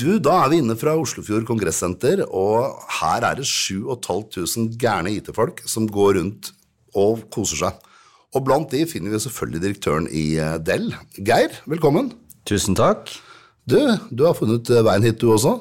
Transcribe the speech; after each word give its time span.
Du, 0.00 0.14
da 0.16 0.38
er 0.40 0.48
vi 0.48 0.58
inne 0.62 0.72
fra 0.80 0.94
Oslofjord 0.96 1.44
kongressenter, 1.44 2.22
og 2.24 2.78
her 3.00 3.24
er 3.26 3.36
det 3.36 3.44
7500 3.44 4.78
gærne 4.80 5.12
IT-folk 5.12 5.60
som 5.68 5.88
går 5.92 6.14
rundt 6.16 6.52
og 6.96 7.26
koser 7.34 7.66
seg. 7.66 7.82
Og 8.32 8.46
blant 8.46 8.72
de 8.72 8.86
finner 8.88 9.12
vi 9.12 9.20
selvfølgelig 9.20 9.60
direktøren 9.66 10.06
i 10.08 10.38
eh, 10.40 10.56
Dell. 10.64 10.94
Geir, 11.18 11.58
velkommen. 11.68 12.14
Tusen 12.48 12.78
takk. 12.78 13.12
Du, 13.68 13.76
du 14.08 14.24
har 14.24 14.38
funnet 14.38 14.72
eh, 14.72 14.80
veien 14.86 15.04
hit, 15.04 15.20
du 15.20 15.34
også? 15.34 15.58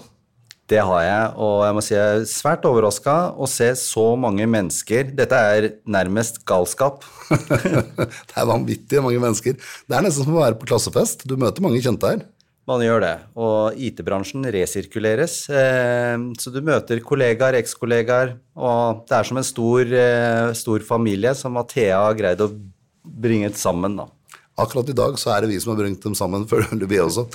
Det 0.70 0.80
har 0.86 1.04
jeg, 1.04 1.30
og 1.42 1.60
jeg 1.66 1.76
må 1.76 1.84
si 1.84 1.96
jeg 1.98 2.16
er 2.22 2.26
svært 2.30 2.68
overraska 2.70 3.20
å 3.34 3.50
se 3.50 3.74
så 3.82 4.08
mange 4.22 4.48
mennesker. 4.48 5.12
Dette 5.20 5.46
er 5.52 5.72
nærmest 5.90 6.46
galskap. 6.48 7.04
det 7.34 8.38
er 8.38 8.52
vanvittig 8.54 9.04
mange 9.04 9.20
mennesker. 9.20 9.60
Det 9.60 9.98
er 9.98 10.06
nesten 10.06 10.30
som 10.30 10.38
å 10.38 10.44
være 10.46 10.62
på 10.62 10.70
klassefest. 10.70 11.28
Du 11.28 11.36
møter 11.42 11.66
mange 11.66 11.82
kjente 11.84 12.14
her. 12.14 12.28
Man 12.70 12.84
gjør 12.86 13.02
det, 13.02 13.16
og 13.42 13.80
IT-bransjen 13.82 14.46
resirkuleres. 14.54 15.40
Eh, 15.50 16.18
så 16.38 16.52
du 16.54 16.60
møter 16.62 17.02
kollegaer, 17.02 17.58
ekskollegaer, 17.58 18.36
og 18.54 19.08
det 19.10 19.16
er 19.18 19.26
som 19.26 19.40
en 19.42 19.48
stor, 19.48 19.90
eh, 19.90 20.52
stor 20.54 20.86
familie 20.86 21.34
som 21.34 21.58
Athea 21.58 21.98
har 21.98 22.14
greid 22.20 22.44
å 22.46 22.52
bringe 23.02 23.50
sammen. 23.58 23.98
da. 23.98 24.06
Akkurat 24.60 24.90
i 24.90 24.94
dag 24.94 25.18
så 25.18 25.34
er 25.34 25.42
det 25.42 25.50
vi 25.50 25.60
som 25.60 25.74
har 25.74 25.82
bringt 25.82 26.04
dem 26.04 26.14
sammen, 26.14 26.46
føler 26.52 26.86
vi 26.86 27.02
også. 27.02 27.26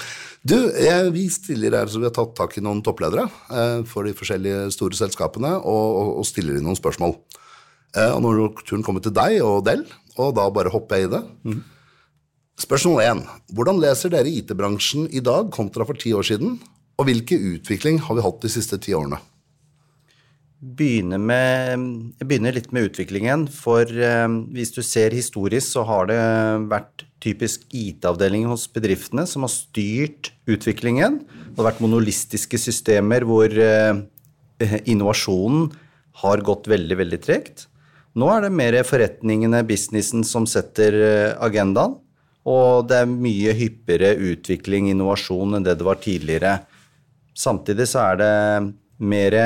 Du, 0.47 0.71
jeg, 0.71 1.11
vi 1.11 1.27
stiller 1.27 1.81
her 1.81 1.91
så 1.91 1.99
vi 1.99 2.07
har 2.07 2.15
tatt 2.15 2.37
tak 2.37 2.55
i 2.55 2.63
noen 2.63 2.85
toppledere 2.85 3.27
eh, 3.51 3.83
for 3.91 4.07
de 4.07 4.15
forskjellige 4.15 4.71
store 4.71 4.95
selskapene 4.95 5.57
og, 5.59 6.21
og, 6.21 6.25
stiller 6.31 6.61
inn 6.61 6.69
noen 6.69 6.79
spørsmål. 6.79 7.19
Og 7.95 8.21
når 8.23 8.49
turen 8.67 8.83
kommer 8.83 9.03
til 9.03 9.13
deg 9.15 9.39
og 9.47 9.63
Del, 9.67 9.85
og 10.19 10.33
da 10.35 10.49
bare 10.51 10.71
hopper 10.71 10.99
jeg 10.99 11.07
i 11.07 11.13
det. 11.13 11.21
Mm. 11.47 11.63
Spørsmål 12.55 13.01
1. 13.03 13.21
Hvordan 13.51 13.81
leser 13.83 14.13
dere 14.15 14.31
IT-bransjen 14.31 15.09
i 15.11 15.23
dag 15.25 15.49
kontra 15.55 15.83
for 15.89 15.99
ti 15.99 16.13
år 16.15 16.23
siden, 16.29 16.61
og 16.95 17.09
hvilken 17.09 17.49
utvikling 17.57 17.97
har 18.07 18.15
vi 18.15 18.23
hatt 18.23 18.45
de 18.45 18.51
siste 18.53 18.79
ti 18.79 18.95
årene? 18.95 19.19
Begynner 20.63 21.19
med, 21.19 21.83
jeg 22.21 22.29
begynner 22.31 22.55
litt 22.55 22.71
med 22.73 22.87
utviklingen. 22.87 23.49
For 23.51 23.83
eh, 23.91 24.37
hvis 24.55 24.71
du 24.73 24.81
ser 24.87 25.13
historisk, 25.13 25.67
så 25.75 25.83
har 25.89 26.07
det 26.09 26.21
vært 26.71 27.05
typisk 27.25 27.67
IT-avdelingen 27.75 28.53
hos 28.53 28.69
bedriftene 28.71 29.27
som 29.29 29.45
har 29.45 29.53
styrt 29.53 30.31
utviklingen. 30.47 31.25
Det 31.27 31.59
har 31.59 31.73
vært 31.73 31.83
monolistiske 31.83 32.61
systemer 32.63 33.27
hvor 33.27 33.51
eh, 33.51 33.99
innovasjonen 34.87 35.73
har 36.23 36.47
gått 36.47 36.71
veldig, 36.71 37.03
veldig 37.03 37.21
tregt. 37.27 37.67
Nå 38.15 38.31
er 38.31 38.47
det 38.47 38.55
mer 38.55 38.79
forretningene, 38.87 39.67
businessen, 39.67 40.23
som 40.23 40.47
setter 40.47 41.01
eh, 41.03 41.35
agendaen. 41.43 41.99
Og 42.45 42.89
det 42.91 43.01
er 43.01 43.11
mye 43.11 43.55
hyppigere 43.57 44.15
utvikling, 44.33 44.91
innovasjon, 44.93 45.57
enn 45.57 45.65
det 45.65 45.79
det 45.81 45.87
var 45.87 46.01
tidligere. 46.03 46.59
Samtidig 47.35 47.87
så 47.91 48.03
er 48.11 48.21
det 48.21 48.33
mer 49.01 49.37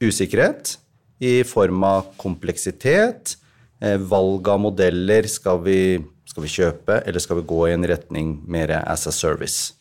usikkerhet 0.00 0.76
i 1.20 1.42
form 1.46 1.84
av 1.84 2.12
kompleksitet, 2.20 3.36
eh, 3.82 3.98
valg 3.98 4.48
av 4.48 4.62
modeller. 4.64 5.28
Skal 5.28 5.60
vi, 5.62 5.80
skal 6.24 6.46
vi, 6.46 6.54
kjøpe, 6.54 7.02
eller 7.04 7.20
skal 7.20 7.40
vi 7.40 7.48
gå 7.52 7.60
i 7.68 7.74
en 7.76 7.88
retning 7.90 8.38
mer 8.46 8.72
as 8.80 9.06
a 9.06 9.12
service? 9.12 9.74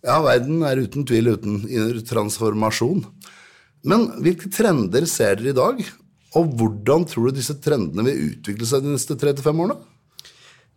Ja, 0.00 0.22
verden 0.24 0.62
er 0.64 0.80
uten 0.80 1.04
tvil 1.04 1.34
uten 1.34 1.60
transformasjon. 2.08 3.04
Men 3.84 4.08
hvilke 4.24 4.48
trender 4.52 5.04
ser 5.08 5.36
dere 5.36 5.52
i 5.52 5.56
dag, 5.56 5.84
og 6.38 6.52
hvordan 6.56 7.04
tror 7.08 7.28
du 7.28 7.40
disse 7.40 7.56
trendene 7.60 8.06
vil 8.06 8.30
utvikle 8.30 8.68
seg 8.68 8.84
de 8.84 8.94
neste 8.94 9.16
tre 9.18 9.34
til 9.34 9.44
fem 9.44 9.60
årene? 9.60 9.76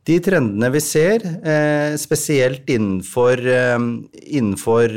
De 0.03 0.17
trendene 0.19 0.67
vi 0.73 0.81
ser, 0.83 1.23
eh, 1.47 1.95
spesielt 1.95 2.67
innenfor, 2.67 3.39
eh, 3.47 3.79
innenfor 4.35 4.89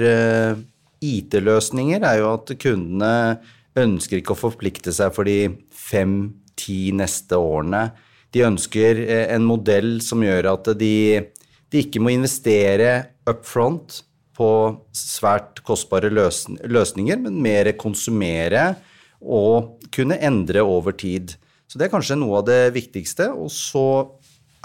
IT-løsninger, 1.00 2.02
er 2.02 2.18
jo 2.18 2.32
at 2.34 2.46
kundene 2.58 3.38
ønsker 3.76 4.20
ikke 4.20 4.34
å 4.34 4.40
forplikte 4.40 4.92
seg 4.94 5.14
for 5.14 5.28
de 5.28 5.48
fem-ti 5.70 6.90
neste 6.96 7.38
årene. 7.38 7.92
De 8.32 8.44
ønsker 8.46 9.02
eh, 9.06 9.34
en 9.34 9.46
modell 9.46 10.00
som 10.04 10.24
gjør 10.24 10.50
at 10.54 10.72
de, 10.80 11.22
de 11.70 11.84
ikke 11.84 12.02
må 12.02 12.12
investere 12.14 13.12
up 13.28 13.44
front 13.46 14.02
på 14.36 14.50
svært 14.92 15.62
kostbare 15.64 16.10
løsninger, 16.12 17.20
men 17.22 17.40
mer 17.40 17.70
konsumere 17.80 18.74
og 19.22 19.86
kunne 19.94 20.18
endre 20.20 20.64
over 20.66 20.92
tid. 20.92 21.38
Så 21.66 21.78
det 21.78 21.86
er 21.86 21.94
kanskje 21.94 22.18
noe 22.20 22.42
av 22.42 22.46
det 22.50 22.74
viktigste. 22.76 23.30
Og 23.32 23.48
så 23.50 23.86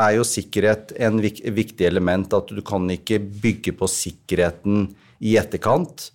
er 0.01 0.17
jo 0.17 0.25
sikkerhet 0.27 0.93
en 1.01 1.19
viktig 1.21 1.85
element. 1.87 2.33
At 2.33 2.51
du 2.51 2.61
kan 2.65 2.87
ikke 2.93 3.19
bygge 3.19 3.75
på 3.77 3.89
sikkerheten 3.89 4.89
i 5.21 5.37
etterkant. 5.39 6.09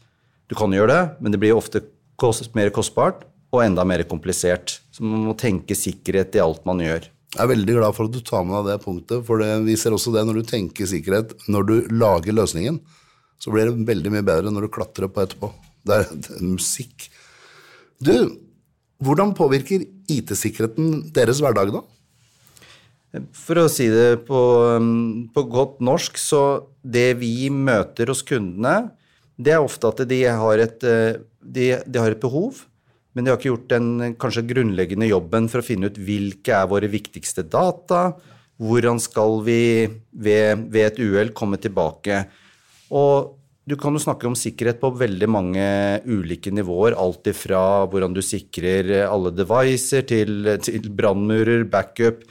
Du 0.50 0.54
kan 0.58 0.72
gjøre 0.74 0.92
det, 0.92 1.02
men 1.20 1.34
det 1.34 1.40
blir 1.42 1.56
ofte 1.56 1.82
kost, 2.20 2.52
mer 2.56 2.70
kostbart 2.74 3.24
og 3.54 3.62
enda 3.64 3.84
mer 3.88 4.04
komplisert. 4.08 4.80
Så 4.94 5.04
man 5.06 5.26
må 5.28 5.36
tenke 5.38 5.76
sikkerhet 5.78 6.36
i 6.36 6.42
alt 6.42 6.64
man 6.68 6.82
gjør. 6.82 7.08
Jeg 7.36 7.42
er 7.42 7.50
veldig 7.50 7.74
glad 7.76 7.96
for 7.96 8.08
at 8.08 8.14
du 8.14 8.22
tar 8.24 8.46
med 8.48 8.56
deg 8.56 8.70
det 8.70 8.84
punktet, 8.84 9.24
for 9.26 9.42
det, 9.42 9.50
vi 9.66 9.74
ser 9.76 9.92
også 9.92 10.12
det 10.14 10.22
når 10.24 10.40
du 10.40 10.48
tenker 10.48 10.88
sikkerhet. 10.88 11.34
Når 11.52 11.66
du 11.68 11.74
lager 11.92 12.36
løsningen, 12.36 12.78
så 13.42 13.52
blir 13.52 13.68
det 13.68 13.88
veldig 13.88 14.12
mye 14.14 14.26
bedre 14.26 14.52
når 14.52 14.66
du 14.66 14.72
klatrer 14.72 15.10
på 15.12 15.24
etterpå. 15.24 15.50
Det 15.86 15.98
er, 16.00 16.08
det 16.22 16.38
er 16.38 16.46
musikk. 16.46 17.08
Du, 18.00 18.14
hvordan 19.04 19.34
påvirker 19.36 19.84
IT-sikkerheten 20.12 21.10
deres 21.16 21.42
hverdag, 21.44 21.74
da? 21.74 21.82
For 23.36 23.62
å 23.62 23.68
si 23.72 23.86
det 23.88 24.26
på, 24.26 24.40
på, 25.32 25.44
godt 25.48 25.78
norsk, 25.84 26.18
så 26.20 26.42
det 26.82 27.14
vi 27.20 27.48
møter 27.52 28.10
hos 28.12 28.24
kundene, 28.26 28.92
det 29.36 29.54
er 29.54 29.64
ofte 29.64 29.88
at 29.88 30.02
de 30.08 30.22
har 30.26 30.62
et 30.62 30.84
eh, 30.86 31.20
de, 31.40 31.68
de, 31.86 32.00
har 32.00 32.12
et 32.12 32.20
behov, 32.20 32.64
men 33.14 33.24
de 33.24 33.32
har 33.32 33.38
ikke 33.38 33.52
gjort 33.52 33.70
den 33.70 34.16
kanskje 34.20 34.44
grunnleggende 34.50 35.08
jobben 35.08 35.46
for 35.52 35.62
å 35.62 35.66
finne 35.66 35.90
ut 35.90 36.00
hvilke 36.00 36.56
er 36.56 36.68
våre 36.68 36.90
viktigste 36.92 37.46
data, 37.48 38.10
hvordan 38.60 39.00
skal 39.00 39.40
vi 39.46 39.60
ved, 40.12 40.66
ved 40.72 40.82
et 40.90 41.00
uhell 41.04 41.32
komme 41.36 41.60
tilbake. 41.60 42.24
Og 42.92 43.36
du 43.66 43.74
kan 43.78 43.96
jo 43.96 44.02
snakke 44.02 44.28
om 44.28 44.36
sikkerhet 44.38 44.78
på 44.82 44.92
veldig 44.94 45.28
mange 45.30 45.64
ulike 46.06 46.52
nivåer. 46.54 46.94
Alt 46.94 47.26
ifra 47.32 47.60
hvordan 47.90 48.14
du 48.14 48.22
sikrer 48.22 48.92
alle 49.08 49.32
devices, 49.34 50.06
til, 50.06 50.52
til 50.62 50.86
brannmurer, 50.94 51.64
backup. 51.68 52.22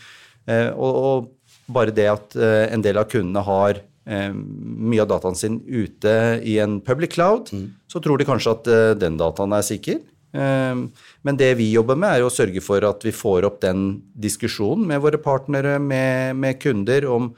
Eh, 0.50 0.70
og, 0.72 1.02
og, 1.10 1.32
bare 1.66 1.94
det 1.96 2.06
at 2.12 2.36
eh, 2.38 2.68
en 2.70 2.84
del 2.86 3.00
av 3.02 3.10
kundene 3.10 3.46
har 3.46 3.84
Eh, 4.06 4.30
mye 4.30 5.02
av 5.02 5.08
dataen 5.10 5.34
sin 5.34 5.56
ute 5.66 6.12
i 6.46 6.60
en 6.62 6.76
public 6.86 7.16
cloud, 7.16 7.48
mm. 7.50 7.64
så 7.90 7.98
tror 7.98 8.22
de 8.22 8.28
kanskje 8.30 8.52
at 8.54 8.68
den 9.02 9.16
dataen 9.18 9.56
er 9.58 9.64
sikker. 9.66 9.98
Men 10.36 11.40
det 11.40 11.48
vi 11.58 11.72
jobber 11.72 11.98
med, 11.98 12.20
er 12.20 12.28
å 12.28 12.30
sørge 12.30 12.62
for 12.62 12.86
at 12.86 13.02
vi 13.02 13.16
får 13.16 13.48
opp 13.48 13.58
den 13.64 14.04
diskusjonen 14.14 14.86
med 14.92 15.02
våre 15.02 15.18
partnere, 15.18 15.80
med, 15.82 16.38
med 16.38 16.60
kunder, 16.62 17.08
om 17.10 17.32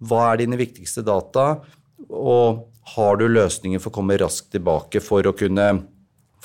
hva 0.00 0.22
er 0.30 0.40
dine 0.46 0.56
viktigste 0.56 1.04
data, 1.04 1.58
og 2.08 2.64
har 2.94 3.20
du 3.20 3.26
løsninger 3.28 3.82
for 3.82 3.92
å 3.92 3.98
komme 3.98 4.16
raskt 4.22 4.48
tilbake 4.54 5.04
for 5.04 5.28
å 5.28 5.34
kunne 5.36 5.68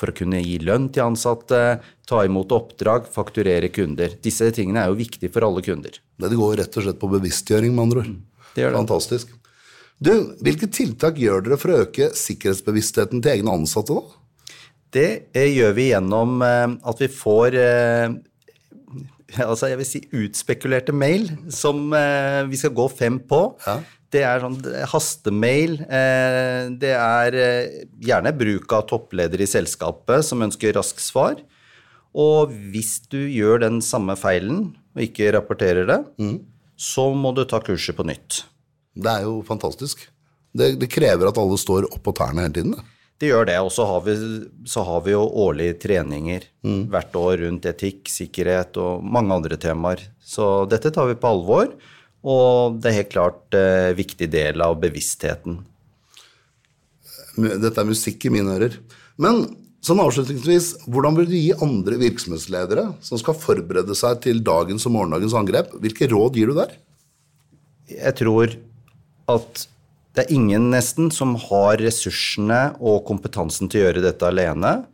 for 0.00 0.10
å 0.10 0.16
kunne 0.16 0.42
gi 0.42 0.58
lønn 0.64 0.88
til 0.92 1.06
ansatte, 1.06 1.60
ta 2.08 2.24
imot 2.26 2.52
oppdrag, 2.54 3.06
fakturere 3.14 3.70
kunder. 3.74 4.16
Disse 4.24 4.50
tingene 4.54 4.82
er 4.82 4.92
jo 4.92 4.98
viktige 4.98 5.32
for 5.32 5.46
alle 5.46 5.62
kunder. 5.64 5.96
Det 6.20 6.34
går 6.34 6.58
rett 6.62 6.76
og 6.78 6.86
slett 6.86 7.00
på 7.00 7.10
bevisstgjøring, 7.14 7.74
med 7.74 7.86
andre 7.86 8.04
ord. 8.04 8.12
Det 8.54 8.64
gjør 8.64 8.74
det. 8.74 8.82
Fantastisk. 8.82 9.32
Du, 10.04 10.12
Hvilke 10.42 10.68
tiltak 10.68 11.18
gjør 11.22 11.46
dere 11.46 11.58
for 11.60 11.72
å 11.72 11.80
øke 11.86 12.10
sikkerhetsbevisstheten 12.18 13.22
til 13.22 13.36
egne 13.38 13.54
ansatte? 13.54 13.94
da? 13.94 14.20
Det 14.94 15.08
eh, 15.34 15.50
gjør 15.50 15.74
vi 15.74 15.88
gjennom 15.90 16.38
eh, 16.44 16.76
at 16.90 17.02
vi 17.02 17.10
får 17.10 17.56
eh, 17.58 18.14
altså 19.50 19.72
jeg 19.72 19.80
vil 19.80 19.88
si 19.88 20.02
utspekulerte 20.14 20.94
mail 20.94 21.26
som 21.50 21.88
vi 22.50 22.60
skal 22.60 22.74
gå 22.76 22.86
fem 22.92 23.18
på. 23.18 23.40
Ja. 23.66 23.80
Det 24.14 24.22
er 24.22 24.42
sånn 24.42 24.60
hastemail. 24.92 25.80
Det 26.78 26.92
er 26.94 27.36
gjerne 27.98 28.32
bruk 28.38 28.70
av 28.76 28.86
toppledere 28.92 29.42
i 29.42 29.50
selskapet 29.50 30.22
som 30.28 30.44
ønsker 30.46 30.76
raskt 30.78 31.02
svar. 31.02 31.40
Og 32.14 32.54
hvis 32.70 33.00
du 33.10 33.18
gjør 33.26 33.64
den 33.64 33.80
samme 33.82 34.14
feilen 34.18 34.68
og 34.94 35.02
ikke 35.02 35.32
rapporterer 35.34 35.88
det, 35.90 36.00
mm. 36.22 36.36
så 36.78 37.08
må 37.18 37.34
du 37.34 37.42
ta 37.50 37.58
kurset 37.64 37.98
på 37.98 38.06
nytt. 38.06 38.44
Det 38.94 39.10
er 39.10 39.26
jo 39.26 39.40
fantastisk. 39.46 40.06
Det, 40.54 40.76
det 40.78 40.90
krever 40.92 41.32
at 41.32 41.40
alle 41.42 41.58
står 41.58 41.88
opp 41.90 42.02
på 42.06 42.14
tærne 42.14 42.46
hele 42.46 42.54
tiden. 42.54 42.76
Det, 42.76 42.84
det 43.18 43.32
gjør 43.32 43.48
det. 43.50 43.58
Og 43.66 43.72
så 43.74 43.88
har, 43.90 44.06
har, 44.06 45.02
vi 45.06 45.16
jo 45.16 45.24
årlige 45.46 45.80
treninger 45.82 46.46
mm. 46.66 46.84
hvert 46.94 47.18
år 47.18 47.42
rundt 47.42 47.66
etikk, 47.70 48.06
sikkerhet 48.10 48.78
og 48.82 49.02
mange 49.02 49.34
andre 49.34 49.58
temaer. 49.58 50.06
Så 50.22 50.68
dette 50.70 50.94
tar 50.94 51.10
vi 51.10 51.18
på 51.18 51.34
alvor, 51.34 51.74
og 52.24 52.80
det 52.80 52.90
er 52.90 52.98
helt 53.02 53.12
klart 53.12 53.56
en 53.56 53.90
eh, 53.90 53.96
viktig 53.98 54.30
del 54.32 54.64
av 54.64 54.78
bevisstheten. 54.80 55.58
Dette 57.36 57.74
er 57.80 57.88
musikk 57.88 58.24
i 58.24 58.32
mine 58.32 58.54
ører. 58.56 58.78
Men 59.20 59.42
sånn 59.84 60.00
avslutningsvis, 60.00 60.70
hvordan 60.88 61.18
vil 61.18 61.28
du 61.28 61.36
gi 61.36 61.52
andre 61.66 61.98
virksomhetsledere 62.00 62.86
som 63.04 63.20
skal 63.20 63.36
forberede 63.36 63.96
seg 63.98 64.22
til 64.24 64.40
dagens 64.46 64.86
og 64.88 64.94
morgendagens 64.96 65.36
angrep, 65.36 65.74
hvilke 65.82 66.08
råd 66.10 66.38
gir 66.38 66.50
du 66.50 66.58
der? 66.62 66.72
Jeg 67.90 68.16
tror 68.22 68.58
at 69.28 69.68
Det 70.14 70.28
er 70.28 70.36
ingen 70.36 70.68
nesten 70.70 71.08
som 71.10 71.32
har 71.48 71.80
ressursene 71.82 72.76
og 72.78 73.00
kompetansen 73.08 73.66
til 73.66 73.80
å 73.80 73.88
gjøre 73.88 74.02
dette 74.04 74.28
alene. 74.28 74.84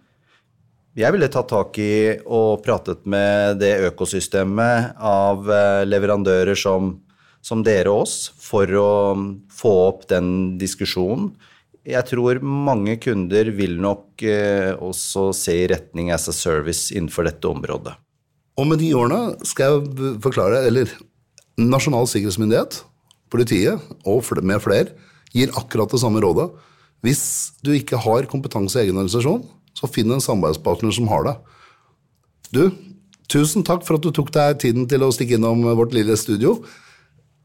Jeg 0.97 1.13
ville 1.13 1.29
tatt 1.29 1.51
tak 1.53 1.77
i 1.77 2.17
og 2.25 2.63
pratet 2.65 3.05
med 3.05 3.61
det 3.61 3.75
økosystemet 3.91 4.97
av 4.97 5.45
eh, 5.45 5.83
leverandører 5.85 6.57
som, 6.57 6.95
som 7.45 7.65
dere 7.65 7.93
og 7.93 8.05
oss, 8.05 8.17
for 8.37 8.69
å 8.77 8.91
få 9.53 9.73
opp 9.89 10.07
den 10.11 10.59
diskusjonen. 10.61 11.33
Jeg 11.89 12.05
tror 12.11 12.43
mange 12.45 12.99
kunder 13.01 13.49
vil 13.57 13.79
nok 13.81 14.23
eh, 14.23 14.73
også 14.77 15.31
se 15.37 15.57
i 15.63 15.69
retning 15.71 16.11
as 16.13 16.29
a 16.29 16.35
service 16.37 16.93
innenfor 16.93 17.25
dette 17.27 17.49
området. 17.49 17.97
Og 18.61 18.69
med 18.69 18.83
de 18.83 18.91
årene 18.93 19.39
skal 19.49 19.79
jeg 19.79 20.17
forklare, 20.21 20.67
eller 20.69 20.93
Nasjonal 21.61 22.07
sikkerhetsmyndighet, 22.09 22.83
politiet 23.33 23.81
og 24.09 24.25
med 24.43 24.63
flere 24.65 24.95
gir 25.35 25.53
akkurat 25.57 25.91
det 25.93 26.01
samme 26.03 26.21
rådet. 26.23 26.49
Hvis 27.05 27.57
du 27.65 27.73
ikke 27.73 28.01
har 28.01 28.29
kompetanse 28.29 28.79
i 28.79 28.85
egen 28.85 28.99
organisasjon, 28.99 29.43
så 29.77 29.89
finn 29.89 30.13
en 30.13 30.23
samarbeidspartner 30.23 30.93
som 30.93 31.09
har 31.09 31.27
det. 31.27 31.35
Du, 32.51 32.63
tusen 33.31 33.65
takk 33.65 33.85
for 33.87 33.97
at 33.97 34.05
du 34.05 34.11
tok 34.13 34.33
deg 34.35 34.59
tiden 34.61 34.89
til 34.91 35.05
å 35.05 35.13
stikke 35.15 35.39
innom 35.39 35.63
vårt 35.79 35.95
lille 35.97 36.17
studio. 36.21 36.59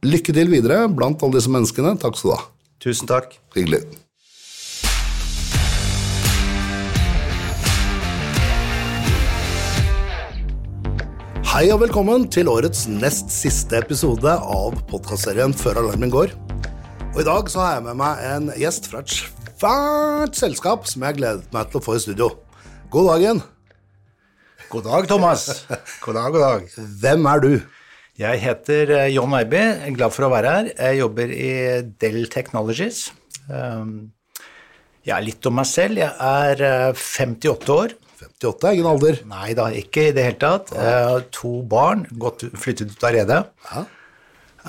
Lykke 0.06 0.36
til 0.38 0.52
videre 0.52 0.84
blant 0.94 1.24
alle 1.26 1.40
disse 1.40 1.50
menneskene. 1.50 1.96
Takk 1.98 2.18
skal 2.20 2.30
du 2.30 2.34
ha. 2.36 2.44
Tusen 2.84 3.08
takk. 3.10 3.32
Hyggelig. 3.56 3.80
Hei 11.50 11.64
og 11.74 11.80
velkommen 11.82 12.28
til 12.30 12.52
årets 12.52 12.84
nest 12.92 13.34
siste 13.34 13.80
episode 13.80 14.30
av 14.30 14.78
podkastserien 14.92 15.56
Før 15.58 15.82
alarmen 15.82 16.14
går. 16.14 16.36
Og 17.16 17.22
I 17.24 17.26
dag 17.26 17.50
så 17.50 17.64
har 17.64 17.78
jeg 17.80 17.88
med 17.88 17.98
meg 18.04 18.22
en 18.30 18.52
gjest 18.62 18.92
fra 18.92 19.02
et 19.02 19.16
svært 19.16 20.38
selskap 20.38 20.86
som 20.92 21.08
jeg 21.08 21.18
gledet 21.18 21.50
meg 21.56 21.72
til 21.72 21.82
å 21.82 21.86
få 21.88 21.98
i 21.98 22.04
studio. 22.06 22.30
God 22.94 23.10
dagen. 23.16 23.42
God 24.70 24.86
dag, 24.86 25.10
Thomas. 25.10 25.48
God 26.06 26.20
dag, 26.20 26.30
god 26.36 26.46
dag. 26.46 26.70
Hvem 27.02 27.32
er 27.32 27.42
du? 27.48 27.56
Jeg 28.16 28.40
heter 28.40 28.92
eh, 28.96 29.10
John 29.12 29.34
Eiby. 29.36 29.62
Glad 29.98 30.14
for 30.16 30.30
å 30.30 30.32
være 30.32 30.52
her. 30.54 30.68
Jeg 30.72 31.02
jobber 31.02 31.32
i 31.36 31.50
Dell 32.00 32.22
Technologies. 32.32 33.10
Jeg 35.06 35.14
er 35.14 35.26
litt 35.26 35.46
om 35.50 35.58
meg 35.60 35.68
selv. 35.68 36.00
Jeg 36.00 36.16
er 36.16 36.96
58 36.96 37.52
eh, 37.52 37.74
år. 37.76 37.98
58 38.16 38.70
er 38.70 38.78
ingen 38.78 38.88
alder. 38.94 39.20
Nei 39.28 39.50
da, 39.58 39.68
ikke 39.76 40.08
i 40.08 40.16
det 40.16 40.30
hele 40.30 40.40
tatt. 40.40 40.72
Jeg 40.72 41.04
har 41.10 41.28
to 41.36 41.58
barn, 41.68 42.06
godt 42.16 42.48
flyttet 42.56 42.96
ut 42.96 43.04
av 43.04 43.14
redet. 43.18 43.42
Ja. 43.68 43.84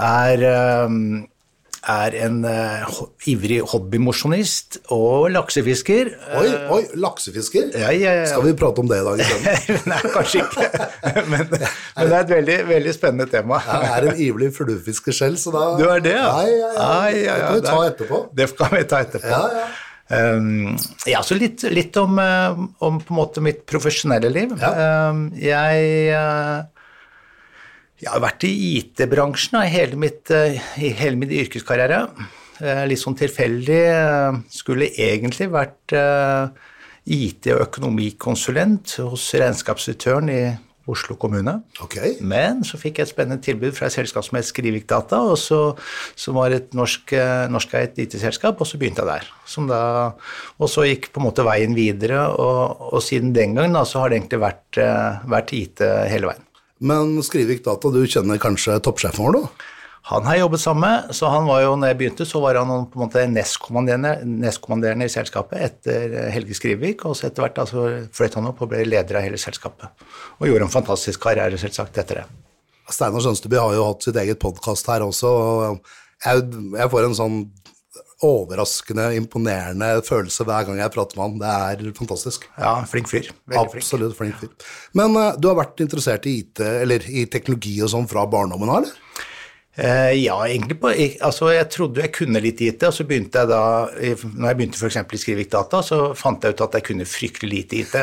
Er, 0.06 0.43
um, 0.90 0.98
er 1.86 2.16
en 2.26 2.40
uh, 2.42 2.96
ivrig 3.30 3.60
hobbymosjonist 3.70 4.80
og 4.94 5.28
laksefisker. 5.34 6.10
Oi, 6.40 6.48
oi, 6.74 6.80
laksefisker? 6.98 7.70
Ja, 7.78 7.92
ja, 7.94 8.14
ja. 8.20 8.26
Skal 8.32 8.46
vi 8.48 8.54
prate 8.58 8.82
om 8.82 8.90
det 8.90 8.98
i 9.00 9.06
dag 9.06 9.22
isteden? 9.22 9.78
Nei, 9.92 10.00
kanskje 10.14 10.42
ikke. 10.42 10.66
Men, 11.32 11.46
men, 11.50 11.56
det 11.56 12.10
er 12.10 12.18
et 12.18 12.30
veldig, 12.30 12.58
veldig 12.68 12.92
spennende 12.94 13.26
tema. 13.30 13.60
Jeg 13.64 13.90
er 13.94 14.08
en 14.10 14.22
ivrig 14.26 14.52
fluefisker 14.56 15.14
selv, 15.16 15.40
så 15.40 15.52
da 15.54 15.64
Du 15.78 15.86
er 15.88 16.02
det, 16.04 16.14
ja? 16.18 16.28
Nei, 16.34 16.52
ja, 16.52 16.70
ja. 16.74 16.86
Ai, 16.86 17.16
ja, 17.16 17.24
ja, 17.24 17.34
Det 17.34 17.42
kan 17.46 17.56
vi 17.56 17.66
ta 17.66 17.90
etterpå. 17.90 18.22
Det 18.36 18.48
kan 18.58 18.72
vi 18.74 18.86
ta 18.90 19.02
etterpå. 19.06 19.34
Ja, 19.34 19.42
ja. 19.62 19.66
Um, 20.06 20.76
ja, 21.08 21.18
så 21.26 21.34
litt, 21.34 21.64
litt 21.74 21.96
om, 21.98 22.18
eh, 22.22 22.58
om 22.78 23.00
på 23.02 23.10
en 23.10 23.18
måte 23.18 23.42
mitt 23.42 23.64
profesjonelle 23.66 24.30
liv. 24.30 24.54
Ja. 24.62 25.08
Um, 25.10 25.28
jeg, 25.40 25.88
eh, 26.14 26.75
jeg 28.02 28.12
har 28.12 28.20
vært 28.20 28.44
i 28.44 28.52
IT-bransjen 28.81 29.56
i 29.62 29.70
hele, 29.72 29.96
mitt, 30.00 30.31
eh, 30.31 30.58
i 30.82 30.93
hele 30.98 31.16
min 31.16 31.32
yrkeskarriere. 31.32 32.02
Eh, 32.60 32.84
litt 32.88 33.00
sånn 33.00 33.16
tilfeldig. 33.16 33.82
eh, 33.88 34.38
Skulle 34.50 34.93
egentlig 34.93 35.48
vært 35.50 35.96
IT- 37.06 37.52
og 37.54 37.60
økonomikonsulent 37.69 38.96
hos 39.08 39.32
regnskapsdirektøren 39.32 40.28
i 40.31 40.58
Oslo 40.88 41.16
kommune. 41.16 41.62
Ok. 41.82 41.96
Men 42.20 42.62
så 42.62 42.78
fikk 42.78 42.98
jeg 42.98 43.06
et 43.08 43.12
spennende 43.14 43.43
tilbud 43.43 43.75
fra 43.75 43.87
et 43.87 43.93
selskap 43.93 44.22
som 44.25 44.37
het 44.37 44.46
Skrivik 44.46 44.87
Data, 44.87 45.16
og 45.16 45.37
så, 45.37 45.76
som 46.14 46.34
var 46.34 46.52
et 46.52 46.70
norsk, 46.72 47.12
eh, 47.12 47.48
IT-selskap, 47.96 48.60
og 48.60 48.66
så 48.66 48.78
begynte 48.78 49.02
jeg 49.02 49.06
der. 49.06 49.26
Som 49.44 49.66
da, 49.66 50.12
og 50.60 50.69
så 50.69 50.87
gikk 50.87 51.12
på 51.12 51.19
en 51.19 51.26
måte 51.26 51.44
veien 51.44 51.75
videre, 51.75 52.28
og, 52.28 52.93
og 52.93 53.02
siden 53.02 53.32
den 53.32 53.54
gang 53.54 53.72
da, 53.72 53.82
så 53.82 54.00
har 54.00 54.10
det 54.10 54.20
egentlig 54.20 54.40
vært, 54.40 55.26
vært 55.26 55.52
IT 55.52 55.81
hele 56.10 56.28
veien. 56.31 56.45
Men 56.78 57.17
Skrivik 57.25 57.64
Data, 57.64 57.90
du 57.93 58.02
kjenner 58.05 58.40
kanskje 58.40 58.76
toppsjefen 58.84 59.25
vår, 59.25 59.40
da? 59.40 59.73
Han 60.06 60.23
har 60.23 60.37
jeg 60.37 60.44
jobbet 60.44 60.62
sammen 60.62 60.84
med, 60.84 61.14
så 61.19 61.28
han 61.32 61.49
var 61.49 61.64
jo, 61.64 61.70
når 61.75 61.90
jeg 61.90 61.99
begynte, 61.99 62.25
så 62.31 62.38
var 62.38 62.58
han 62.61 62.69
på 62.87 63.00
en 63.00 63.02
måte 63.02 63.25
nestkommanderende, 63.26 65.08
i 65.08 65.11
selskapet 65.11 65.64
etter 65.67 66.14
Helge 66.31 66.55
Skrivik, 66.55 67.02
og 67.08 67.17
så 67.19 67.26
etter 67.26 67.43
hvert 67.43 67.58
altså, 67.64 67.87
fløt 68.14 68.37
han 68.38 68.46
opp 68.46 68.62
og 68.62 68.70
ble 68.70 68.84
leder 68.87 69.19
av 69.19 69.26
hele 69.26 69.40
selskapet. 69.40 70.05
Og 70.38 70.46
gjorde 70.46 70.69
en 70.69 70.76
fantastisk 70.76 71.25
karriere, 71.26 71.58
selvsagt, 71.58 71.99
etter 71.99 72.20
det. 72.23 72.26
Steinar 72.87 73.25
Sønsteby 73.25 73.58
har 73.58 73.75
jo 73.75 73.88
hatt 73.88 74.06
sitt 74.06 74.20
eget 74.22 74.38
podkast 74.38 74.87
her 74.93 75.02
også, 75.08 75.32
og 75.32 75.81
jeg, 76.22 76.46
jeg 76.79 76.93
får 76.93 77.08
en 77.08 77.19
sånn 77.19 77.40
overraskende, 78.24 79.10
imponerende 79.18 79.90
følelse 80.06 80.46
hver 80.48 80.68
gang 80.68 80.78
jeg 80.80 80.92
prater 80.94 81.18
med 81.18 81.26
han. 81.26 81.40
Det 81.80 81.88
er 81.90 81.96
fantastisk. 81.98 82.46
Ja, 82.56 82.78
flink 82.88 83.10
fyr. 83.10 83.28
Veldig 83.44 83.74
flink. 83.74 83.82
Absolutt 83.84 84.16
flink 84.16 84.38
fyr. 84.40 84.70
Men 84.96 85.16
uh, 85.18 85.34
du 85.36 85.50
har 85.50 85.58
vært 85.58 85.82
interessert 85.84 86.28
i 86.28 86.38
IT, 86.40 86.62
eller 86.64 87.04
i 87.10 87.26
teknologi 87.32 87.76
og 87.84 87.92
sånn 87.92 88.08
fra 88.10 88.24
barndommen 88.30 88.72
av, 88.72 88.80
eller? 88.80 89.02
Eh, 89.76 90.12
ja, 90.25 90.37
egentlig 90.46 90.78
på 90.81 90.88
Altså, 91.20 91.50
jeg 91.52 91.69
trodde 91.69 92.00
jeg 92.00 92.12
kunne 92.17 92.40
litt 92.40 92.62
IT, 92.64 92.81
og 92.88 92.94
så 92.96 93.05
begynte 93.05 93.43
jeg 93.43 93.50
da 93.50 93.61
Når 93.93 94.46
jeg 94.49 94.56
begynte 94.56 94.78
f.eks. 94.81 94.96
i 94.96 95.20
Skrivik 95.20 95.50
Data, 95.52 95.82
så 95.84 95.99
fant 96.17 96.44
jeg 96.44 96.56
ut 96.56 96.62
at 96.64 96.78
jeg 96.78 96.87
kunne 96.87 97.08
fryktelig 97.08 97.50
lite 97.52 97.82
IT. 97.82 97.96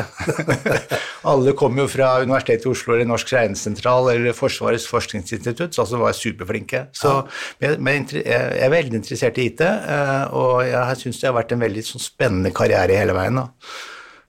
Alle 1.30 1.54
kom 1.58 1.74
jo 1.80 1.88
fra 1.90 2.12
Universitetet 2.22 2.68
i 2.68 2.70
Oslo 2.70 2.94
eller 2.94 3.08
Norsk 3.10 3.32
regnesentral 3.34 4.12
eller 4.12 4.36
Forsvarets 4.38 4.86
forskningsinstitutt, 4.90 5.74
så 5.74 5.82
altså 5.82 5.98
var 5.98 6.12
jeg 6.12 6.20
superflinke. 6.20 6.84
Så 6.94 7.16
jeg 7.62 7.74
er 7.74 8.70
veldig 8.70 9.00
interessert 9.00 9.40
i 9.42 9.48
IT, 9.50 9.64
eh, 9.64 10.22
og 10.36 10.62
jeg 10.68 11.00
syns 11.00 11.18
det 11.22 11.30
har 11.30 11.38
vært 11.40 11.56
en 11.56 11.64
veldig 11.64 11.84
sånn 11.88 12.06
spennende 12.06 12.54
karriere 12.54 13.00
hele 13.00 13.16
veien. 13.16 13.42
Da. 13.42 13.74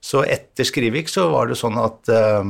Så 0.02 0.24
etter 0.26 0.66
Skrivik 0.66 1.10
så 1.12 1.28
var 1.30 1.50
det 1.50 1.60
sånn 1.62 1.78
at 1.78 2.10
eh, 2.10 2.42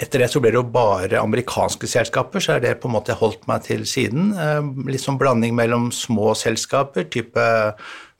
etter 0.00 0.22
det 0.24 0.30
så 0.32 0.40
ble 0.40 0.50
det 0.54 0.60
jo 0.60 0.66
bare 0.72 1.20
amerikanske 1.20 1.88
selskaper, 1.90 2.40
så 2.40 2.54
er 2.56 2.62
det 2.64 2.76
på 2.80 2.88
en 2.88 2.94
måte 2.96 3.16
holdt 3.20 3.42
meg 3.50 3.66
til 3.68 3.82
siden. 3.88 4.30
Eh, 4.32 4.60
Litt 4.90 5.02
sånn 5.04 5.18
blanding 5.20 5.52
mellom 5.58 5.90
små 5.92 6.32
selskaper, 6.38 7.04
type 7.12 7.44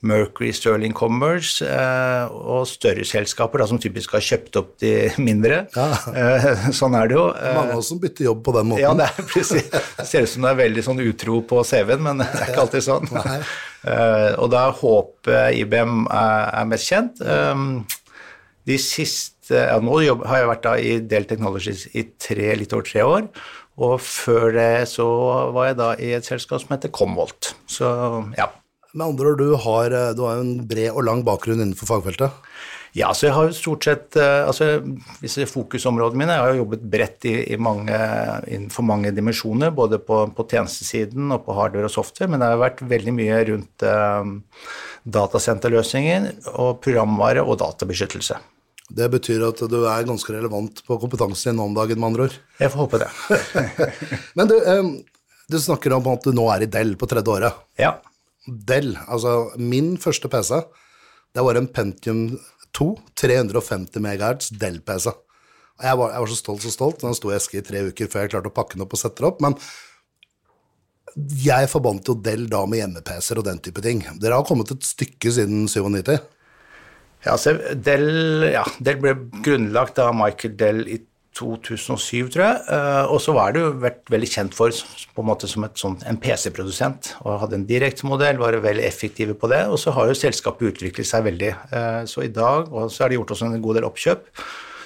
Mercury, 0.01 0.49
Sterling 0.53 0.93
Commerce, 0.97 1.61
eh, 1.65 2.23
og 2.31 2.63
større 2.69 3.03
selskaper 3.05 3.61
da, 3.61 3.67
som 3.69 3.77
typisk 3.81 4.15
har 4.17 4.23
kjøpt 4.25 4.57
opp 4.61 4.71
de 4.81 4.93
mindre. 5.21 5.59
Ja. 5.77 5.89
Sånn 6.73 6.95
er 6.97 7.09
det 7.11 7.17
jo. 7.19 7.27
Eh, 7.37 7.53
Mange 7.57 7.75
av 7.75 7.81
oss 7.83 7.89
som 7.93 7.99
bytter 8.01 8.25
jobb 8.29 8.41
på 8.47 8.55
den 8.57 8.71
måten. 8.71 8.81
ja, 8.81 8.93
det 8.97 9.09
er 9.11 9.27
precis. 9.29 9.69
Det 9.69 10.07
ser 10.09 10.25
ut 10.25 10.33
som 10.33 10.45
det 10.47 10.53
er 10.55 10.61
veldig 10.63 10.85
sånn 10.89 11.03
utro 11.05 11.41
på 11.49 11.61
CV-en, 11.69 12.01
men 12.07 12.21
det 12.23 12.29
er 12.33 12.49
ikke 12.49 12.63
alltid 12.65 12.87
sånn. 12.87 13.09
Nei. 13.17 13.37
og 14.41 14.49
da 14.53 14.67
håper 14.81 15.53
IBM 15.61 16.03
er, 16.13 16.65
mest 16.69 16.89
kjent. 16.89 17.21
De 18.69 18.75
siste 18.77 19.30
ja, 19.49 19.79
Nå 19.81 19.97
har 20.29 20.43
jeg 20.43 20.51
vært 20.51 20.65
da 20.67 20.75
i 20.77 20.93
Del 21.01 21.25
Technologies 21.29 21.87
i 21.97 22.05
tre, 22.21 22.53
litt 22.59 22.73
over 22.77 22.85
tre 22.87 23.05
år. 23.07 23.27
Og 23.81 23.95
før 24.03 24.51
det 24.53 24.87
så 24.91 25.07
var 25.55 25.71
jeg 25.71 25.79
da 25.79 25.93
i 25.97 26.11
et 26.17 26.27
selskap 26.27 26.61
som 26.61 26.75
heter 26.75 26.93
Comvolt. 26.93 27.55
Så 27.71 27.87
ja. 28.37 28.51
Med 28.91 29.07
andre 29.07 29.31
ord, 29.31 29.39
du 29.39 29.55
har, 29.55 29.93
eh, 29.95 30.13
du 30.13 30.25
har 30.27 30.41
en 30.41 30.67
bred 30.67 30.91
og 30.91 31.05
lang 31.07 31.21
bakgrunn 31.23 31.61
innenfor 31.63 31.87
fagfeltet. 31.87 32.31
Ja, 32.91 33.13
så 33.15 33.29
jeg 33.29 33.35
har 33.37 33.47
jo 33.47 33.55
stort 33.55 33.85
sett 33.87 34.17
eh, 34.19 34.43
altså 34.43 34.81
Disse 35.21 35.45
fokusområdene 35.47 36.19
mine 36.19 36.33
Jeg 36.35 36.43
har 36.43 36.49
jo 36.51 36.63
jobbet 36.65 36.81
bredt 36.91 37.27
i, 37.29 37.35
i 37.53 37.55
mange, 37.55 37.95
innenfor 38.51 38.83
mange 38.83 39.13
dimensjoner, 39.15 39.71
både 39.71 40.01
på, 40.03 40.25
på 40.35 40.47
tjenestesiden 40.51 41.31
og 41.31 41.45
på 41.45 41.55
hardware 41.55 41.87
og 41.87 41.93
software, 41.93 42.27
men 42.27 42.43
det 42.43 42.49
har 42.51 42.59
vært 42.59 42.83
veldig 42.83 43.13
mye 43.15 43.37
rundt 43.47 43.85
um, 43.87 44.33
datasenterløsninger 45.07 46.27
og 46.51 46.81
programvare 46.83 47.45
og 47.47 47.61
databeskyttelse. 47.63 48.41
Det 48.97 49.07
betyr 49.13 49.45
at 49.47 49.63
du 49.71 49.77
er 49.85 50.07
ganske 50.07 50.33
relevant 50.35 50.83
på 50.87 50.97
kompetansen 51.01 51.53
din 51.53 51.63
om 51.63 51.75
dagen, 51.77 51.99
med 51.99 52.11
andre 52.11 52.27
ord. 52.27 52.37
Jeg 52.59 52.73
får 52.73 52.83
håpe 52.83 53.01
det. 53.01 53.09
Men 54.37 54.51
du, 54.51 54.55
du 55.51 55.59
snakker 55.61 55.95
om 55.97 56.09
at 56.11 56.27
du 56.27 56.35
nå 56.35 56.47
er 56.53 56.65
i 56.65 56.71
Dell 56.71 56.95
på 56.99 57.09
tredje 57.09 57.33
året. 57.33 57.61
Ja. 57.79 57.95
Dell, 58.47 58.95
altså 59.07 59.51
min 59.61 59.93
første 60.01 60.31
PC, 60.31 60.57
det 61.31 61.45
var 61.45 61.59
en 61.59 61.69
Pentium 61.71 62.25
2, 62.75 62.89
350 63.19 63.99
MHz 64.01 64.51
Dell-PC. 64.59 65.11
Og 65.11 65.85
Jeg 65.85 65.97
var, 65.97 66.11
jeg 66.13 66.23
var 66.23 66.31
så 66.31 66.39
stolt, 66.39 66.65
så 66.65 66.73
stolt. 66.73 66.99
Den 67.03 67.15
sto 67.17 67.31
i 67.31 67.37
eske 67.37 67.59
i 67.59 67.65
tre 67.65 67.85
uker 67.89 68.11
før 68.11 68.25
jeg 68.25 68.33
klarte 68.35 68.51
å 68.51 68.55
pakke 68.55 68.77
den 68.77 68.85
opp 68.85 68.95
og 68.95 69.01
sette 69.01 69.21
den 69.21 69.29
opp. 69.31 69.41
Men 69.43 69.57
jeg 71.43 71.69
forbandt 71.71 72.07
jo 72.07 72.15
Dell 72.23 72.45
da 72.51 72.63
med 72.69 72.83
hjemme-PC-er 72.83 73.41
og 73.41 73.47
den 73.47 73.59
type 73.63 73.83
ting. 73.83 74.03
Dere 74.21 74.39
har 74.39 74.47
kommet 74.47 74.71
et 74.71 74.87
stykke 74.87 75.33
siden 75.35 75.65
97. 75.71 76.15
Ja, 77.25 77.37
så 77.37 77.53
Dell, 77.85 78.49
ja, 78.49 78.65
Del 78.81 78.99
ble 79.01 79.15
grunnlagt 79.45 79.99
av 80.01 80.15
Michael 80.17 80.55
Dell 80.57 80.85
i 80.89 80.97
2007, 81.37 82.31
tror 82.33 82.43
jeg. 82.43 82.57
Eh, 82.75 83.11
og 83.11 83.21
så 83.23 83.35
var 83.35 83.53
det 83.53 83.61
jo 83.61 83.69
vært 83.81 84.09
veldig 84.11 84.29
kjent 84.29 84.57
for 84.57 84.73
på 85.15 85.23
en 85.23 85.29
måte 85.29 85.47
som 85.49 85.63
et 85.65 85.77
sånt, 85.79 86.03
en 86.07 86.19
PC-produsent. 86.19 87.13
og 87.23 87.39
Hadde 87.45 87.59
en 87.59 87.69
direktemodell, 87.69 88.41
var 88.41 88.57
veldig 88.63 88.83
effektive 88.87 89.37
på 89.37 89.49
det. 89.51 89.63
Og 89.71 89.79
så 89.79 89.93
har 89.95 90.09
jo 90.09 90.17
selskapet 90.17 90.73
utviklet 90.73 91.07
seg 91.07 91.25
veldig. 91.29 91.53
Eh, 91.71 92.01
så 92.09 92.25
i 92.25 92.33
dag 92.33 92.67
og 92.71 92.91
så 92.91 93.05
har 93.05 93.13
de 93.13 93.21
gjort 93.21 93.37
også 93.37 93.47
en 93.47 93.63
god 93.63 93.79
del 93.79 93.87
oppkjøp. 93.87 94.27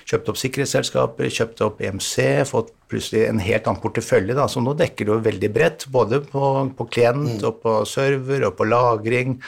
Kjøpt 0.05 0.27
opp 0.29 0.37
sikkerhetsselskaper, 0.37 1.31
kjøpt 1.33 1.63
opp 1.65 1.79
EMC, 1.81 2.45
fått 2.45 2.69
plutselig 2.91 3.23
en 3.25 3.41
helt 3.41 3.65
annen 3.65 3.81
portefølje. 3.81 4.35
Da. 4.37 4.45
Så 4.51 4.61
nå 4.61 4.75
dekker 4.77 5.07
det 5.07 5.15
jo 5.15 5.23
veldig 5.25 5.49
bredt, 5.55 5.87
både 5.89 6.21
på, 6.29 6.51
på 6.77 6.87
klient 6.93 7.41
og 7.41 7.57
på 7.63 7.79
server 7.89 8.45
og 8.51 8.53
på 8.59 8.69
lagring. 8.69 9.39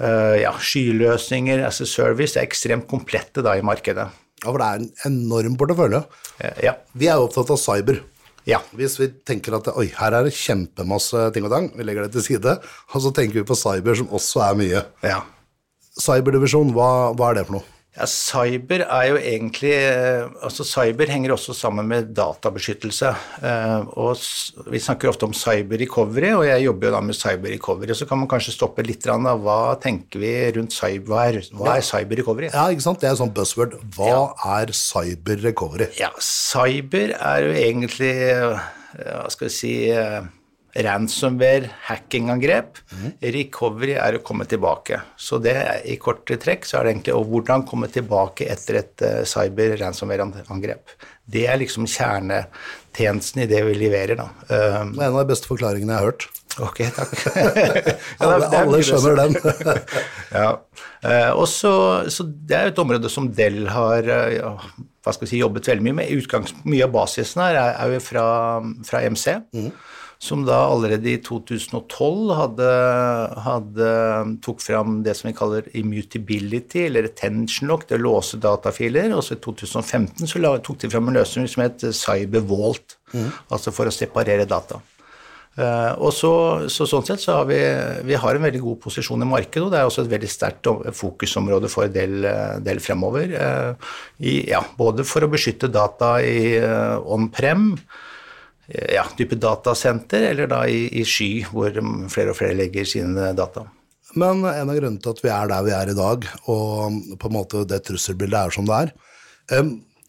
Uh, 0.00 0.36
ja, 0.40 0.54
skyløsninger, 0.56 1.60
as 1.66 1.82
a 1.84 1.88
service. 1.88 2.38
Er 2.38 2.48
ekstremt 2.48 2.88
komplette 2.88 3.44
da 3.44 3.56
i 3.58 3.64
markedet. 3.64 4.08
Ja, 4.40 4.46
for 4.48 4.60
det 4.62 4.68
er 4.68 4.80
en 4.80 4.88
enorm 5.10 5.58
portefølje. 5.60 6.04
Uh, 6.40 6.62
ja. 6.64 6.78
Vi 6.96 7.10
er 7.12 7.20
opptatt 7.20 7.52
av 7.52 7.60
cyber. 7.60 8.00
Ja. 8.48 8.62
Hvis 8.76 8.96
vi 9.00 9.10
tenker 9.28 9.58
at 9.58 9.68
oi, 9.74 9.90
her 9.98 10.16
er 10.16 10.24
det 10.26 10.36
kjempemasse 10.36 11.26
ting 11.34 11.44
og 11.44 11.52
tang, 11.52 11.68
vi 11.76 11.84
legger 11.84 12.06
det 12.06 12.14
til 12.16 12.24
side, 12.24 12.56
og 12.94 13.04
så 13.04 13.12
tenker 13.16 13.42
vi 13.42 13.46
på 13.46 13.58
cyber, 13.58 13.98
som 14.00 14.08
også 14.16 14.46
er 14.48 14.56
mye. 14.62 14.86
ja. 15.04 15.20
Cyberdivisjon, 16.00 16.70
hva, 16.72 17.10
hva 17.18 17.32
er 17.32 17.40
det 17.40 17.42
for 17.48 17.58
noe? 17.58 17.79
Ja, 17.96 18.06
Cyber 18.06 18.84
er 18.86 19.06
jo 19.08 19.16
egentlig 19.18 19.72
eh, 19.74 20.28
altså 20.46 20.62
Cyber 20.62 21.10
henger 21.10 21.32
også 21.34 21.56
sammen 21.58 21.88
med 21.90 22.12
databeskyttelse. 22.14 23.10
eh, 23.42 23.88
og 23.98 24.70
Vi 24.70 24.78
snakker 24.78 25.10
ofte 25.10 25.26
om 25.26 25.34
cyber 25.34 25.80
recovery, 25.82 26.30
og 26.36 26.44
jeg 26.46 26.64
jobber 26.68 26.86
jo 26.86 26.92
da 26.94 27.00
med 27.02 27.18
cyber 27.18 27.50
recovery. 27.50 27.96
Så 27.98 28.06
kan 28.06 28.22
man 28.22 28.30
kanskje 28.30 28.54
stoppe 28.54 28.86
litt. 28.86 29.08
av 29.10 29.42
Hva 29.42 29.58
tenker 29.82 30.22
vi 30.22 30.32
rundt 30.54 30.72
cyber? 30.76 31.10
Hva 31.10 31.26
er, 31.32 31.40
hva 31.50 31.76
er 31.76 31.86
cyber 31.86 32.22
recovery? 32.22 32.52
Ja, 32.54 32.68
ikke 32.70 32.86
sant? 32.86 33.02
Det 33.02 33.10
er 33.10 33.18
sånn 33.18 33.34
buzzword. 33.34 33.74
Hva 33.96 34.36
er 34.60 34.70
cyber 34.70 35.42
recovery? 35.42 35.90
Ja, 35.98 36.12
cyber 36.22 37.16
er 37.18 37.48
jo 37.48 37.56
egentlig 37.58 38.14
eh, 38.30 38.68
Hva 39.02 39.26
skal 39.34 39.50
vi 39.50 39.56
si 39.56 39.74
Ransomware, 40.74 41.70
hackingangrep. 41.88 42.78
Recovery 43.20 43.96
er 43.98 44.18
å 44.18 44.24
komme 44.24 44.46
tilbake. 44.48 45.00
Så 45.18 45.40
det 45.42 45.54
i 45.90 45.96
korte 46.00 46.38
trekk 46.40 46.68
så 46.68 46.78
er 46.78 46.86
det 46.86 46.94
egentlig 46.94 47.16
og 47.16 47.30
hvordan 47.30 47.64
komme 47.68 47.90
tilbake 47.92 48.46
etter 48.52 48.80
et 48.82 49.06
uh, 49.06 49.22
cyber-ransomware-angrep. 49.28 50.94
Det 51.30 51.46
er 51.46 51.60
liksom 51.60 51.86
kjernetjenesten 51.90 53.44
i 53.44 53.48
det 53.50 53.62
vi 53.68 53.78
leverer, 53.78 54.18
da. 54.18 54.28
Um, 54.50 54.94
Det 54.94 55.02
er 55.02 55.08
en 55.08 55.16
av 55.16 55.22
de 55.22 55.32
beste 55.32 55.50
forklaringene 55.50 55.94
jeg 55.94 56.00
har 56.00 56.10
hørt. 56.10 56.28
ok, 56.60 56.80
takk. 56.96 57.12
Alle, 58.26 58.48
alle 58.58 58.80
skjønner 58.84 59.20
den. 59.20 59.36
ja. 60.42 60.48
Uh, 61.00 61.30
og 61.38 61.46
så, 61.48 61.74
så 62.12 62.26
det 62.26 62.56
er 62.56 62.68
jo 62.68 62.74
et 62.74 62.82
område 62.82 63.12
som 63.12 63.30
Dell 63.32 63.62
har 63.70 64.06
uh, 64.10 64.32
ja, 64.34 64.50
hva 65.00 65.14
skal 65.14 65.24
vi 65.24 65.30
si, 65.32 65.40
jobbet 65.40 65.70
veldig 65.70 65.86
mye 65.86 65.98
med. 66.02 66.10
Utgangs, 66.20 66.52
mye 66.66 66.84
av 66.84 66.92
basisen 66.94 67.40
her 67.44 67.56
er, 67.56 67.78
er 67.80 67.94
jo 67.94 68.02
fra, 68.04 68.26
fra 68.86 69.00
MC, 69.08 69.38
som 70.20 70.42
da 70.44 70.58
allerede 70.68 71.14
i 71.14 71.20
2012 71.24 72.34
hadde, 72.36 72.68
hadde 73.40 73.88
tok 74.44 74.60
fram 74.60 74.98
det 75.06 75.14
som 75.16 75.30
vi 75.30 75.36
kaller 75.38 75.70
immutability, 75.80 76.84
eller 76.90 77.08
retention 77.08 77.70
lock, 77.72 77.86
det 77.88 77.96
å 77.96 78.04
låse 78.04 78.36
datafiler. 78.40 79.14
Og 79.16 79.24
så 79.24 79.38
i 79.38 79.40
2015 79.40 80.28
så 80.28 80.54
tok 80.60 80.82
de 80.82 80.92
fram 80.92 81.08
en 81.08 81.16
løsning 81.16 81.48
som 81.48 81.64
het 81.64 81.86
CyberVault, 81.88 82.98
altså 83.48 83.72
for 83.72 83.88
å 83.88 83.94
separere 83.94 84.44
data. 84.48 84.82
Uh, 85.58 85.96
og 85.98 86.12
så, 86.14 86.30
så 86.70 86.86
Sånn 86.86 87.02
sett 87.08 87.24
så 87.24 87.40
har 87.40 87.48
vi, 87.48 87.58
vi 88.06 88.14
har 88.22 88.36
en 88.36 88.44
veldig 88.46 88.60
god 88.62 88.78
posisjon 88.84 89.24
i 89.24 89.28
markedet, 89.28 89.64
og 89.64 89.72
det 89.72 89.80
er 89.80 89.88
også 89.88 90.04
et 90.04 90.12
veldig 90.12 90.30
sterkt 90.30 90.70
fokusområde 90.96 91.68
for 91.72 91.90
del, 91.90 92.20
eh, 92.28 92.54
del 92.64 92.78
fremover. 92.84 93.34
Uh, 93.34 93.90
i, 94.20 94.36
ja, 94.52 94.62
både 94.78 95.04
for 95.08 95.26
å 95.26 95.32
beskytte 95.32 95.72
data 95.72 96.18
i 96.22 96.54
uh, 96.60 97.02
on-prem, 97.02 97.72
eh, 97.72 98.09
ja, 98.70 99.04
type 99.18 99.38
datasenter, 99.40 100.30
eller 100.30 100.50
da 100.50 100.62
i, 100.68 100.86
i 101.00 101.04
sky, 101.06 101.44
hvor 101.50 101.74
flere 102.12 102.34
og 102.34 102.38
flere 102.38 102.58
legger 102.58 102.88
sine 102.88 103.32
data. 103.36 103.66
Men 104.18 104.42
en 104.42 104.70
av 104.70 104.74
grunnene 104.74 104.98
til 105.02 105.12
at 105.14 105.22
vi 105.22 105.30
er 105.30 105.50
der 105.50 105.66
vi 105.66 105.74
er 105.74 105.92
i 105.92 105.98
dag, 105.98 106.26
og 106.50 106.98
på 107.20 107.30
en 107.30 107.36
måte 107.36 107.62
det 107.68 107.84
trusselbildet 107.86 108.40
er 108.40 108.54
som 108.54 108.66
det 108.66 108.80
er, 108.80 108.92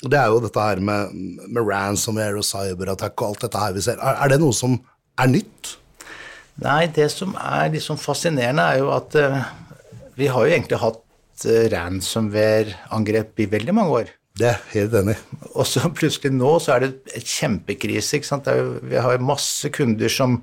det 0.01 0.18
er 0.18 0.32
jo 0.34 0.39
dette 0.41 0.63
her 0.65 0.82
med, 0.82 1.13
med 1.46 1.68
ransomware 1.68 2.39
og 2.39 2.46
cyberattack 2.46 3.22
og 3.22 3.34
alt 3.34 3.46
dette 3.46 3.62
her 3.62 3.75
vi 3.75 3.84
ser. 3.86 4.01
Er, 4.01 4.18
er 4.24 4.34
det 4.34 4.39
noe 4.41 4.56
som 4.58 4.80
er 5.22 5.30
nytt? 5.30 5.75
Nei, 6.62 6.86
det 6.94 7.08
som 7.13 7.36
er 7.38 7.70
liksom 7.74 8.00
fascinerende, 8.01 8.65
er 8.65 8.82
jo 8.82 8.89
at 8.94 9.18
eh, 9.18 9.38
vi 10.18 10.30
har 10.30 10.46
jo 10.46 10.56
egentlig 10.56 10.82
hatt 10.82 11.46
eh, 11.46 11.70
ransomware-angrep 11.74 13.46
i 13.46 13.50
veldig 13.53 13.77
mange 13.77 14.01
år. 14.01 14.12
Det 14.40 14.48
er 14.48 14.62
helt 14.72 14.94
enig. 14.96 15.18
Og 15.52 15.66
så 15.68 15.84
plutselig 15.98 16.32
nå 16.34 16.54
så 16.64 16.76
er 16.76 16.86
det 16.86 16.92
et 17.18 17.28
kjempekrise. 17.28 18.18
ikke 18.18 18.30
sant? 18.30 18.48
Er 18.48 18.62
jo, 18.62 18.78
vi 18.84 19.02
har 19.02 19.26
masse 19.32 19.70
kunder 19.74 20.12
som 20.12 20.40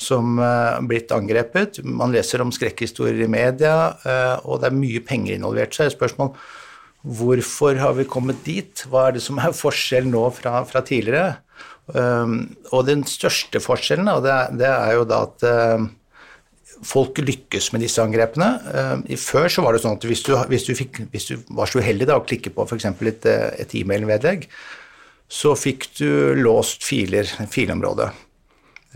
som 0.00 0.38
har 0.40 0.80
blitt 0.88 1.12
angrepet. 1.12 1.82
Man 1.84 2.14
leser 2.14 2.40
om 2.40 2.52
skrekkhistorier 2.54 3.26
i 3.26 3.28
media, 3.28 3.74
eh, 4.08 4.46
og 4.48 4.62
det 4.62 4.70
er 4.70 4.78
mye 4.78 5.02
penger 5.04 5.36
involvert. 5.36 5.76
Så 5.76 5.84
er 5.84 5.90
det 5.90 5.98
spørsmål 5.98 6.32
hvorfor 7.20 7.78
har 7.80 7.94
vi 7.96 8.08
kommet 8.08 8.42
dit? 8.44 8.84
Hva 8.88 9.08
er 9.08 9.16
det 9.16 9.22
som 9.24 9.38
er 9.40 9.56
forskjellen 9.56 10.12
nå 10.12 10.26
fra, 10.36 10.60
fra 10.68 10.82
tidligere? 10.84 11.38
Um, 11.90 12.52
og 12.70 12.84
den 12.86 13.00
største 13.08 13.58
forskjellen 13.58 14.06
og 14.12 14.20
det, 14.22 14.30
er, 14.30 14.52
det 14.54 14.68
er 14.68 14.92
jo 14.94 15.06
da 15.10 15.16
at 15.26 15.46
eh, 15.48 15.86
folk 16.86 17.18
lykkes 17.20 17.70
med 17.74 17.82
disse 17.84 18.02
angrepene. 18.02 18.48
Eh, 19.10 19.16
før 19.20 19.50
så 19.52 19.64
var 19.64 19.76
det 19.76 19.82
sånn 19.84 19.98
at 19.98 20.06
hvis 20.08 20.24
du, 20.26 20.32
hvis 20.50 20.66
du, 20.68 20.72
fikk, 20.78 21.02
hvis 21.12 21.28
du 21.30 21.36
var 21.56 21.70
så 21.70 21.82
uheldig 21.82 22.08
da, 22.08 22.18
å 22.20 22.24
klikke 22.26 22.52
på 22.54 22.66
f.eks. 22.66 22.88
et, 22.90 23.28
eh, 23.28 23.46
et 23.64 23.76
e-mail-vedlegg, 23.82 24.48
så 25.30 25.54
fikk 25.58 25.90
du 26.00 26.34
låst 26.40 26.82
filer, 26.86 27.28
filområdet. 27.52 28.10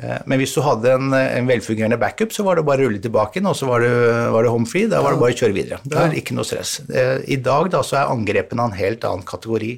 Eh, 0.03 0.19
Men 0.27 0.41
hvis 0.41 0.57
du 0.57 0.63
hadde 0.67 0.97
en, 0.97 1.13
en 1.15 1.47
velfungerende 1.51 2.01
backup, 2.01 2.33
så 2.35 2.43
var 2.47 2.59
det 2.59 2.67
bare 2.67 2.83
å 2.83 2.89
rulle 2.89 3.03
tilbake 3.05 3.39
inn, 3.39 3.47
og 3.51 3.57
så 3.59 3.69
var 3.71 3.85
det, 3.85 3.93
var 4.35 4.43
det 4.47 4.53
home 4.57 4.67
free. 4.67 4.91
Da 4.91 5.03
var 5.05 5.15
det 5.15 5.23
bare 5.23 5.37
å 5.37 5.41
kjøre 5.45 5.57
videre. 5.57 5.81
Det 5.85 5.99
var 6.01 6.17
ikke 6.19 6.35
noe 6.39 6.49
stress. 6.49 6.81
I 6.91 7.39
dag 7.39 7.71
da, 7.71 7.85
så 7.87 8.01
er 8.01 8.13
angrepene 8.15 8.65
av 8.65 8.73
en 8.73 8.79
helt 8.81 9.05
annen 9.07 9.27
kategori. 9.29 9.77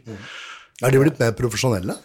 Er 0.84 0.92
de 0.92 1.02
blitt 1.02 1.20
mer 1.20 1.36
profesjonelle? 1.36 1.98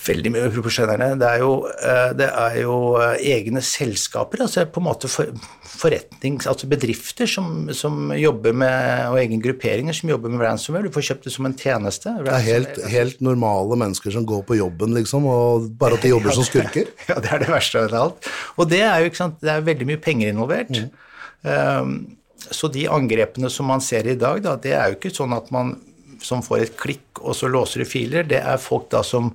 Veldig 0.00 0.30
mye 0.32 0.48
profesjonelle. 0.54 1.10
Det 1.20 1.28
er 1.28 1.42
jo, 1.42 1.50
eh, 1.68 2.12
det 2.16 2.28
er 2.28 2.54
jo 2.62 2.76
eh, 2.96 3.18
egne 3.34 3.60
selskaper, 3.64 4.40
altså 4.46 4.64
på 4.64 4.80
en 4.80 4.86
måte 4.86 5.10
for, 5.12 5.28
forretnings... 5.66 6.48
Altså 6.48 6.70
bedrifter 6.70 7.28
som, 7.28 7.68
som 7.76 8.08
jobber 8.16 8.56
med, 8.56 9.02
og 9.10 9.18
egne 9.20 9.40
grupperinger 9.44 9.96
som 9.96 10.12
jobber 10.12 10.32
med 10.32 10.44
ransomware. 10.46 10.88
Du 10.88 10.94
får 10.94 11.04
kjøpt 11.10 11.28
det 11.28 11.34
som 11.34 11.48
en 11.50 11.56
tjeneste. 11.58 12.14
Det 12.24 12.32
er 12.32 12.46
helt, 12.46 12.80
helt 12.94 13.20
normale 13.24 13.76
mennesker 13.82 14.16
som 14.16 14.24
går 14.28 14.46
på 14.48 14.56
jobben, 14.62 14.96
liksom, 14.96 15.28
og 15.28 15.68
bare 15.80 16.00
at 16.00 16.06
de 16.06 16.14
jobber 16.14 16.34
som 16.38 16.48
skurker? 16.48 16.88
Ja, 17.10 17.18
det 17.20 17.30
er 17.34 17.42
det 17.42 17.52
verste 17.52 17.84
av 17.84 17.94
alt. 17.98 18.32
Og 18.56 18.68
det 18.70 18.84
er 18.86 19.02
jo 19.02 19.10
ikke 19.10 19.20
sant, 19.20 19.40
det 19.44 19.52
er 19.52 19.68
veldig 19.68 19.88
mye 19.88 20.00
penger 20.00 20.30
involvert. 20.32 20.84
Um, 21.42 21.94
så 22.48 22.70
de 22.72 22.86
angrepene 22.88 23.50
som 23.52 23.68
man 23.68 23.82
ser 23.84 24.08
i 24.08 24.16
dag, 24.18 24.40
da, 24.44 24.56
det 24.56 24.72
er 24.76 24.92
jo 24.92 25.00
ikke 25.00 25.12
sånn 25.12 25.34
at 25.36 25.50
man 25.52 25.74
som 26.24 26.44
får 26.44 26.62
et 26.64 26.78
klikk, 26.78 27.20
og 27.20 27.36
så 27.36 27.50
låser 27.50 27.82
du 27.82 27.88
filer. 27.88 28.24
Det 28.28 28.40
er 28.40 28.60
folk 28.60 28.88
da 28.92 29.02
som 29.06 29.34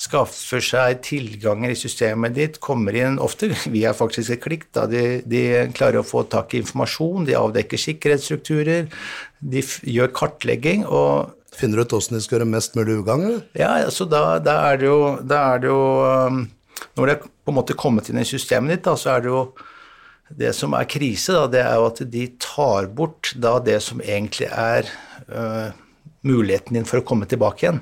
skaffer 0.00 0.62
seg 0.64 1.02
tilganger 1.06 1.70
i 1.70 1.78
systemet 1.78 2.34
ditt, 2.34 2.58
kommer 2.62 2.96
inn 2.98 3.20
ofte 3.22 3.52
via 3.74 3.94
faktisk 3.96 4.34
et 4.34 4.42
klikk. 4.42 4.66
Da. 4.74 4.88
De, 4.90 5.22
de 5.26 5.44
klarer 5.76 6.02
å 6.02 6.06
få 6.06 6.24
tak 6.30 6.54
i 6.54 6.62
informasjon, 6.64 7.28
de 7.28 7.38
avdekker 7.38 7.80
sikkerhetsstrukturer, 7.80 8.90
de 9.44 9.64
gjør 9.94 10.12
kartlegging. 10.16 10.84
og 10.86 11.34
Finner 11.54 11.78
du 11.78 11.86
ut 11.86 11.94
åssen 12.00 12.18
de 12.18 12.24
skal 12.24 12.40
gjøre 12.40 12.50
mest 12.50 12.74
mulig 12.74 12.98
ugagn, 13.04 13.38
ja, 13.54 13.76
altså 13.84 14.08
da, 14.10 14.40
da 14.42 14.56
er 14.72 14.80
det 14.80 14.88
jo, 14.88 14.98
er 15.22 15.60
det 15.62 15.68
jo 15.70 15.84
um, 16.02 16.40
Når 16.98 17.06
det 17.06 17.14
er 17.14 17.20
på 17.22 17.52
en 17.52 17.56
måte 17.60 17.76
kommet 17.78 18.10
inn 18.10 18.18
i 18.18 18.26
systemet 18.26 18.72
ditt, 18.72 18.88
da, 18.88 18.96
så 18.98 19.12
er 19.12 19.22
det 19.22 19.30
jo 19.30 19.44
Det 20.34 20.50
som 20.56 20.74
er 20.74 20.88
krise, 20.90 21.36
da, 21.36 21.44
det 21.52 21.62
er 21.62 21.78
jo 21.78 21.86
at 21.92 22.02
de 22.10 22.24
tar 22.42 22.90
bort 22.90 23.30
da 23.38 23.60
det 23.62 23.78
som 23.86 24.02
egentlig 24.02 24.48
er 24.50 24.90
uh, 25.30 25.70
muligheten 26.26 26.74
din 26.74 26.88
for 26.88 26.98
å 26.98 27.06
komme 27.06 27.28
tilbake 27.30 27.68
igjen. 27.68 27.80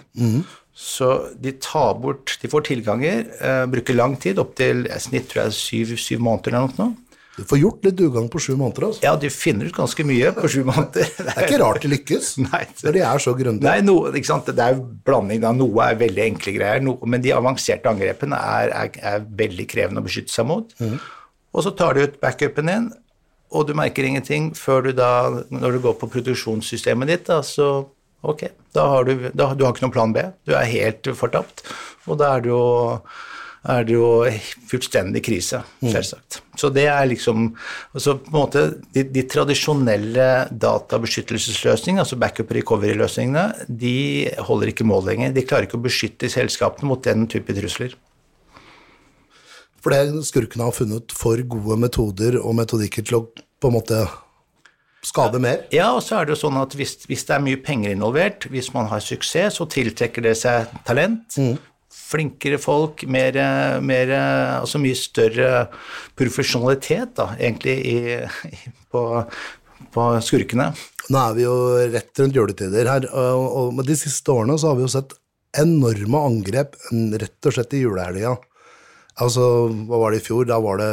Så 0.73 1.09
de 1.37 1.53
tar 1.61 1.99
bort 2.01 2.39
De 2.41 2.49
får 2.49 2.65
tilganger, 2.71 3.27
øh, 3.45 3.65
bruker 3.71 3.97
lang 3.97 4.17
tid, 4.21 4.39
opptil 4.41 4.87
i 4.89 5.01
snitt 5.01 5.29
tror 5.29 5.45
jeg 5.45 5.57
syv, 5.59 5.97
syv 6.01 6.23
måneder 6.25 6.57
eller 6.57 6.79
noe. 6.79 6.95
Du 7.33 7.47
får 7.49 7.63
gjort 7.63 7.87
litt 7.87 8.01
ugagn 8.05 8.27
på 8.29 8.41
sju 8.45 8.51
måneder, 8.61 8.91
altså. 8.91 9.01
Ja, 9.07 9.15
de 9.17 9.31
finner 9.33 9.71
ut 9.71 9.77
ganske 9.77 10.05
mye 10.05 10.35
på 10.37 10.51
sju 10.53 10.59
måneder. 10.69 11.07
Det 11.17 11.33
er 11.33 11.47
ikke 11.47 11.61
rart 11.63 11.85
de 11.85 11.89
lykkes, 11.89 12.35
Nei, 12.45 12.67
når 12.83 12.97
de 12.97 13.05
er 13.09 13.23
så 13.25 13.33
grundige. 13.39 13.69
Nei, 13.69 13.85
no? 13.87 13.95
Det 14.13 14.53
er 14.53 14.75
jo 14.77 14.85
blanding. 15.07 15.41
Da. 15.41 15.55
Noe 15.57 15.87
er 15.87 16.01
veldig 16.03 16.27
enkle 16.27 16.55
greier, 16.59 16.85
no, 16.85 16.99
men 17.09 17.25
de 17.25 17.33
avanserte 17.33 17.89
angrepene 17.89 18.37
er, 18.37 18.75
er, 18.83 19.01
er 19.15 19.25
veldig 19.41 19.69
krevende 19.71 20.05
å 20.05 20.09
beskytte 20.09 20.35
seg 20.35 20.49
mot. 20.51 20.77
Og 21.53 21.65
så 21.65 21.73
tar 21.77 21.97
du 21.97 22.05
ut 22.05 22.21
backupen 22.21 22.69
din, 22.69 22.91
og 23.53 23.67
du 23.69 23.73
merker 23.77 24.05
ingenting 24.09 24.53
før 24.57 24.89
du 24.89 24.93
da, 24.97 25.13
når 25.53 25.77
du 25.77 25.83
går 25.89 25.97
på 26.01 26.09
produksjonssystemet 26.13 27.15
ditt, 27.15 27.27
da, 27.29 27.41
så 27.45 27.89
ok, 28.23 28.47
da 28.75 28.87
har 28.95 29.09
du, 29.09 29.29
da, 29.35 29.51
du 29.55 29.67
har 29.67 29.75
ikke 29.75 29.87
noen 29.87 29.95
plan 29.95 30.15
B. 30.15 30.25
Du 30.47 30.55
er 30.57 30.71
helt 30.71 31.11
fortapt. 31.19 31.65
Og 32.07 32.19
da 32.21 32.37
er 32.37 32.45
det 32.45 32.53
jo 32.53 32.63
er 33.63 33.85
det 33.87 33.95
jo 33.95 34.07
fullstendig 34.67 35.21
krise, 35.23 35.61
selvsagt. 35.79 36.41
Så 36.59 36.67
det 36.75 36.89
er 36.91 37.05
liksom 37.07 37.53
altså 37.95 38.17
på 38.19 38.33
en 38.33 38.35
måte 38.35 38.63
De, 38.95 39.05
de 39.07 39.23
tradisjonelle 39.31 40.49
databeskyttelsesløsningene, 40.51 42.03
altså 42.03 42.19
backup 42.19 42.51
recovery-løsningene, 42.59 43.69
de 43.69 44.31
holder 44.49 44.73
ikke 44.73 44.87
mål 44.89 45.07
lenger. 45.13 45.37
De 45.37 45.47
klarer 45.47 45.69
ikke 45.69 45.79
å 45.79 45.87
beskytte 45.87 46.31
selskapene 46.33 46.91
mot 46.91 47.05
den 47.07 47.29
type 47.31 47.55
trusler. 47.55 47.95
For 49.83 49.95
det 49.95 50.27
skurkene 50.27 50.67
har 50.67 50.75
funnet 50.75 51.15
for 51.15 51.39
gode 51.55 51.79
metoder 51.87 52.39
og 52.43 52.59
metodikker 52.59 53.07
til 53.07 53.21
å 53.21 53.25
på 53.63 53.71
en 53.71 53.77
måte 53.77 54.03
skade 55.03 55.41
mer. 55.43 55.65
Ja, 55.75 55.91
og 55.97 56.03
så 56.07 56.21
er 56.21 56.29
det 56.29 56.37
jo 56.37 56.43
sånn 56.45 56.61
at 56.61 56.77
hvis, 56.79 56.97
hvis 57.11 57.27
det 57.29 57.35
er 57.37 57.45
mye 57.45 57.61
penger 57.61 57.95
involvert, 57.95 58.47
hvis 58.53 58.71
man 58.75 58.89
har 58.93 59.03
suksess, 59.03 59.59
så 59.59 59.67
tiltrekker 59.71 60.25
det 60.25 60.37
seg 60.39 60.71
talent. 60.87 61.39
Flinkere 61.93 62.59
folk, 62.61 63.03
mer, 63.11 63.37
mer, 63.85 64.13
altså 64.61 64.81
mye 64.81 64.97
større 64.97 65.67
profesjonalitet, 66.19 67.17
da, 67.19 67.33
egentlig, 67.39 67.77
i, 67.89 68.21
i, 68.53 68.73
på, 68.93 69.03
på 69.93 70.07
skurkene. 70.25 70.71
Nå 71.13 71.19
er 71.19 71.35
vi 71.37 71.45
jo 71.45 71.57
rett 71.93 72.23
rundt 72.23 72.39
juletider 72.39 72.89
her, 72.89 73.09
og, 73.11 73.45
og 73.59 73.75
med 73.81 73.91
de 73.91 73.99
siste 73.99 74.33
årene 74.33 74.57
så 74.61 74.71
har 74.71 74.79
vi 74.79 74.87
jo 74.87 74.95
sett 74.95 75.17
enorme 75.59 76.21
angrep 76.31 76.79
rett 77.21 77.51
og 77.51 77.57
slett 77.59 77.75
i 77.77 77.83
julehelga. 77.83 78.37
Altså, 79.21 79.45
hva 79.89 79.99
var 80.01 80.15
det 80.15 80.23
i 80.23 80.25
fjor? 80.25 80.47
Da 80.49 80.57
var 80.65 80.81
det 80.81 80.93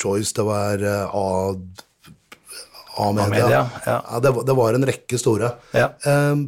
Choice, 0.00 0.34
det 0.36 0.44
var 0.44 0.82
uh, 0.82 1.14
A-media. 3.00 3.44
A-media, 3.44 3.62
ja. 3.86 4.20
det, 4.22 4.34
det 4.46 4.56
var 4.58 4.76
en 4.76 4.86
rekke 4.88 5.18
store. 5.20 5.50
Ja. 5.74 5.90
Um, 6.06 6.46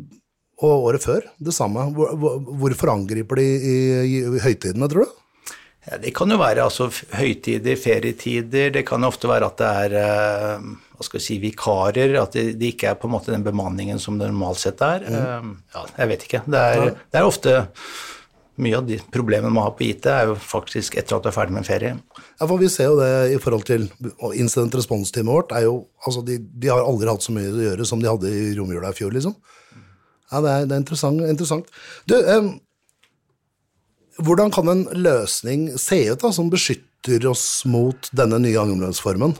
og 0.64 0.88
året 0.88 1.04
før, 1.04 1.26
det 1.42 1.52
samme. 1.52 1.84
Hvor, 1.92 2.14
hvor, 2.16 2.40
hvorfor 2.62 2.94
angriper 2.94 3.42
de 3.42 3.46
i, 3.46 3.76
i, 4.06 4.20
i 4.24 4.42
høytidene, 4.44 4.88
tror 4.88 5.04
du? 5.04 5.22
Ja, 5.86 6.00
det 6.02 6.10
kan 6.16 6.32
jo 6.32 6.38
være 6.40 6.64
altså, 6.64 6.88
høytider, 7.14 7.76
ferietider, 7.78 8.72
det 8.74 8.82
kan 8.88 9.06
ofte 9.06 9.28
være 9.30 9.50
at 9.52 9.60
det 9.60 9.68
er 9.84 9.96
eh, 10.00 10.64
hva 10.96 11.06
skal 11.06 11.20
vi 11.20 11.26
si, 11.26 11.36
vikarer, 11.42 12.16
at 12.18 12.34
det, 12.34 12.46
de 12.58 12.72
ikke 12.72 12.90
er 12.90 12.98
på 12.98 13.06
en 13.06 13.14
måte 13.14 13.30
den 13.34 13.44
bemanningen 13.46 14.00
som 14.02 14.16
det 14.18 14.32
normalt 14.32 14.62
sett 14.64 14.82
er. 14.82 15.04
Eh, 15.06 15.52
ja, 15.76 15.84
jeg 16.00 16.12
vet 16.12 16.26
ikke. 16.26 16.42
Det 16.48 16.64
er, 16.72 16.90
det 16.96 17.20
er 17.20 17.28
ofte 17.28 17.56
mye 18.62 18.78
av 18.78 18.86
de 18.88 18.96
problemene 19.12 19.52
man 19.52 19.66
har 19.66 19.74
på 19.76 19.84
IT, 19.88 20.06
er 20.08 20.30
jo 20.30 20.36
faktisk 20.40 20.96
etter 20.96 21.16
at 21.18 21.24
du 21.24 21.28
er 21.30 21.34
ferdig 21.36 21.52
med 21.56 21.62
en 21.64 21.68
ferie. 21.68 21.92
Ja, 22.40 22.46
for 22.46 22.56
Vi 22.60 22.68
ser 22.72 22.90
jo 22.90 22.96
det 23.00 23.10
i 23.34 23.40
forhold 23.42 23.66
til 23.68 23.88
incident 24.34 24.74
response-teamet 24.78 25.32
vårt. 25.32 25.52
er 25.52 25.66
jo, 25.66 25.86
altså 26.06 26.24
de, 26.24 26.38
de 26.38 26.68
har 26.72 26.80
aldri 26.84 27.08
hatt 27.10 27.22
så 27.26 27.34
mye 27.36 27.52
å 27.52 27.64
gjøre 27.66 27.86
som 27.88 28.00
de 28.00 28.08
hadde 28.08 28.30
i 28.32 28.54
romjula 28.56 28.90
i 28.92 28.96
fjor, 28.96 29.12
liksom. 29.12 29.34
Ja, 30.32 30.40
Det 30.40 30.50
er, 30.50 30.66
det 30.66 30.74
er 30.74 30.80
interessant. 30.82 31.20
interessant. 31.22 31.66
Du, 32.08 32.16
eh, 32.16 32.48
hvordan 34.24 34.50
kan 34.54 34.68
en 34.72 34.84
løsning 34.96 35.68
se 35.78 36.00
ut 36.10 36.22
da, 36.24 36.32
som 36.32 36.48
beskytter 36.50 37.26
oss 37.30 37.64
mot 37.68 38.08
denne 38.16 38.40
nye 38.42 38.58
angrepsformen? 38.58 39.36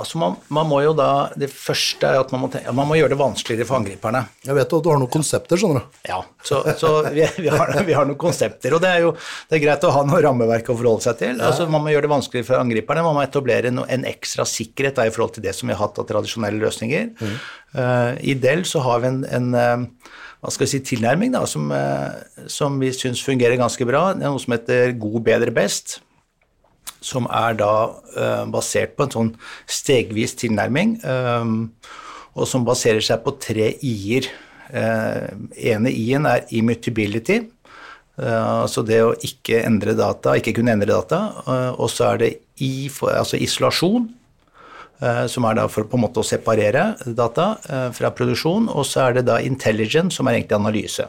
Altså 0.00 0.16
man, 0.20 0.36
man 0.48 0.68
må 0.70 0.80
jo 0.80 0.94
da, 0.96 1.30
Det 1.36 1.50
første 1.52 2.08
er 2.08 2.20
at 2.22 2.30
man 2.32 2.44
må, 2.44 2.48
tenke, 2.52 2.72
man 2.76 2.88
må 2.88 2.96
gjøre 2.96 3.12
det 3.12 3.18
vanskeligere 3.20 3.68
for 3.68 3.80
angriperne. 3.80 4.22
Jeg 4.46 4.56
vet 4.56 4.72
at 4.76 4.84
du 4.86 4.88
har 4.90 5.00
noen 5.00 5.12
konsepter, 5.12 5.60
skjønner 5.60 5.82
du. 5.82 5.98
Ja, 6.08 6.20
så, 6.46 6.62
så 6.80 6.92
vi, 7.12 7.26
vi, 7.44 7.50
har, 7.52 7.74
vi 7.86 7.96
har 7.96 8.08
noen 8.08 8.18
konsepter, 8.20 8.76
og 8.76 8.82
det 8.84 8.94
er 8.94 9.04
jo 9.04 9.12
det 9.50 9.58
er 9.58 9.64
greit 9.66 9.84
å 9.84 9.92
ha 9.94 10.04
noe 10.08 10.22
rammeverk 10.24 10.72
å 10.72 10.78
forholde 10.78 11.04
seg 11.04 11.20
til. 11.20 11.42
Altså, 11.44 11.68
man 11.70 11.84
må 11.84 11.92
gjøre 11.92 12.08
det 12.08 12.12
vanskeligere 12.14 12.48
for 12.48 12.62
angriperne, 12.62 13.04
man 13.04 13.18
må 13.18 13.24
etablere 13.26 13.72
no, 13.74 13.84
en 13.92 14.06
ekstra 14.08 14.48
sikkerhet 14.48 14.96
da, 14.96 15.06
i 15.08 15.14
forhold 15.14 15.36
til 15.36 15.44
det 15.44 15.54
som 15.56 15.68
vi 15.68 15.76
har 15.76 15.84
hatt 15.84 16.00
av 16.00 16.08
tradisjonelle 16.08 16.62
løsninger. 16.64 17.10
Eh, 17.20 18.12
I 18.32 18.36
Dell 18.40 18.64
så 18.68 18.82
har 18.86 19.04
vi 19.04 19.12
en, 19.12 19.24
en 19.28 19.50
uh, 19.54 20.12
hva 20.40 20.52
skal 20.54 20.64
vi 20.64 20.72
si, 20.72 20.84
tilnærming 20.94 21.36
da, 21.36 21.44
som, 21.50 21.68
uh, 21.68 22.46
som 22.48 22.80
vi 22.80 22.94
syns 22.96 23.20
fungerer 23.26 23.60
ganske 23.60 23.84
bra. 23.88 24.10
Det 24.16 24.24
er 24.24 24.32
noe 24.32 24.40
som 24.42 24.56
heter 24.56 24.96
god, 25.00 25.20
bedre, 25.28 25.52
best 25.54 26.00
som 27.00 27.26
er 27.32 27.56
da 27.60 27.72
eh, 28.16 28.44
basert 28.52 28.96
på 28.96 29.06
en 29.06 29.14
sånn 29.16 29.32
stegvis 29.70 30.36
tilnærming, 30.40 30.98
eh, 31.04 31.50
og 32.38 32.46
som 32.46 32.64
baserer 32.66 33.02
seg 33.04 33.24
på 33.24 33.34
tre 33.42 33.72
i-er. 33.82 34.30
Uh, 34.70 35.48
ene 35.58 35.90
i-en 35.90 36.28
er 36.30 36.44
immutability, 36.54 37.40
eh, 38.20 38.50
altså 38.62 38.84
det 38.86 39.00
å 39.02 39.16
ikke 39.26 39.64
endre 39.66 39.96
data, 39.98 40.36
ikke 40.38 40.54
kunne 40.60 40.76
endre 40.76 40.92
data, 40.92 41.20
eh, 41.42 41.72
og 41.74 41.90
så 41.90 42.12
er 42.12 42.20
det 42.22 42.30
i, 42.62 42.86
for, 42.92 43.10
altså 43.10 43.40
isolasjon, 43.42 44.06
eh, 45.02 45.24
som 45.32 45.48
er 45.48 45.58
da 45.58 45.66
for 45.66 45.88
på 45.90 45.98
en 45.98 46.04
måte 46.04 46.22
å 46.22 46.26
separere 46.28 46.92
data 47.18 47.48
eh, 47.66 47.88
fra 47.96 48.12
produksjon, 48.14 48.70
og 48.70 48.86
så 48.86 49.08
er 49.08 49.18
det 49.18 49.26
da 49.32 49.40
intelligence, 49.42 50.14
som 50.14 50.30
er 50.30 50.38
egentlig 50.38 50.60
analyse. 50.60 51.08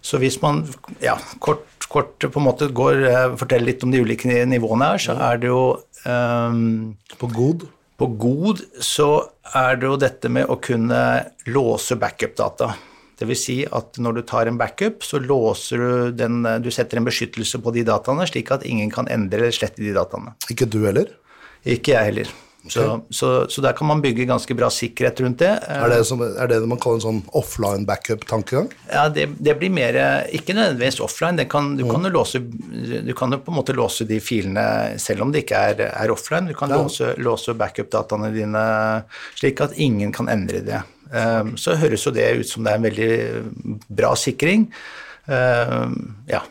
Så 0.00 0.20
hvis 0.22 0.40
man 0.40 0.62
ja, 1.02 1.18
kort, 1.44 1.66
kort 1.88 2.20
på 2.20 2.40
en 2.40 2.46
måte 2.46 2.68
går, 2.74 3.02
eh, 3.08 3.36
forteller 3.40 3.70
litt 3.70 3.84
om 3.84 3.92
de 3.92 4.02
ulike 4.04 4.44
nivåene 4.48 4.92
her, 4.92 5.02
så 5.02 5.16
er 5.30 5.40
det 5.42 5.50
jo 5.50 5.62
um, 6.04 6.96
På 7.18 7.30
god. 7.32 7.66
På 7.98 8.06
god 8.14 8.62
så 8.84 9.08
er 9.58 9.80
det 9.80 9.88
jo 9.88 9.98
dette 9.98 10.30
med 10.30 10.46
å 10.46 10.58
kunne 10.62 11.00
låse 11.50 11.96
backup-data. 11.98 12.70
Det 13.18 13.26
vil 13.26 13.38
si 13.38 13.56
at 13.66 13.98
når 13.98 14.20
du 14.20 14.22
tar 14.22 14.46
en 14.46 14.58
backup, 14.60 15.02
så 15.02 15.18
låser 15.18 15.82
du 15.82 16.12
den 16.14 16.44
Du 16.62 16.70
setter 16.70 17.00
en 17.00 17.08
beskyttelse 17.08 17.58
på 17.58 17.72
de 17.74 17.82
dataene, 17.88 18.28
slik 18.30 18.52
at 18.54 18.66
ingen 18.68 18.92
kan 18.94 19.10
endre 19.10 19.48
eller 19.48 19.56
slette 19.56 19.82
de 19.82 19.96
dataene. 19.96 20.36
Ikke 20.52 20.70
du 20.70 20.84
heller? 20.84 21.10
Ikke 21.66 21.96
jeg 21.96 22.12
heller. 22.12 22.30
Så, 22.72 22.86
så, 23.10 23.30
så 23.50 23.64
der 23.64 23.76
kan 23.78 23.88
man 23.90 24.02
bygge 24.04 24.26
ganske 24.28 24.56
bra 24.58 24.70
sikkerhet 24.72 25.22
rundt 25.24 25.42
det. 25.42 25.52
Er 25.68 25.88
det, 25.92 26.02
som, 26.08 26.22
er 26.22 26.50
det 26.50 26.60
man 26.68 26.80
kaller 26.82 27.00
en 27.00 27.06
sånn 27.06 27.22
offline 27.38 27.86
backup-tankegang? 27.88 28.68
Ja, 28.90 29.06
det, 29.12 29.28
det 29.38 29.56
blir 29.60 29.72
mer 29.74 29.98
Ikke 30.34 30.56
nødvendigvis 30.56 31.00
offline. 31.04 31.40
Det 31.40 31.48
kan, 31.52 31.74
du, 31.78 31.86
kan 31.88 32.04
jo 32.04 32.12
låse, 32.12 32.42
du 32.42 33.14
kan 33.16 33.34
jo 33.34 33.40
på 33.44 33.54
en 33.54 33.58
måte 33.60 33.76
låse 33.76 34.06
de 34.08 34.20
filene 34.24 34.98
selv 35.00 35.26
om 35.26 35.32
det 35.34 35.44
ikke 35.46 35.64
er, 35.72 35.82
er 35.88 36.14
offline. 36.14 36.50
Du 36.50 36.56
kan 36.58 36.72
låse, 36.72 37.14
låse 37.22 37.56
backup-dataene 37.58 38.32
dine 38.34 38.64
slik 39.38 39.62
at 39.64 39.76
ingen 39.80 40.12
kan 40.14 40.30
endre 40.32 40.62
det. 40.64 40.84
Um, 41.08 41.54
så 41.56 41.76
høres 41.80 42.04
jo 42.04 42.12
det 42.12 42.28
ut 42.42 42.48
som 42.48 42.64
det 42.64 42.72
er 42.72 42.80
en 42.80 42.86
veldig 42.88 43.12
bra 43.88 44.12
sikring. 44.18 44.68
Um, 45.28 46.18
ja. 46.28 46.42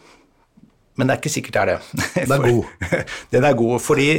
Men 0.98 1.08
det 1.08 1.14
er 1.14 1.22
ikke 1.22 1.32
sikkert 1.32 1.56
det 1.56 1.62
er 1.62 1.70
det. 1.70 2.04
Den 2.18 2.34
er 2.34 2.44
god. 2.44 2.92
den 3.34 3.48
er 3.48 3.58
god, 3.58 3.80
fordi 3.86 4.10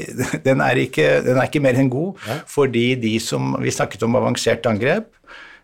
den 0.44 0.62
er 0.62 0.82
ikke, 0.84 1.06
den 1.26 1.38
er 1.38 1.48
ikke 1.50 1.62
mer 1.64 1.78
enn 1.80 1.90
god. 1.90 2.28
Fordi 2.46 2.86
de 3.02 3.16
som 3.22 3.56
Vi 3.62 3.74
snakket 3.74 4.04
om 4.06 4.18
avansert 4.18 4.66
angrep. 4.70 5.10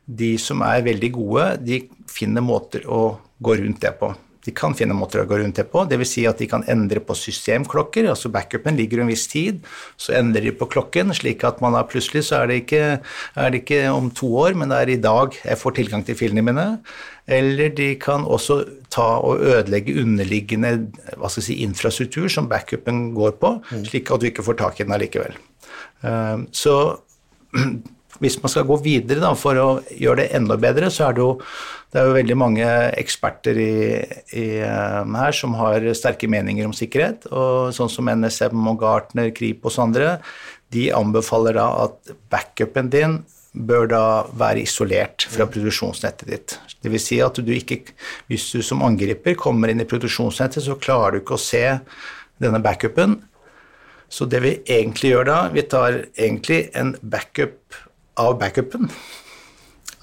De 0.05 0.35
som 0.39 0.61
er 0.67 0.85
veldig 0.85 1.11
gode, 1.15 1.47
de 1.65 1.81
finner 2.11 2.45
måter 2.45 2.85
å 2.91 3.17
gå 3.45 3.57
rundt 3.63 3.81
det 3.81 3.95
på. 4.01 4.11
De 4.45 4.53
kan 4.57 4.75
finne 4.77 4.97
måter 4.97 5.23
å 5.23 5.29
gå 5.29 5.39
rundt 5.41 5.57
det 5.61 5.67
på, 5.73 5.85
dvs. 5.89 6.11
Si 6.15 6.27
at 6.29 6.41
de 6.41 6.49
kan 6.51 6.65
endre 6.71 7.01
på 7.05 7.17
systemklokker. 7.17 8.09
altså 8.11 8.31
Backupen 8.33 8.77
ligger 8.77 9.03
en 9.03 9.11
viss 9.13 9.27
tid, 9.31 9.63
så 9.97 10.17
endrer 10.19 10.49
de 10.49 10.53
på 10.57 10.69
klokken, 10.71 11.15
slik 11.17 11.45
at 11.49 11.63
man 11.65 11.77
har 11.79 11.89
plutselig 11.91 12.27
så 12.29 12.43
er 12.43 12.51
det, 12.51 12.61
ikke, 12.65 12.85
er 13.41 13.51
det 13.51 13.63
ikke 13.65 13.83
om 13.93 14.11
to 14.15 14.31
år, 14.45 14.57
men 14.59 14.73
det 14.73 14.81
er 14.81 14.95
i 14.95 15.01
dag 15.01 15.37
jeg 15.41 15.61
får 15.61 15.77
tilgang 15.81 16.05
til 16.07 16.19
filene 16.19 16.45
mine. 16.45 16.67
Eller 17.25 17.73
de 17.73 17.95
kan 18.01 18.27
også 18.29 18.61
ta 18.93 19.07
og 19.25 19.41
ødelegge 19.41 19.97
underliggende 20.03 20.75
hva 21.17 21.31
skal 21.33 21.41
jeg 21.41 21.49
si, 21.49 21.59
infrastruktur 21.65 22.29
som 22.33 22.51
backupen 22.51 23.15
går 23.17 23.39
på, 23.41 23.57
slik 23.89 24.13
at 24.13 24.21
du 24.21 24.29
ikke 24.29 24.45
får 24.45 24.61
tak 24.61 24.81
i 24.81 24.87
den 24.87 24.97
allikevel. 24.97 25.37
Eh, 26.05 26.45
Så 26.53 26.77
hvis 28.23 28.37
man 28.43 28.53
skal 28.53 28.67
gå 28.69 28.79
videre 28.85 29.23
da, 29.23 29.33
for 29.39 29.59
å 29.59 29.69
gjøre 29.91 30.23
det 30.23 30.29
enda 30.39 30.57
bedre, 30.61 30.91
så 30.93 31.09
er 31.09 31.17
det 31.17 31.25
jo, 31.25 31.31
det 31.93 32.01
er 32.01 32.09
jo 32.09 32.17
veldig 32.17 32.37
mange 32.39 32.71
eksperter 33.01 33.61
i, 33.61 33.77
i, 34.37 34.47
eh, 34.63 35.15
her 35.19 35.37
som 35.37 35.57
har 35.59 35.87
sterke 35.97 36.31
meninger 36.31 36.69
om 36.69 36.75
sikkerhet. 36.77 37.29
og 37.33 37.75
Sånn 37.77 37.93
som 37.93 38.11
NSM 38.11 38.67
og 38.73 38.81
Gartner, 38.83 39.33
Kripos 39.35 39.79
og 39.79 39.89
andre, 39.89 40.19
de 40.75 40.91
anbefaler 40.95 41.59
da 41.59 41.69
at 41.85 42.15
backupen 42.33 42.91
din 42.93 43.21
bør 43.55 43.87
da 43.87 44.05
være 44.35 44.65
isolert 44.65 45.27
fra 45.31 45.47
produksjonsnettet 45.47 46.31
ditt. 46.31 46.57
Vil 46.83 47.01
si 47.01 47.21
at 47.23 47.39
du 47.39 47.53
ikke, 47.55 47.81
hvis 48.31 48.49
du 48.51 48.65
som 48.67 48.83
angriper 48.83 49.37
kommer 49.39 49.71
inn 49.71 49.83
i 49.83 49.89
produksjonsnettet, 49.89 50.67
så 50.67 50.75
klarer 50.81 51.15
du 51.15 51.23
ikke 51.23 51.39
å 51.39 51.45
se 51.45 51.63
denne 52.43 52.61
backupen. 52.63 53.21
Så 54.11 54.27
det 54.31 54.43
vi 54.45 54.57
egentlig 54.71 55.15
gjør 55.15 55.29
da, 55.31 55.39
vi 55.55 55.65
tar 55.71 56.03
egentlig 56.13 56.65
en 56.79 56.95
backup 57.01 57.79
av 58.21 58.39
backupen. 58.41 58.91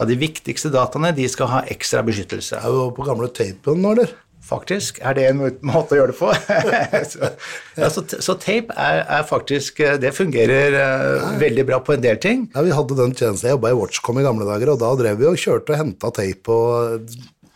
Av 0.02 0.10
de 0.10 0.18
viktigste 0.18 0.72
dataene, 0.74 1.14
de 1.16 1.28
skal 1.30 1.50
ha 1.52 1.64
ekstra 1.70 2.02
beskyttelse. 2.06 2.58
Er 2.58 2.74
du 2.74 2.92
på 2.96 3.06
gamle 3.06 3.30
tapen 3.36 3.84
nå, 3.84 3.94
eller? 3.96 4.14
Faktisk 4.42 4.98
er 5.06 5.14
det 5.16 5.28
en 5.30 5.42
måte 5.70 5.94
å 5.94 6.00
gjøre 6.00 6.12
det 6.12 6.18
på. 6.18 6.32
så, 7.12 7.30
ja, 7.78 7.90
så, 7.94 8.02
så 8.10 8.36
tape 8.42 8.74
er, 8.74 9.04
er 9.06 9.28
faktisk 9.30 9.78
Det 10.02 10.10
fungerer 10.18 10.74
uh, 10.76 11.28
veldig 11.40 11.68
bra 11.70 11.78
på 11.86 11.94
en 11.94 12.02
del 12.04 12.18
ting. 12.20 12.48
Ja, 12.56 12.66
Vi 12.66 12.74
hadde 12.76 12.98
den 12.98 13.14
tjenesten. 13.14 13.52
Jeg 13.52 13.60
jobba 13.60 13.72
i 13.72 13.78
Watchcom 13.78 14.20
i 14.20 14.26
gamle 14.26 14.50
dager, 14.50 14.74
og 14.74 14.82
da 14.82 14.90
drev 15.00 15.22
vi 15.22 15.30
og 15.30 15.40
kjørte 15.40 15.76
og 15.76 15.84
henta 15.84 16.12
tape, 16.18 16.58
og 16.58 17.06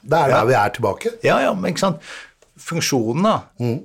det 0.06 0.22
er 0.22 0.36
der 0.36 0.48
vi 0.48 0.58
er 0.62 0.74
tilbake. 0.78 1.16
Ja, 1.26 1.40
ja, 1.42 1.52
men 1.58 1.74
ikke 1.74 1.88
sant. 1.88 2.10
Funksjonen, 2.62 3.26
da, 3.26 3.36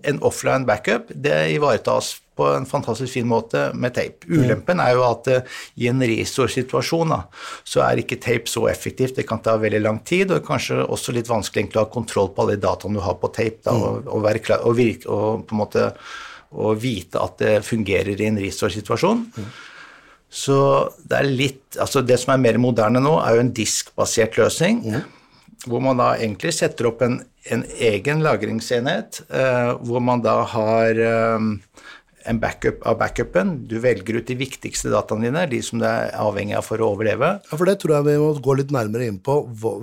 en 0.07 0.21
offline 0.27 0.69
backup, 0.69 1.09
det 1.11 1.39
ivaretas 1.57 2.19
på 2.41 2.49
en 2.55 2.67
fantastisk 2.69 3.19
fin 3.19 3.29
måte 3.29 3.69
med 3.77 3.95
tape. 3.99 4.27
Ulempen 4.31 4.81
er 4.81 4.97
jo 4.97 5.05
at 5.07 5.29
eh, 5.31 5.61
i 5.81 5.91
en 5.93 6.01
restor-situasjon 6.01 7.15
så 7.69 7.85
er 7.85 8.01
ikke 8.01 8.21
tape 8.23 8.51
så 8.51 8.65
effektivt. 8.73 9.19
Det 9.21 9.29
kan 9.29 9.43
ta 9.45 9.59
veldig 9.61 9.83
lang 9.85 10.01
tid, 10.09 10.33
og 10.33 10.47
kanskje 10.47 10.81
også 10.87 11.15
litt 11.17 11.31
vanskelig 11.31 11.67
egentlig 11.67 11.83
å 11.83 11.87
ha 11.87 11.93
kontroll 11.93 12.33
på 12.33 12.45
alle 12.45 12.57
de 12.57 12.65
dataene 12.65 12.99
du 12.99 13.05
har 13.05 13.21
på 13.21 13.33
tape, 13.37 13.63
da, 13.67 13.77
og, 13.77 14.09
og, 14.09 14.25
være 14.25 14.45
klar, 14.45 14.65
og, 14.65 14.77
virke, 14.81 15.11
og 15.13 15.47
på 15.47 15.57
en 15.57 15.63
måte 15.63 15.89
å 16.51 16.73
vite 16.75 17.21
at 17.21 17.39
det 17.43 17.57
fungerer 17.67 18.19
i 18.19 18.29
en 18.31 18.41
resource-situasjon. 18.41 19.27
Så 20.31 20.59
det 21.03 21.19
er 21.19 21.27
litt 21.27 21.79
Altså, 21.79 22.03
det 22.03 22.19
som 22.23 22.33
er 22.35 22.43
mer 22.43 22.59
moderne 22.63 23.03
nå, 23.03 23.17
er 23.23 23.37
jo 23.37 23.43
en 23.45 23.55
diskbasert 23.55 24.39
løsning. 24.41 24.83
Hvor 25.69 25.83
man 25.85 26.01
da 26.01 26.15
egentlig 26.17 26.55
setter 26.57 26.89
opp 26.89 27.03
en, 27.05 27.19
en 27.53 27.63
egen 27.85 28.23
lagringsenhet, 28.25 29.21
eh, 29.29 29.73
hvor 29.85 30.03
man 30.03 30.23
da 30.25 30.39
har 30.49 30.99
eh, 31.05 31.45
en 32.31 32.39
backup 32.41 32.83
av 32.87 32.99
backupen. 33.01 33.53
Du 33.69 33.77
velger 33.83 34.21
ut 34.21 34.29
de 34.29 34.37
viktigste 34.39 34.91
dataene 34.93 35.27
dine, 35.27 35.43
de 35.51 35.61
som 35.67 35.81
du 35.83 35.87
er 35.89 36.13
avhengig 36.21 36.57
av 36.59 36.67
for 36.67 36.83
å 36.83 36.93
overleve. 36.95 37.33
Ja, 37.43 37.57
for 37.57 37.69
det 37.69 37.79
tror 37.83 37.97
jeg 37.97 38.07
vi 38.07 38.17
må 38.23 38.31
gå 38.45 38.57
litt 38.61 38.75
nærmere 38.75 39.09
inn 39.11 39.19
på, 39.25 39.37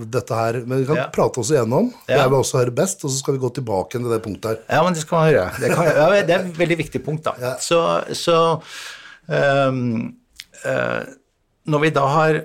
dette 0.08 0.38
her. 0.38 0.62
Men 0.64 0.82
vi 0.82 0.88
kan 0.90 1.02
Ja. 1.02 1.08
prate 1.14 1.42
oss 1.44 1.52
igjennom. 1.52 1.92
Ja. 2.08 2.24
Jeg 2.24 2.32
vil 2.32 2.40
også 2.40 2.62
høre 2.62 2.76
best, 2.76 3.04
og 3.04 3.12
så 3.12 3.20
skal 3.20 3.36
vi 3.36 3.44
gå 3.44 3.54
tilbake 3.60 3.98
til 3.98 4.08
det 4.10 4.22
punktet 4.24 4.50
her. 4.52 4.60
Ja, 4.70 4.84
men 4.84 4.94
det 4.94 5.04
skal 5.04 5.20
man 5.20 5.28
høre. 5.34 5.52
Det, 5.60 5.74
kan, 5.76 5.86
ja, 5.86 6.08
det 6.24 6.36
er 6.36 6.46
et 6.46 6.58
veldig 6.58 6.78
viktig 6.78 7.04
punkt, 7.04 7.24
da. 7.28 7.36
Ja. 7.42 7.56
Så, 7.60 7.82
så 8.16 8.38
um, 9.28 10.16
uh, 10.64 11.04
når 11.68 11.84
vi 11.84 11.90
da 11.90 12.08
har 12.08 12.42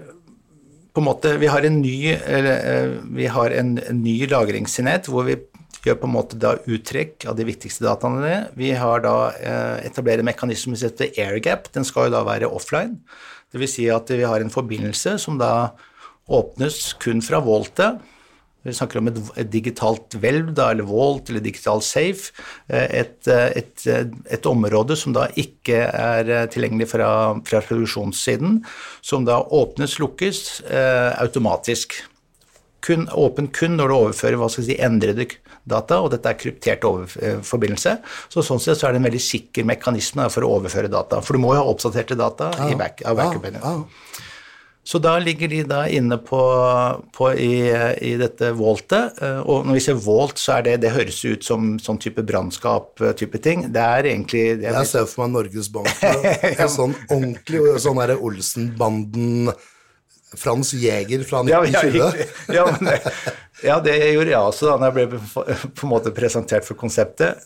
på 0.92 1.00
en 1.00 1.06
måte, 1.06 1.38
Vi 1.40 1.48
har 1.48 1.64
en 1.64 1.80
ny, 1.80 2.12
eller, 2.12 2.58
uh, 2.60 2.98
vi 3.16 3.26
har 3.26 3.54
en, 3.56 3.78
en 3.78 4.02
ny 4.02 4.26
lagringsenhet 4.28 5.06
hvor 5.08 5.24
vi 5.24 5.38
gjør 5.86 5.98
på 5.98 6.08
en 6.08 6.14
måte 6.14 6.38
da 6.38 6.54
uttrekk 6.70 7.26
av 7.30 7.36
de 7.38 7.46
viktigste 7.48 7.84
dataene. 7.86 8.48
Vi 8.58 8.70
har 8.78 9.02
da 9.04 9.16
eh, 9.34 9.88
etablert 9.88 10.22
en 10.22 10.30
mekanisme 10.30 10.76
som 10.76 10.88
heter 10.88 11.12
airgap. 11.24 11.68
Den 11.74 11.86
skal 11.88 12.08
jo 12.08 12.16
da 12.16 12.22
være 12.28 12.50
offline. 12.50 13.00
Vil 13.52 13.68
si 13.68 13.88
at 13.92 14.08
vi 14.08 14.24
har 14.24 14.40
en 14.40 14.52
forbindelse 14.52 15.18
som 15.20 15.36
da 15.40 15.72
åpnes 16.32 16.94
kun 17.02 17.20
fra 17.24 17.42
voltet. 17.44 17.98
Vi 18.62 18.70
snakker 18.78 19.00
om 19.00 19.10
et, 19.10 19.18
digitalt 19.50 20.14
hvelv, 20.22 20.52
eller 20.54 20.86
vault, 20.86 21.28
eller 21.28 21.42
digital 21.42 21.82
safe. 21.82 22.30
eh, 22.70 23.00
Et, 23.02 23.26
eh, 23.26 23.58
et, 23.58 23.86
et 24.30 24.46
område 24.46 24.96
som 24.96 25.12
da 25.12 25.26
ikke 25.34 25.82
er 25.90 26.46
tilgjengelig 26.46 26.92
fra, 26.94 27.10
fra 27.42 27.60
produksjonssiden, 27.60 28.62
som 29.02 29.26
da 29.26 29.42
åpnes, 29.42 29.98
lukkes 29.98 30.62
eh, 30.70 31.10
automatisk. 31.18 31.98
Kun, 32.82 33.08
åpen 33.10 33.50
kun 33.54 33.76
når 33.78 33.90
du 33.90 33.94
overfører 33.98 34.38
hva 34.38 34.48
skal 34.50 34.64
jeg 34.64 34.76
si, 34.76 34.82
endrede 34.82 35.26
data, 35.68 36.00
og 36.02 36.10
dette 36.14 36.30
er 36.32 36.38
kryptert 36.38 36.84
eh, 37.22 37.38
forbindelse. 37.46 37.96
Så 38.32 38.42
sånn 38.46 38.60
sett 38.62 38.80
så 38.80 38.88
er 38.88 38.96
det 38.96 39.02
en 39.02 39.08
veldig 39.10 39.22
sikker 39.22 39.66
mekanisme 39.68 40.26
for 40.32 40.46
å 40.46 40.58
overføre 40.58 40.90
data. 40.92 41.22
For 41.22 41.38
du 41.38 41.44
må 41.44 41.54
jo 41.54 41.62
ha 41.62 41.70
oppdaterte 41.70 42.18
data 42.18 42.50
i 42.68 42.76
back, 42.78 43.04
av 43.06 43.18
backupen. 43.20 43.60
Ja, 43.62 43.78
Så 44.84 44.98
da 44.98 45.12
ligger 45.22 45.46
de 45.46 45.60
da 45.62 45.84
inne 45.86 46.16
på, 46.18 46.40
på 47.14 47.28
i, 47.38 47.70
i 48.02 48.16
dette 48.18 48.50
voltet, 48.58 49.20
eh, 49.22 49.38
og 49.38 49.68
når 49.68 49.78
vi 49.78 49.84
ser 49.84 50.00
volt, 50.02 50.42
så 50.42 50.56
er 50.56 50.66
det 50.66 50.80
Det 50.82 50.90
høres 50.96 51.20
ut 51.24 51.46
som 51.46 51.76
sånn 51.78 52.00
type 52.02 52.24
brannskap-type 52.26 53.38
ting. 53.38 53.68
Det 53.72 53.84
er 53.84 54.10
egentlig 54.10 54.58
det 54.58 54.72
Jeg 54.72 54.90
ser 54.90 55.06
for 55.06 55.22
meg 55.22 55.36
Norges 55.36 55.70
Bank 55.70 55.86
med 56.02 56.58
en 56.58 56.74
sånn 56.78 56.96
ordentlig 57.08 57.62
sånn 57.84 58.02
derre 58.02 58.18
Olsenbanden 58.18 59.52
Frans 60.38 60.72
Jæger 60.74 61.24
fra 61.28 61.42
ja, 61.48 61.60
ja, 61.64 61.82
1920. 61.82 62.54
ja, 62.56 62.64
men 62.80 62.92
ja, 63.62 63.78
det 63.84 63.96
gjorde 64.14 64.30
jeg 64.32 64.40
også 64.40 64.70
da 64.72 64.76
når 64.80 64.98
jeg 65.02 65.12
ble 65.12 65.20
på 65.76 65.86
en 65.86 65.92
måte 65.92 66.12
presentert 66.16 66.64
for 66.66 66.78
konseptet. 66.80 67.44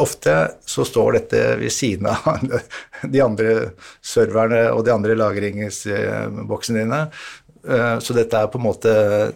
Ofte 0.00 0.34
så 0.64 0.84
står 0.88 1.18
dette 1.18 1.40
ved 1.60 1.72
siden 1.74 2.06
av 2.08 2.40
de 3.14 3.20
andre 3.20 3.50
serverne 4.00 4.66
og 4.72 4.84
de 4.86 4.94
andre 4.94 5.16
lagringsboksene 5.20 6.84
dine. 6.84 7.00
Eh, 7.68 7.98
Så 8.04 8.12
dette 8.16 8.36
er 8.36 8.48
på 8.52 8.58
en 8.60 8.64
måte 8.66 8.90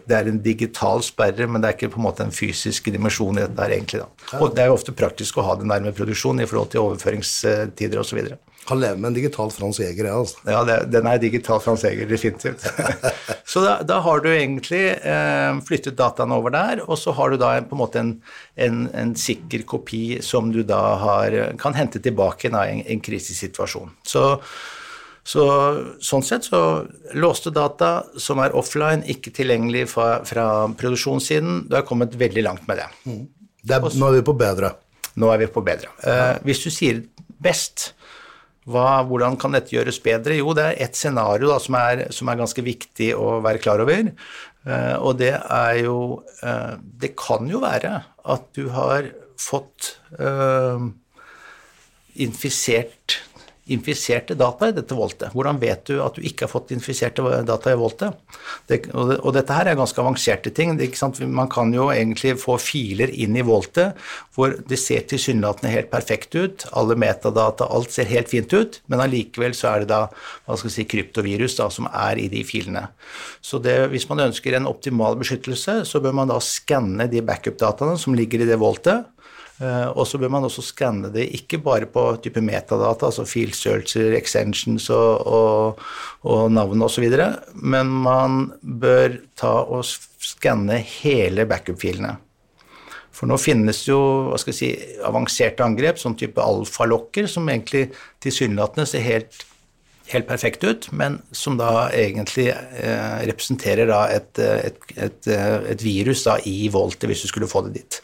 Det 0.05 0.13
er 0.17 0.27
en 0.29 0.41
digital 0.45 1.01
sperre, 1.05 1.47
men 1.49 1.63
det 1.63 1.69
er 1.71 1.77
ikke 1.79 1.93
på 1.95 2.01
en 2.01 2.07
måte 2.09 2.25
en 2.27 2.33
fysisk 2.35 2.91
dimensjon 2.93 3.39
i 3.39 3.45
dette 3.47 3.63
her 3.65 3.73
egentlig. 3.77 4.03
da. 4.05 4.39
Og 4.41 4.55
det 4.57 4.65
er 4.65 4.69
jo 4.73 4.77
ofte 4.77 4.93
praktisk 4.97 5.39
å 5.41 5.47
ha 5.47 5.55
det 5.57 5.69
nærme 5.69 5.93
produksjon 5.97 6.41
i 6.41 6.47
forhold 6.49 6.71
til 6.75 6.81
overføringstider 6.85 8.01
osv. 8.03 8.21
Kan 8.69 8.81
leve 8.83 9.01
med 9.01 9.11
en 9.11 9.17
digital 9.17 9.51
Frans 9.55 9.79
Jæger, 9.81 10.05
jeg, 10.05 10.15
altså. 10.15 10.43
Ja, 10.45 10.61
det, 10.69 10.77
den 10.93 11.07
er 11.09 11.21
digital 11.23 11.61
Frans 11.65 11.85
Jæger, 11.87 12.09
definitivt. 12.11 12.67
så 13.53 13.63
da, 13.65 13.79
da 13.89 14.01
har 14.05 14.21
du 14.21 14.29
egentlig 14.29 14.83
eh, 14.97 15.61
flyttet 15.65 15.97
dataene 15.97 16.37
over 16.37 16.53
der, 16.53 16.83
og 16.85 17.01
så 17.01 17.15
har 17.17 17.33
du 17.33 17.39
da 17.41 17.55
en, 17.57 17.69
på 17.71 17.79
en 17.79 17.81
måte 17.81 18.03
en, 18.03 18.11
en, 18.61 18.83
en 18.93 19.15
sikker 19.17 19.65
kopi 19.69 20.19
som 20.25 20.53
du 20.53 20.61
da 20.69 20.81
har, 21.01 21.39
kan 21.61 21.77
hente 21.79 22.03
tilbake 22.05 22.51
i 22.51 22.53
en, 22.53 22.83
en 22.85 23.01
krisesituasjon. 23.05 23.95
Så, 24.05 24.25
så 25.25 25.47
sånn 26.05 26.27
sett 26.27 26.51
så 26.51 26.63
låste 27.17 27.55
data 27.55 27.93
som 28.21 28.45
er 28.45 28.57
offline, 28.57 29.07
ikke 29.09 29.33
tilgjengelig 29.41 29.87
fra, 29.95 30.11
fra 30.29 30.49
produksjonssiden, 30.77 31.65
du 31.71 31.79
har 31.81 31.89
kommet 31.89 32.21
veldig 32.21 32.45
langt 32.45 32.69
med 32.69 32.83
det. 32.83 32.91
Det 33.65 33.81
er, 33.81 33.89
nå 33.97 34.13
er 34.13 34.21
vi 34.21 34.27
på 34.29 34.37
bedre. 34.39 34.75
Nå 35.19 35.31
er 35.33 35.41
vi 35.43 35.49
på 35.51 35.63
bedre. 35.67 35.91
Eh, 36.07 36.37
hvis 36.47 36.63
du 36.63 36.71
sier 36.73 37.03
best, 37.43 37.93
hva, 38.69 39.01
hvordan 39.09 39.39
kan 39.41 39.55
dette 39.57 39.73
gjøres 39.75 40.01
bedre? 40.05 40.37
Jo, 40.39 40.53
det 40.57 40.67
er 40.67 40.83
ett 40.85 40.99
scenario 40.99 41.51
da, 41.53 41.59
som, 41.63 41.79
er, 41.81 42.07
som 42.15 42.29
er 42.29 42.41
ganske 42.41 42.65
viktig 42.65 43.13
å 43.17 43.39
være 43.45 43.63
klar 43.65 43.83
over. 43.85 44.11
Eh, 44.69 44.97
og 44.99 45.19
det 45.21 45.33
er 45.39 45.75
jo 45.85 45.99
eh, 46.43 46.75
Det 47.01 47.15
kan 47.17 47.47
jo 47.49 47.63
være 47.63 47.93
at 48.29 48.49
du 48.59 48.67
har 48.75 49.07
fått 49.39 49.95
eh, 50.19 50.89
infisert 52.19 53.21
infiserte 53.75 54.37
data 54.39 54.69
i 54.69 54.75
dette 54.77 54.97
voltet. 54.97 55.33
Hvordan 55.35 55.61
vet 55.61 55.85
du 55.89 55.99
at 56.05 56.17
du 56.17 56.25
ikke 56.27 56.47
har 56.47 56.53
fått 56.53 56.73
infiserte 56.75 57.25
data 57.47 57.73
i 57.73 57.79
voltet? 57.79 58.17
Det, 58.69 58.81
og, 58.93 59.13
det, 59.13 59.19
og 59.23 59.35
dette 59.37 59.57
her 59.57 59.71
er 59.71 59.79
ganske 59.79 60.01
avanserte 60.03 60.53
ting. 60.55 60.77
Det? 60.79 60.91
Man 61.27 61.51
kan 61.53 61.73
jo 61.75 61.89
egentlig 61.93 62.37
få 62.41 62.59
filer 62.63 63.13
inn 63.13 63.37
i 63.37 63.45
voltet 63.47 63.99
hvor 64.37 64.55
det 64.71 64.79
ser 64.81 65.07
tilsynelatende 65.11 65.73
helt 65.73 65.91
perfekt 65.93 66.37
ut. 66.39 66.67
Alle 66.79 66.97
metadata, 66.99 67.67
alt 67.67 67.95
ser 67.95 68.11
helt 68.11 68.31
fint 68.31 68.53
ut, 68.55 68.81
men 68.87 69.03
allikevel 69.03 69.57
så 69.57 69.73
er 69.73 69.85
det 69.85 69.91
da 69.93 70.05
hva 70.09 70.59
skal 70.59 70.73
si, 70.73 70.87
kryptovirus 70.89 71.59
da, 71.59 71.69
som 71.75 71.89
er 71.91 72.21
i 72.23 72.29
de 72.33 72.45
filene. 72.47 72.87
Så 73.45 73.61
det, 73.63 73.77
hvis 73.93 74.09
man 74.11 74.29
ønsker 74.29 74.55
en 74.57 74.69
optimal 74.71 75.19
beskyttelse, 75.19 75.81
så 75.89 76.03
bør 76.05 76.17
man 76.21 76.31
da 76.31 76.39
skanne 76.45 77.09
de 77.11 77.25
backup-dataene 77.25 77.99
som 78.01 78.17
ligger 78.19 78.45
i 78.45 78.49
det 78.49 78.61
voltet. 78.61 79.09
Uh, 79.59 79.91
og 79.91 80.05
så 80.07 80.21
bør 80.23 80.31
man 80.31 80.45
også 80.47 80.63
skanne 80.63 81.09
det 81.11 81.25
ikke 81.35 81.59
bare 81.65 81.89
på 81.91 82.05
type 82.23 82.39
metadata, 82.47 83.09
altså 83.09 83.25
field 83.27 83.57
searcher, 83.59 84.13
extensions 84.15 84.87
og, 84.95 85.27
og, 85.27 85.83
og 86.31 86.53
navn 86.55 86.87
osv., 86.87 87.09
men 87.59 87.91
man 88.07 88.39
bør 88.63 89.19
ta 89.39 89.57
og 89.67 89.83
skanne 89.83 90.79
hele 91.01 91.49
backup-filene. 91.51 92.15
For 93.19 93.27
nå 93.27 93.35
finnes 93.43 93.83
jo 93.89 93.99
hva 94.29 94.39
skal 94.39 94.55
jeg 94.55 94.61
si, 94.61 94.97
avanserte 95.03 95.67
angrep, 95.67 95.99
sånn 95.99 96.15
type 96.19 96.39
alfalokker, 96.39 97.27
som 97.27 97.51
egentlig 97.51 97.89
tilsynelatende 98.23 98.87
ser 98.87 99.03
helt, 99.03 99.43
helt 100.13 100.29
perfekt 100.29 100.63
ut, 100.63 100.87
men 100.95 101.19
som 101.35 101.59
da 101.59 101.89
egentlig 101.91 102.53
eh, 102.53 103.25
representerer 103.27 103.91
da 103.91 104.05
et, 104.15 104.39
et, 104.39 104.93
et, 104.95 105.33
et 105.75 105.83
virus 105.83 106.23
da 106.29 106.39
i 106.47 106.61
voltet, 106.71 107.11
hvis 107.11 107.27
du 107.27 107.33
skulle 107.33 107.51
få 107.51 107.67
det 107.67 107.81
dit. 107.81 107.99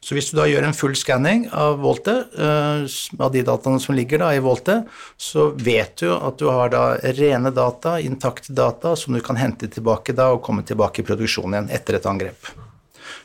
Så 0.00 0.16
hvis 0.16 0.30
du 0.32 0.38
da 0.38 0.46
gjør 0.48 0.64
en 0.64 0.76
full 0.76 0.94
skanning 0.96 1.42
av 1.52 1.82
voltet, 1.82 2.32
uh, 2.40 2.86
av 3.20 3.34
de 3.34 3.42
dataene 3.44 3.80
som 3.82 3.96
ligger 3.96 4.22
da 4.22 4.30
i 4.32 4.40
voltet, 4.40 4.88
så 5.20 5.50
vet 5.52 5.92
du 6.00 6.08
at 6.14 6.40
du 6.40 6.46
har 6.48 6.72
da 6.72 6.84
rene 7.18 7.52
data, 7.52 7.98
intakte 8.00 8.56
data, 8.56 8.94
som 8.96 9.12
du 9.12 9.20
kan 9.24 9.36
hente 9.36 9.68
tilbake 9.68 10.16
da 10.16 10.30
og 10.32 10.40
komme 10.46 10.64
tilbake 10.64 11.02
i 11.02 11.06
produksjon 11.06 11.52
igjen 11.52 11.68
etter 11.76 12.00
et 12.00 12.08
angrep. 12.08 12.48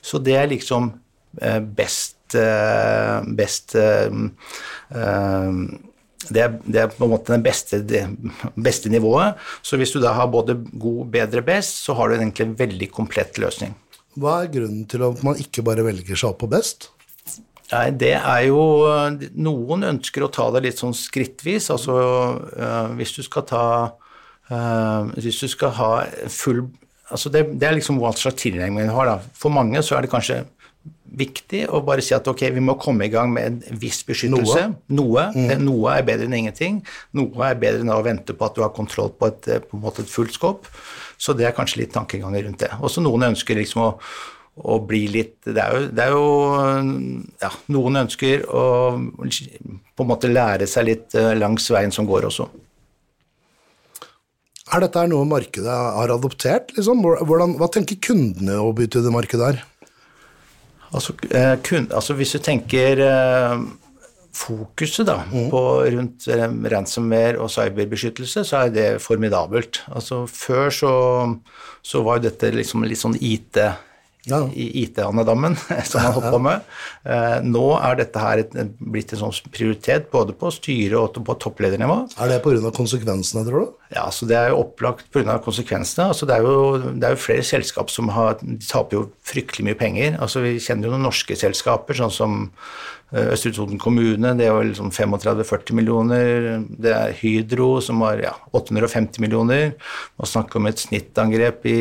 Så 0.04 0.20
det 0.20 0.36
er 0.36 0.52
liksom 0.52 0.92
uh, 0.92 1.62
best, 1.64 2.20
uh, 2.36 3.24
best 3.40 3.78
det 6.26 6.42
er, 6.42 6.54
det 6.66 6.80
er, 6.82 6.92
på 6.92 7.06
en 7.06 7.12
måte 7.12 7.38
beste, 7.44 7.80
det 7.86 8.04
beste 8.58 8.90
nivået. 8.90 9.40
Så 9.66 9.78
hvis 9.80 9.94
du 9.94 10.00
da 10.04 10.16
har 10.18 10.32
både 10.34 10.58
god, 10.74 11.06
bedre, 11.14 11.44
best, 11.46 11.84
så 11.86 11.96
har 11.98 12.10
du 12.10 12.18
egentlig 12.18 12.48
en 12.48 12.56
veldig 12.60 12.90
komplett 12.94 13.40
løsning. 13.42 13.76
Hva 14.16 14.42
er 14.44 14.52
grunnen 14.54 14.86
til 14.90 15.04
at 15.06 15.24
man 15.26 15.40
ikke 15.42 15.64
bare 15.66 15.86
velger 15.86 16.16
seg 16.16 16.32
opp 16.32 16.44
på 16.44 16.52
best? 16.52 16.90
Nei, 17.72 17.90
det 17.98 18.14
er 18.20 18.42
jo 18.46 18.62
Noen 19.42 19.88
ønsker 19.90 20.26
å 20.26 20.32
ta 20.34 20.46
det 20.54 20.62
litt 20.68 20.82
sånn 20.82 20.94
skrittvis. 20.96 21.72
Altså 21.74 21.96
øh, 21.98 22.92
hvis 23.00 23.16
du 23.18 23.24
skal 23.26 23.46
ta 23.50 23.66
øh, 24.54 25.14
Hvis 25.18 25.42
du 25.42 25.48
skal 25.52 25.74
ha 25.80 25.92
full 26.30 26.68
Altså 27.12 27.30
det, 27.30 27.46
det 27.62 27.68
er 27.68 27.76
liksom 27.78 28.00
hva 28.02 28.10
slags 28.18 28.40
tilnærming 28.42 28.88
man 28.88 28.96
har, 28.96 29.06
da. 29.06 29.34
For 29.38 29.54
mange 29.54 29.78
så 29.86 29.94
er 29.94 30.06
det 30.06 30.10
kanskje 30.10 30.40
viktig 31.16 31.62
å 31.72 31.82
bare 31.86 32.04
si 32.04 32.16
at 32.16 32.28
ok, 32.28 32.42
vi 32.56 32.64
må 32.64 32.76
komme 32.82 33.08
i 33.08 33.12
gang 33.14 33.32
med 33.34 33.62
en 33.70 33.80
viss 33.80 34.02
beskyttelse. 34.08 34.66
Noe. 34.98 35.28
Mm. 35.36 35.48
Det, 35.50 35.58
noe 35.64 35.94
er 35.94 36.08
bedre 36.08 36.28
enn 36.28 36.38
ingenting. 36.40 36.80
Noe 37.18 37.50
er 37.50 37.60
bedre 37.62 37.86
enn 37.86 37.94
å 37.94 38.02
vente 38.06 38.36
på 38.36 38.48
at 38.48 38.58
du 38.58 38.64
har 38.66 38.74
kontroll 38.76 39.14
på 39.16 39.30
et, 39.32 39.52
på 39.70 39.78
en 39.78 39.84
måte 39.86 40.04
et 40.04 40.12
fullt 40.12 40.36
skåp. 40.36 40.70
Så 41.18 41.36
det 41.38 41.48
er 41.48 41.56
kanskje 41.56 41.84
litt 41.84 41.94
tankeganger 41.96 42.48
rundt 42.48 42.64
det. 42.66 42.72
Også 42.84 43.04
noen 43.04 43.30
ønsker 43.32 43.58
liksom 43.60 43.84
å, 43.84 43.90
å 44.56 44.80
bli 44.88 45.06
litt 45.12 45.38
Det 45.48 45.62
er 45.62 45.74
jo, 45.76 45.88
det 45.96 46.04
er 46.06 46.14
jo 46.16 46.28
ja, 47.42 47.52
Noen 47.76 48.02
ønsker 48.06 48.46
å 48.48 48.66
på 48.96 50.06
en 50.06 50.12
måte 50.12 50.32
lære 50.32 50.68
seg 50.68 50.90
litt 50.90 51.16
eh, 51.18 51.34
langs 51.40 51.68
veien 51.72 51.94
som 51.96 52.08
går 52.08 52.28
også. 52.30 52.50
Er 54.74 54.82
dette 54.82 55.06
noe 55.08 55.28
markedet 55.30 55.72
har 55.72 56.12
adoptert? 56.12 56.74
Liksom? 56.76 57.04
Hvordan, 57.06 57.56
hva 57.60 57.70
tenker 57.72 58.02
kundene 58.02 58.58
å 58.60 58.74
bytte 58.76 59.04
det 59.06 59.14
markedet 59.14 59.52
her? 59.52 59.64
Altså, 60.96 61.16
eh, 61.30 61.56
kun, 61.66 61.88
altså 61.94 62.16
hvis 62.18 62.34
du 62.36 62.42
tenker 62.44 63.02
eh, 63.04 63.56
fokuset 64.36 65.08
da, 65.08 65.22
mm. 65.32 65.50
på 65.54 65.64
rundt 65.96 66.28
eh, 66.32 66.46
ransomware 66.74 67.40
og 67.42 67.52
cyberbeskyttelse, 67.54 68.44
så 68.48 68.66
er 68.66 68.74
det 68.76 68.88
formidabelt. 69.04 69.84
Altså, 69.92 70.26
før 70.30 70.74
så, 70.74 70.94
så 71.86 72.04
var 72.06 72.24
dette 72.24 72.52
liksom 72.54 72.86
litt 72.88 73.02
sånn 73.02 73.18
IT 73.20 73.62
ja. 74.30 74.42
i 74.54 74.84
IT-andedammen 74.84 75.56
som 75.90 76.02
man 76.04 76.16
holdt 76.18 76.32
på 76.34 76.42
med. 76.44 76.66
Eh, 77.06 77.38
nå 77.46 77.66
er 77.78 78.00
dette 78.00 78.22
her 78.22 78.42
blitt 78.80 79.14
en 79.14 79.22
sånn 79.26 79.52
prioritet 79.54 80.10
både 80.14 80.36
på 80.38 80.52
styre 80.54 81.02
og 81.02 81.20
på 81.26 81.38
toppledernivå. 81.42 81.98
Er 82.22 82.34
det 82.34 82.42
pga. 82.46 82.74
konsekvensene, 82.76 83.46
tror 83.48 83.66
du? 83.66 83.76
Ja, 83.96 84.08
så 84.12 84.28
det 84.30 84.38
er 84.40 84.52
jo 84.52 84.64
opplagt 84.64 85.08
pga. 85.14 85.38
konsekvensene. 85.46 86.10
Altså, 86.12 86.28
det, 86.30 86.40
er 86.40 86.48
jo, 86.48 86.92
det 86.96 87.08
er 87.08 87.16
jo 87.16 87.24
flere 87.28 87.46
selskap 87.46 87.94
som 87.94 88.12
har, 88.16 88.40
de 88.42 88.58
taper 88.66 89.00
jo 89.00 89.06
fryktelig 89.26 89.70
mye 89.70 89.80
penger. 89.80 90.20
Altså, 90.20 90.44
vi 90.46 90.58
kjenner 90.60 90.90
jo 90.90 90.96
noen 90.96 91.08
norske 91.10 91.38
selskaper, 91.40 91.98
sånn 92.02 92.14
som 92.14 92.38
eh, 93.14 93.32
Østre 93.36 93.54
Toten 93.56 93.82
kommune, 93.82 94.36
det 94.40 94.50
er 94.50 94.58
vel 94.58 94.74
liksom 94.74 94.92
35-40 94.96 95.78
millioner. 95.78 96.52
Det 96.66 96.94
er 96.98 97.18
Hydro 97.22 97.76
som 97.86 98.02
har 98.08 98.24
ja, 98.26 98.36
850 98.58 99.22
millioner. 99.24 99.74
Man 100.18 100.34
snakker 100.34 100.62
om 100.62 100.72
et 100.72 100.82
snittangrep 100.82 101.68
i 101.70 101.80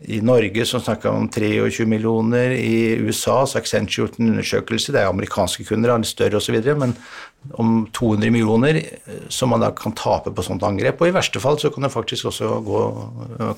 i 0.00 0.20
Norge 0.22 0.66
som 0.66 0.80
snakka 0.80 1.10
om 1.10 1.28
23 1.28 1.86
millioner, 1.86 2.50
i 2.54 2.96
USA 3.02 3.40
så 3.46 3.58
har 3.58 3.64
Accenture 3.64 4.04
gjort 4.04 4.18
en 4.20 4.30
undersøkelse, 4.32 4.94
det 4.94 5.00
er 5.02 5.10
amerikanske 5.10 5.66
kunder, 5.66 5.96
litt 5.98 6.10
større 6.10 6.38
osv., 6.38 6.58
men 6.78 6.94
om 7.58 7.80
200 7.94 8.30
millioner 8.34 8.80
eh, 8.82 9.24
som 9.32 9.50
man 9.50 9.62
da 9.62 9.72
kan 9.74 9.94
tape 9.98 10.30
på 10.34 10.44
sånt 10.44 10.62
angrep. 10.66 11.00
Og 11.00 11.10
i 11.10 11.14
verste 11.14 11.42
fall 11.42 11.58
så 11.58 11.70
kan 11.74 11.86
det 11.86 11.94
faktisk 11.94 12.30
også 12.30 12.58
gå, 12.66 12.82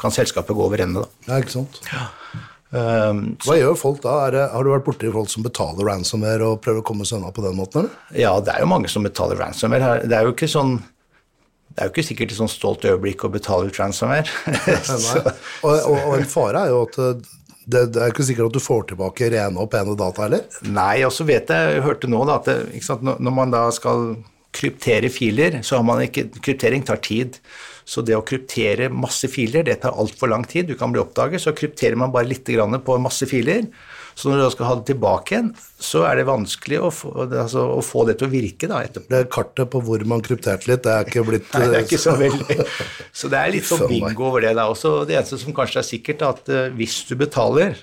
kan 0.00 0.14
selskapet 0.14 0.56
gå 0.56 0.64
over 0.64 0.84
ende, 0.84 1.04
da. 1.04 1.28
Ja, 1.28 1.42
ikke 1.42 1.58
sant. 1.58 1.80
Ja. 1.90 2.08
Um, 2.70 3.32
Hva 3.42 3.56
gjør 3.58 3.74
folk 3.74 3.98
da? 4.04 4.12
Det, 4.30 4.42
har 4.52 4.62
du 4.62 4.70
vært 4.70 4.84
borti 4.86 5.08
folk 5.10 5.30
som 5.32 5.42
betaler 5.42 5.88
ransomware 5.88 6.52
og 6.52 6.60
prøver 6.62 6.84
å 6.84 6.86
komme 6.86 7.06
seg 7.08 7.18
unna 7.18 7.32
på 7.34 7.42
den 7.42 7.56
måten? 7.58 7.82
Eller? 7.82 8.20
Ja, 8.22 8.36
det 8.44 8.54
er 8.54 8.62
jo 8.62 8.70
mange 8.70 8.90
som 8.92 9.02
betaler 9.06 9.40
ransomware. 9.42 10.04
Det 10.06 10.16
er 10.16 10.28
jo 10.28 10.36
ikke 10.36 10.48
sånn 10.50 10.76
det 11.70 11.82
er 11.82 11.88
jo 11.88 11.92
ikke 11.94 12.06
sikkert 12.06 12.32
et 12.32 12.38
sånn 12.40 12.50
stolt 12.50 12.84
øyeblikk 12.88 13.22
å 13.24 13.30
betale 13.32 13.70
ut 13.70 13.78
ransomware. 13.78 14.26
og, 15.66 15.70
og, 15.70 15.94
og, 15.94 16.16
en 16.16 16.26
fare 16.28 16.64
er 16.64 16.72
jo 16.72 16.80
at 16.88 16.98
eh, 16.98 17.28
det, 17.70 17.84
det, 17.94 18.02
er 18.02 18.12
ikke 18.12 18.26
sikkert 18.26 18.50
at 18.50 18.58
du 18.58 18.64
får 18.64 18.88
tilbake 18.90 19.30
rene 19.30 19.62
og 19.62 19.70
pene 19.72 19.94
data 19.98 20.26
heller? 20.26 20.44
Nei, 20.66 21.04
og 21.06 21.14
så 21.14 21.26
vet 21.28 21.52
jeg, 21.52 21.76
jeg 21.76 21.86
hørte 21.86 22.10
nå 22.10 22.24
da, 22.26 22.40
at 22.40 22.50
det, 22.50 22.82
sant, 22.84 23.06
når 23.06 23.36
man 23.36 23.54
da 23.54 23.68
skal 23.74 24.16
kryptere 24.56 25.10
filer, 25.14 25.60
så 25.62 25.78
har 25.78 25.86
man 25.86 26.02
ikke 26.02 26.26
Kryptering 26.40 26.82
tar 26.86 26.98
tid. 27.06 27.38
Så 27.86 28.02
det 28.06 28.16
å 28.18 28.24
kryptere 28.26 28.90
masse 28.92 29.30
filer, 29.30 29.64
det 29.66 29.80
tar 29.82 29.94
altfor 29.98 30.30
lang 30.30 30.44
tid. 30.46 30.68
Du 30.68 30.76
kan 30.78 30.92
bli 30.94 31.02
oppdaget. 31.02 31.42
Så 31.42 31.54
krypterer 31.56 31.98
man 31.98 32.12
bare 32.14 32.28
litt 32.30 32.46
på 32.46 32.98
masse 33.02 33.26
filer. 33.30 33.66
Så 34.14 34.28
når 34.28 34.40
du 34.40 34.44
da 34.44 34.50
skal 34.54 34.68
ha 34.68 34.76
det 34.78 34.86
tilbake 34.90 35.34
igjen, 35.34 35.50
så 35.80 36.04
er 36.08 36.20
det 36.20 36.26
vanskelig 36.28 36.80
å 36.80 36.90
få, 36.94 37.12
altså, 37.24 37.64
å 37.76 37.82
få 37.84 38.04
det 38.08 38.18
til 38.20 38.28
å 38.28 38.32
virke 38.32 38.70
da 38.70 38.82
etterpå. 38.86 39.10
Det 39.12 39.22
kartet 39.32 39.72
på 39.72 39.82
hvor 39.86 40.04
man 40.12 40.24
krypterte 40.24 40.70
litt, 40.70 40.84
det 40.86 40.94
er 40.94 41.08
ikke 41.08 41.26
blitt 41.28 41.50
Nei, 41.54 41.66
det 41.72 41.80
er 41.80 41.86
ikke 41.88 42.00
så 42.02 42.16
veldig 42.24 42.68
Så 43.12 43.30
det 43.32 43.40
er 43.40 43.54
litt 43.56 43.68
sånn 43.68 43.86
bingo 43.90 44.30
over 44.30 44.44
det 44.44 44.54
da 44.58 44.68
også. 44.72 45.00
Det 45.08 45.18
eneste 45.18 45.40
som 45.40 45.56
kanskje 45.56 45.82
er 45.82 45.88
sikkert, 45.90 46.24
er 46.24 46.34
at 46.34 46.52
uh, 46.52 46.64
hvis 46.76 47.02
du 47.08 47.16
betaler, 47.20 47.78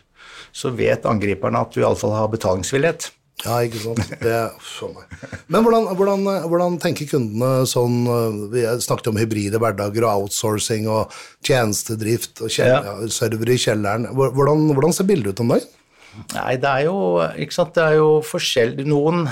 så 0.56 0.72
vet 0.74 1.06
angriperne 1.10 1.62
at 1.62 1.74
du 1.74 1.82
iallfall 1.84 2.16
har 2.16 2.32
betalingsvillighet. 2.34 3.12
Ja, 3.46 3.60
ikke 3.62 3.80
sant. 3.84 4.00
Det, 4.18 4.38
Men 5.46 5.62
hvordan, 5.62 5.92
hvordan, 5.94 6.24
hvordan, 6.50 6.78
tenker 6.82 7.06
kundene 7.12 7.68
sånn 7.70 8.00
eh, 8.10 8.40
Vi 8.50 8.64
snakket 8.82 9.12
om 9.12 9.20
hybride 9.22 9.62
hverdager 9.62 10.08
og 10.08 10.24
outsourcing 10.24 10.88
og 10.90 11.14
tjenestedrift 11.46 12.42
og 12.42 12.50
kjell, 12.50 12.74
ja. 12.74 12.96
server 13.14 13.52
i 13.54 13.60
kjelleren. 13.62 14.10
Hvordan, 14.18 14.72
hvordan 14.74 14.98
ser 14.98 15.10
bildet 15.10 15.36
ut 15.36 15.44
om 15.46 15.54
dagen? 15.54 15.77
Nei, 16.34 16.56
det 16.62 16.72
er 16.72 16.88
jo 16.88 16.98
ikke 17.38 17.56
sant, 17.56 17.76
det 17.78 17.84
er 17.84 18.00
jo 18.00 18.10
forskjell 18.26 18.76
Noen, 18.88 19.28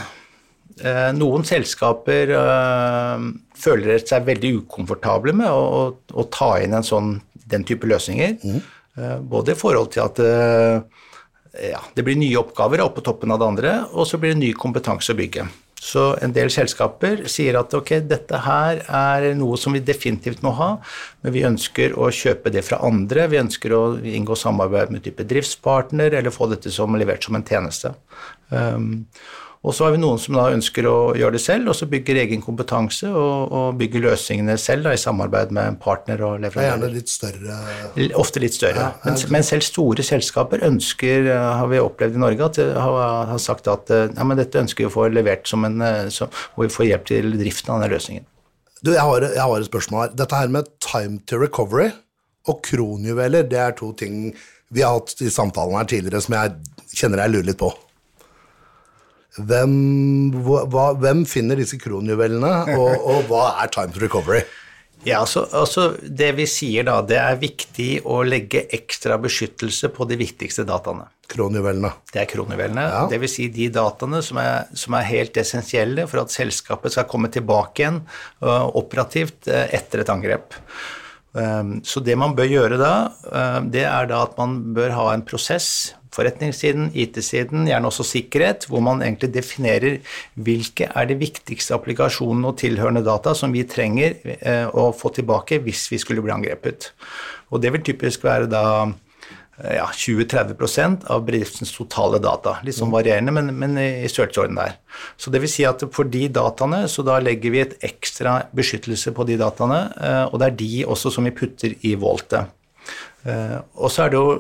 eh, 0.82 1.10
noen 1.17 1.45
selskaper 1.48 2.34
eh, 2.38 3.26
føler 3.60 4.06
seg 4.06 4.28
veldig 4.30 4.54
ukomfortable 4.62 5.36
med 5.36 5.50
å, 5.50 5.65
å, 5.65 5.84
å, 6.13 6.28
ta 6.34 6.56
inn 6.63 6.76
en 6.78 6.86
sånn, 6.86 7.17
den 7.50 7.65
type 7.67 7.89
løsninger. 7.89 8.38
Mm. 8.43 8.62
Eh, 8.95 9.17
både 9.19 9.56
i 9.56 9.60
forhold 9.60 9.91
til 9.95 10.06
at 10.06 10.21
eh, 10.24 11.06
ja, 11.71 11.82
det 11.95 12.04
blir 12.06 12.19
nye 12.19 12.39
oppgaver 12.39 12.84
oppå 12.84 13.04
toppen 13.04 13.34
av 13.34 13.41
det 13.41 13.52
andre, 13.54 13.78
og 13.93 14.08
så 14.08 14.19
blir 14.19 14.36
det 14.36 14.41
ny 14.43 14.52
kompetanse 14.58 15.13
å 15.13 15.19
bygge. 15.19 15.48
Så 15.81 16.05
en 16.23 16.31
del 16.33 16.49
selskaper 16.53 17.25
sier 17.29 17.57
at 17.59 17.73
ok, 17.75 17.97
dette 18.07 18.39
her 18.45 18.79
er 18.88 19.27
noe 19.38 19.57
som 19.59 19.75
vi 19.75 19.83
definitivt 19.83 20.41
må 20.45 20.53
ha, 20.55 20.69
men 21.21 21.35
vi 21.35 21.43
ønsker 21.47 21.97
å 21.99 22.07
kjøpe 22.15 22.53
det 22.53 22.63
fra 22.65 22.79
andre. 22.88 23.27
Vi 23.31 23.41
ønsker 23.41 23.75
å 23.75 23.83
inngå 23.99 24.38
samarbeid 24.39 24.93
med 24.95 25.03
type 25.05 25.27
driftspartner 25.27 26.15
eller 26.15 26.33
få 26.33 26.47
dette 26.51 26.71
som 26.73 26.95
levert 26.95 27.27
som 27.27 27.35
en 27.38 27.45
tjeneste. 27.45 27.91
Um, 28.49 29.05
og 29.65 29.73
så 29.73 29.88
har 29.88 29.95
vi 29.95 29.99
noen 30.01 30.19
som 30.21 30.36
da 30.38 30.43
ønsker 30.54 30.86
å 30.86 30.97
gjøre 31.17 31.39
det 31.39 31.41
selv, 31.41 31.71
og 31.71 31.78
så 31.78 31.88
bygger 31.89 32.19
egen 32.21 32.43
kompetanse 32.43 33.10
og, 33.10 33.49
og 33.49 33.80
bygger 33.80 34.04
løsningene 34.04 34.60
selv 34.62 34.86
da, 34.86 34.93
i 34.93 35.01
samarbeid 35.01 35.54
med 35.56 35.71
en 35.71 35.80
partner 35.82 36.21
og 36.28 36.36
leverandør. 36.43 36.86
Gjerne 36.86 36.89
litt 36.93 37.10
større? 37.10 37.58
Ofte 38.21 38.43
litt 38.43 38.58
større. 38.58 38.91
Ja, 38.91 38.91
men, 39.08 39.17
men, 39.34 39.47
selv 39.47 39.65
store 39.65 40.06
selskaper 40.06 40.62
ønsker, 40.67 41.32
eh, 41.34 41.47
har 41.62 41.71
vi 41.71 41.82
opplevd 41.82 42.19
i 42.19 42.21
Norge, 42.21 42.51
at 42.51 42.62
har, 42.78 42.99
har 43.32 43.41
sagt 43.41 43.71
at 43.71 43.89
ja, 43.89 44.04
eh, 44.12 44.28
men 44.30 44.38
dette 44.38 44.62
ønsker 44.62 44.86
vi 44.86 44.89
å 44.91 44.93
få 44.93 45.08
levert 45.10 45.49
som 45.49 45.65
en, 45.65 45.82
eh, 45.82 46.06
som, 46.13 46.30
hvor 46.54 46.69
vi 46.69 46.75
får 46.75 46.89
hjelp 46.91 47.10
til 47.10 47.34
driften 47.41 47.73
av 47.73 47.82
denne 47.82 47.97
løsningen. 47.97 48.28
Du, 48.86 48.93
jeg 48.93 49.01
har, 49.01 49.25
jeg 49.25 49.41
har 49.41 49.58
et 49.58 49.71
spørsmål 49.71 50.04
her. 50.04 50.13
Dette 50.21 50.43
her 50.43 50.54
med 50.54 50.69
time 50.86 51.17
to 51.25 51.41
recovery 51.41 51.89
og 52.45 52.62
kronjuveler, 52.67 53.49
det 53.49 53.58
er 53.58 53.73
to 53.82 53.89
ting 53.97 54.30
vi 54.69 54.86
har 54.86 54.99
hatt 54.99 55.25
i 55.25 55.34
samtalen 55.34 55.73
her 55.80 55.89
tidligere 55.89 56.21
som 56.21 56.38
jeg 56.38 56.54
kjenner 56.93 57.25
jeg 57.25 57.34
lurer 57.34 57.49
litt 57.49 57.62
på. 57.65 57.73
Hvem, 59.36 59.71
hva, 60.45 60.91
hvem 60.95 61.26
finner 61.28 61.60
disse 61.60 61.80
kronjuvelene, 61.82 62.78
og, 62.78 62.93
og, 63.04 63.26
hva 63.28 63.50
er 63.63 63.74
time 63.74 63.91
to 63.91 64.04
recovery? 64.04 64.45
Ja, 65.06 65.19
altså, 65.19 65.43
altså, 65.54 65.89
Det 66.02 66.32
vi 66.38 66.48
sier 66.50 66.88
da, 66.88 66.98
det 67.06 67.17
er 67.21 67.36
viktig 67.41 67.89
å 68.10 68.21
legge 68.26 68.63
ekstra 68.74 69.19
beskyttelse 69.21 69.91
på 69.93 70.08
de 70.10 70.17
viktigste 70.24 70.65
dataene. 70.65 71.06
Kronjuvelene. 71.30 71.91
Det 72.13 72.24
er 72.24 72.30
kronjuvelene. 72.30 72.86
Ja. 72.89 73.06
Dvs. 73.12 73.36
Si 73.38 73.48
de 73.54 73.69
dataene 73.74 74.21
som 74.26 74.39
er, 74.41 74.69
som 74.78 74.98
er, 74.98 75.08
helt 75.10 75.38
essensielle 75.41 76.08
for 76.10 76.24
at 76.24 76.34
selskapet 76.34 76.95
skal 76.95 77.08
komme 77.10 77.30
tilbake 77.34 77.84
igjen 77.84 78.02
uh, 78.45 78.69
operativt 78.78 79.50
uh, 79.52 79.65
etter 79.74 80.06
et 80.06 80.13
angrep. 80.13 80.58
Um, 81.36 81.78
så 81.84 82.00
det 82.00 82.15
man 82.15 82.32
bør 82.38 82.48
gjøre 82.48 82.80
da, 82.80 82.93
uh, 83.28 83.60
det 83.67 83.84
er 83.84 84.08
da 84.08 84.24
at 84.24 84.38
man 84.39 84.60
bør 84.76 84.93
ha 84.95 85.10
en 85.12 85.26
prosess 85.28 85.95
forretningssiden, 86.15 86.91
IT-siden, 86.95 87.67
gjerne 87.69 87.89
også 87.89 88.06
sikkerhet, 88.08 88.67
hvor 88.71 88.84
man 88.84 89.04
egentlig 89.04 89.34
definerer 89.36 89.98
hvilke 90.36 90.88
er 90.88 91.10
de 91.10 91.17
viktigste 91.19 91.76
applikasjonene 91.76 92.52
og 92.52 92.60
tilhørende 92.62 93.04
data 93.06 93.36
som 93.38 93.54
vi 93.56 93.65
trenger 93.67 94.15
eh, 94.24 94.67
å 94.71 94.91
få 94.95 95.12
tilbake 95.15 95.60
hvis 95.65 95.88
vi 95.91 96.00
skulle 96.02 96.24
bli 96.26 96.36
angrepet. 96.36 96.91
Og 97.52 97.62
det 97.63 97.74
vil 97.76 97.84
typisk 97.91 98.24
være 98.28 98.50
da 98.52 98.65
eh, 98.86 98.95
ja, 99.63 99.85
20-30% 99.87 101.05
av 101.11 101.23
bedriftens 101.27 101.71
totale 101.75 102.19
data. 102.23 102.57
Litt 102.67 102.77
sånn 102.77 102.91
varierende, 102.93 103.31
men, 103.35 103.53
men 103.55 103.77
i 103.79 104.09
størrelsesorden 104.11 104.59
der. 104.59 104.75
Så 105.17 105.31
det 105.31 105.39
vil 105.43 105.51
si 105.51 105.67
at 105.67 105.85
for 105.95 106.09
de 106.11 106.25
dataene, 106.33 106.83
så 106.91 107.05
da 107.07 107.21
legger 107.23 107.53
vi 107.53 107.63
et 107.63 107.77
ekstra 107.87 108.41
beskyttelse 108.55 109.15
på 109.15 109.27
de 109.29 109.39
dataene, 109.39 109.79
eh, 109.95 110.25
og 110.27 110.41
det 110.41 110.49
er 110.49 110.59
de 110.59 110.73
også 110.83 111.13
som 111.15 111.27
vi 111.27 111.35
putter 111.35 111.77
i 111.87 111.95
Voltet. 111.99 112.51
Og 113.25 113.89
så 113.89 114.03
er 114.03 114.11
det 114.13 114.19
jo 114.19 114.33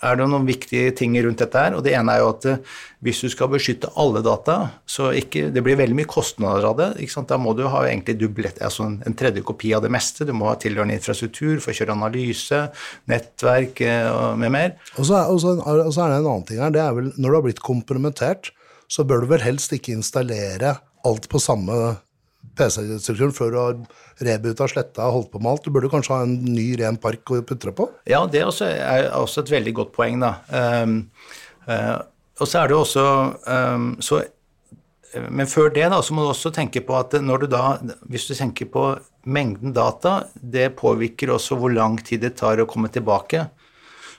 er 0.00 0.16
det 0.16 0.26
noen 0.32 0.46
viktige 0.48 0.92
ting 0.96 1.16
rundt 1.24 1.42
dette 1.42 1.60
her. 1.60 1.76
og 1.76 1.84
Det 1.84 1.92
ene 1.96 2.14
er 2.14 2.22
jo 2.22 2.30
at 2.32 2.46
eh, 2.48 2.60
hvis 3.04 3.20
du 3.24 3.28
skal 3.32 3.50
beskytte 3.52 3.90
alle 4.00 4.22
data, 4.24 4.56
så 4.88 5.10
ikke, 5.16 5.48
det 5.54 5.62
blir 5.64 5.78
veldig 5.80 5.98
mye 5.98 6.10
kostnader 6.10 6.66
av 6.70 6.76
det. 6.80 6.88
Da 7.30 7.38
må 7.40 7.54
du 7.56 7.66
ha 7.70 7.84
egentlig 7.86 8.16
dublett, 8.20 8.60
altså 8.64 8.88
en, 8.90 9.16
tredje 9.16 9.44
kopi 9.46 9.74
av 9.76 9.84
det 9.84 9.92
meste. 9.92 10.26
Du 10.28 10.34
må 10.36 10.48
ha 10.50 10.56
tilhørende 10.60 10.96
infrastruktur 10.96 11.60
for 11.60 11.72
å 11.72 11.78
kjøre 11.78 11.96
analyse, 11.96 12.62
nettverk 13.10 13.84
eh, 13.86 14.08
og 14.10 14.40
med 14.40 14.54
mer. 14.56 14.76
Og 14.96 15.08
så, 15.08 15.20
er, 15.20 15.32
og 15.32 15.92
så 15.94 16.06
er 16.06 16.14
det 16.14 16.20
en 16.20 16.30
annen 16.30 16.46
ting 16.48 16.62
her. 16.62 16.74
det 16.74 16.84
er 16.84 16.96
vel 16.96 17.12
Når 17.16 17.28
du 17.28 17.38
har 17.38 17.48
blitt 17.48 17.64
kompromittert, 17.64 18.54
så 18.90 19.04
bør 19.06 19.24
du 19.24 19.34
vel 19.34 19.44
helst 19.44 19.74
ikke 19.76 19.94
installere 19.94 20.78
alt 21.06 21.28
på 21.30 21.40
samme 21.40 21.76
PC-strukturen 22.58 23.34
før 23.36 23.52
du 23.52 23.58
har 23.60 23.78
rebuta, 24.30 24.68
sletta 24.70 25.08
holdt 25.12 25.30
på 25.32 25.40
med 25.42 25.52
alt. 25.52 25.66
Du 25.66 25.74
burde 25.74 25.90
kanskje 25.92 26.16
ha 26.16 26.26
en 26.26 26.34
ny, 26.44 26.72
ren 26.80 26.98
park 27.00 27.32
å 27.32 27.42
putte 27.46 27.74
på? 27.76 27.88
Ja, 28.10 28.24
det 28.30 28.42
er 28.42 28.50
også 28.50 29.44
et 29.44 29.54
veldig 29.54 29.76
godt 29.80 29.94
poeng, 29.96 30.20
da. 30.22 30.34
Um, 30.50 30.98
uh, 31.68 32.00
og 32.40 32.48
så 32.48 32.62
er 32.62 32.70
det 32.70 32.76
også 32.78 33.06
um, 33.44 33.88
så, 34.00 34.22
Men 35.28 35.48
før 35.50 35.72
det, 35.74 35.86
da, 35.92 36.00
så 36.02 36.16
må 36.16 36.24
du 36.24 36.32
også 36.32 36.52
tenke 36.56 36.82
på 36.86 36.96
at 36.96 37.18
når 37.20 37.44
du 37.44 37.46
da 37.52 37.64
Hvis 38.08 38.28
du 38.30 38.34
tenker 38.34 38.70
på 38.72 38.84
mengden 39.28 39.74
data, 39.76 40.22
det 40.34 40.70
påvirker 40.80 41.34
også 41.34 41.58
hvor 41.60 41.72
lang 41.74 41.98
tid 42.00 42.24
det 42.24 42.38
tar 42.40 42.62
å 42.62 42.68
komme 42.68 42.88
tilbake. 42.92 43.50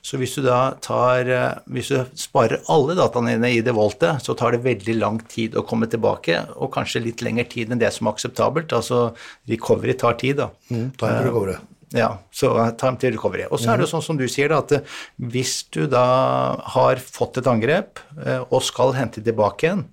Så 0.01 0.17
hvis 0.17 0.33
du 0.33 0.41
da 0.41 0.73
tar 0.81 1.29
eh, 1.29 1.57
Hvis 1.69 1.91
du 1.93 1.99
sparer 2.17 2.63
alle 2.73 2.95
dataene 2.97 3.35
dine 3.35 3.51
i 3.53 3.61
det 3.65 3.73
voltet, 3.77 4.23
så 4.25 4.33
tar 4.37 4.55
det 4.55 4.63
veldig 4.65 4.95
lang 4.97 5.19
tid 5.29 5.57
å 5.57 5.65
komme 5.67 5.89
tilbake, 5.91 6.39
og 6.57 6.73
kanskje 6.73 7.03
litt 7.05 7.21
lengre 7.25 7.45
tid 7.49 7.71
enn 7.71 7.81
det 7.81 7.91
som 7.93 8.09
er 8.09 8.15
akseptabelt. 8.15 8.73
Altså 8.73 9.11
recovery 9.49 9.95
tar 10.01 10.17
tid, 10.21 10.41
da. 10.41 10.49
Mm, 10.71 10.89
time 10.97 11.19
to 11.19 11.27
recovery. 11.29 11.59
Ja, 11.91 12.09
så 12.31 12.53
time 12.79 12.97
to 12.97 13.11
recovery. 13.11 13.45
Og 13.51 13.59
så 13.59 13.73
er 13.73 13.79
det 13.79 13.85
jo 13.85 13.91
sånn 13.93 14.05
som 14.05 14.19
du 14.19 14.25
sier, 14.31 14.51
da, 14.51 14.61
at 14.63 14.73
eh, 14.79 14.99
hvis 15.31 15.57
du 15.75 15.83
da 15.91 16.05
har 16.75 17.01
fått 17.03 17.41
et 17.41 17.49
angrep 17.51 18.01
eh, 18.23 18.41
og 18.47 18.63
skal 18.65 18.95
hente 18.97 19.23
tilbake 19.23 19.67
igjen, 19.67 19.85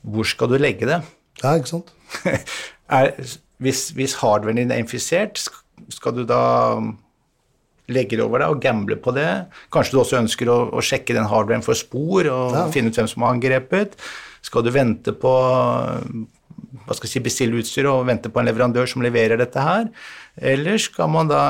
hvor 0.00 0.24
skal 0.24 0.48
du 0.48 0.56
legge 0.56 0.88
det? 0.88 1.02
Ja, 1.42 1.56
ikke 1.58 1.74
sant? 1.74 1.92
er, 3.00 3.12
hvis, 3.60 3.90
hvis 3.96 4.16
hardwaren 4.22 4.62
din 4.62 4.72
er 4.72 4.80
infisert, 4.80 5.42
skal 5.92 6.16
du 6.16 6.22
da 6.28 6.42
legge 7.92 8.16
det 8.18 8.24
over 8.24 8.42
deg 8.42 8.54
og 8.54 8.62
gambler 8.64 8.98
på 9.02 9.14
det? 9.16 9.28
Kanskje 9.74 9.96
du 9.96 10.00
også 10.02 10.20
ønsker 10.22 10.50
å, 10.52 10.58
å 10.74 10.82
sjekke 10.84 11.16
den 11.16 11.28
hardwaren 11.30 11.64
for 11.66 11.78
spor 11.78 12.28
og 12.30 12.56
Ja. 12.56 12.66
finne 12.74 12.90
ut 12.90 12.98
hvem 12.98 13.08
som 13.10 13.26
har 13.26 13.34
angrepet? 13.36 13.96
Skal 14.46 14.64
du 14.64 14.70
vente 14.74 15.12
på 15.12 15.32
hva 16.86 16.94
skal 16.96 17.06
jeg 17.08 17.14
si, 17.14 17.22
bestille 17.24 17.60
utstyr 17.60 17.86
og 17.90 18.04
vente 18.08 18.30
på 18.32 18.40
en 18.40 18.48
leverandør 18.48 18.88
som 18.90 19.02
leverer 19.04 19.40
dette 19.40 19.62
her? 19.62 19.88
Eller 20.40 20.78
skal 20.82 21.10
man 21.12 21.30
da 21.30 21.42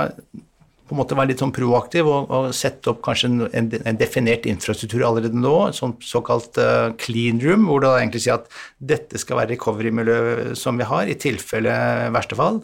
på 0.91 0.97
en 0.97 0.99
måte 0.99 1.15
være 1.15 1.31
litt 1.31 1.43
sånn 1.43 1.53
proaktiv 1.55 2.09
og, 2.11 2.33
og 2.35 2.49
sette 2.57 2.91
opp 2.91 2.99
kanskje 3.07 3.29
en, 3.31 3.43
en, 3.55 3.69
en 3.87 3.99
definert 4.01 4.47
infrastruktur 4.51 5.05
allerede 5.07 5.39
nå, 5.39 5.71
sånn 5.77 5.95
såkalt 6.03 6.59
uh, 6.59 6.91
clean 6.99 7.39
room, 7.45 7.69
hvor 7.71 7.85
det 7.85 7.93
egentlig 8.01 8.25
sier 8.25 8.41
at 8.41 8.51
dette 8.83 9.21
skal 9.23 9.39
være 9.39 9.53
recovery-miljø 9.55 10.57
som 10.59 10.81
vi 10.81 10.89
har, 10.91 11.07
i 11.07 11.15
tilfelle 11.15 11.77
verste 12.17 12.39
fall. 12.39 12.59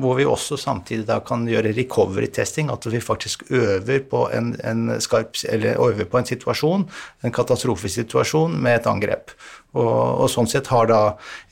Hvor 0.00 0.16
vi 0.16 0.24
også 0.24 0.56
samtidig 0.56 1.04
da 1.08 1.18
kan 1.20 1.44
gjøre 1.44 1.74
recovery-testing, 1.76 2.70
at 2.72 2.86
vi 2.88 3.00
faktisk 3.00 3.42
øver 3.50 4.06
på 4.08 4.22
en, 4.32 4.54
en 4.64 5.00
skarp, 5.04 5.36
eller 5.44 5.76
øver 5.76 6.08
på 6.08 6.18
en 6.22 6.28
situasjon, 6.30 6.86
en 7.24 7.34
katastrofesituasjon 7.34 8.56
med 8.56 8.78
et 8.78 8.88
angrep. 8.88 9.34
Og, 9.72 10.20
og 10.24 10.28
sånn 10.28 10.48
sett 10.50 10.66
har 10.68 10.88
da 10.90 11.00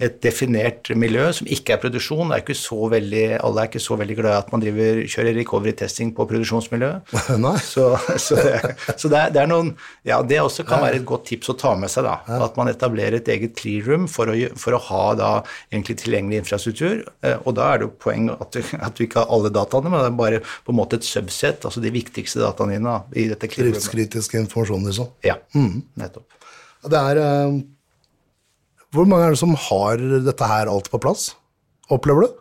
et 0.03 0.19
definert 0.25 0.91
miljø 0.99 1.31
som 1.37 1.49
ikke 1.49 1.77
er 1.77 1.81
produksjon. 1.83 2.33
Er 2.35 2.43
ikke 2.43 2.57
så 2.59 2.89
veldig, 2.93 3.23
alle 3.41 3.63
er 3.65 3.71
ikke 3.71 3.81
så 3.83 3.97
veldig 4.01 4.17
glad 4.19 4.35
i 4.35 4.41
at 4.43 4.51
man 4.53 4.61
driver, 4.65 5.01
kjører 5.09 5.39
recovery-testing 5.41 6.11
på 6.17 6.27
produksjonsmiljøet. 6.29 7.15
Så, 7.71 7.85
så, 8.21 8.37
det, 8.37 8.75
så 8.99 9.09
det, 9.11 9.19
er, 9.19 9.31
det 9.35 9.41
er 9.43 9.49
noen 9.51 9.71
Ja, 10.07 10.21
det 10.27 10.39
også 10.43 10.65
kan 10.69 10.83
være 10.83 10.99
et 11.01 11.07
godt 11.09 11.25
tips 11.31 11.51
å 11.53 11.55
ta 11.59 11.73
med 11.79 11.91
seg, 11.93 12.05
da. 12.07 12.19
At 12.45 12.57
man 12.59 12.69
etablerer 12.71 13.19
et 13.21 13.29
eget 13.33 13.55
clearroom 13.59 14.07
for 14.11 14.31
å, 14.33 14.37
for 14.61 14.77
å 14.77 14.81
ha 14.91 15.03
da 15.19 15.31
egentlig 15.71 15.99
tilgjengelig 16.03 16.43
infrastruktur. 16.43 17.03
Eh, 17.25 17.37
Og 17.45 17.55
da 17.59 17.71
er 17.73 17.81
det 17.83 17.89
jo 17.89 17.93
poeng 18.05 18.31
at 18.35 18.53
du, 18.57 18.61
at 18.81 18.97
du 18.99 19.05
ikke 19.07 19.23
har 19.25 19.33
alle 19.35 19.53
dataene, 19.55 19.91
men 19.93 20.03
det 20.05 20.11
er 20.13 20.19
bare 20.21 20.43
på 20.67 20.75
en 20.75 20.79
måte 20.81 20.99
et 21.01 21.07
subset, 21.09 21.65
altså 21.69 21.83
de 21.85 21.93
viktigste 21.95 22.43
dataene 22.43 22.77
dine 22.79 22.91
da, 22.91 23.01
i 23.17 23.29
dette 23.33 23.49
clean 23.51 23.69
roomet. 23.71 23.81
Driftskritisk 23.81 24.37
informasjon, 24.41 24.87
liksom. 24.91 25.11
Ja, 25.27 25.37
nettopp. 26.01 26.27
Det 26.91 27.01
er 27.13 27.21
eh, 27.25 27.61
Hvor 28.95 29.07
mange 29.07 29.29
er 29.29 29.35
det 29.37 29.41
som 29.43 29.55
har 29.69 30.01
dette 30.27 30.47
her 30.51 30.71
alt 30.71 30.91
på 30.91 30.99
plass? 31.03 31.31
Opplever 31.95 32.27
du? 32.27 32.37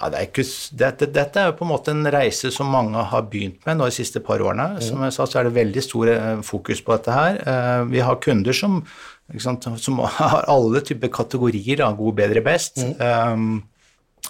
Ja, 0.00 0.08
det 0.10 0.18
er 0.18 0.26
ikke, 0.26 0.44
dette, 0.80 1.06
dette 1.14 1.38
er 1.38 1.50
jo 1.50 1.56
på 1.60 1.66
en 1.66 1.70
måte 1.70 1.92
en 1.94 2.06
reise 2.10 2.50
som 2.50 2.70
mange 2.74 2.98
har 3.06 3.26
begynt 3.30 3.60
med 3.68 3.78
nå 3.78 3.86
de 3.86 3.94
siste 3.94 4.18
par 4.24 4.42
årene. 4.42 4.80
Som 4.82 5.04
jeg 5.06 5.14
sa, 5.14 5.28
så 5.30 5.38
er 5.38 5.46
det 5.46 5.54
veldig 5.54 5.84
stor 5.84 6.10
eh, 6.10 6.40
fokus 6.46 6.80
på 6.82 6.96
dette 6.96 7.14
her. 7.14 7.38
Eh, 7.38 7.82
Vi 7.92 8.02
har 8.02 8.18
kunder 8.24 8.56
som, 8.56 8.80
sant, 9.38 9.68
som 9.78 10.00
har 10.18 10.48
alle 10.50 10.82
typer 10.82 11.12
kategorier 11.12 11.84
av 11.86 11.94
god, 12.00 12.16
bedre, 12.18 12.42
best. 12.42 12.82
Um, 12.98 13.60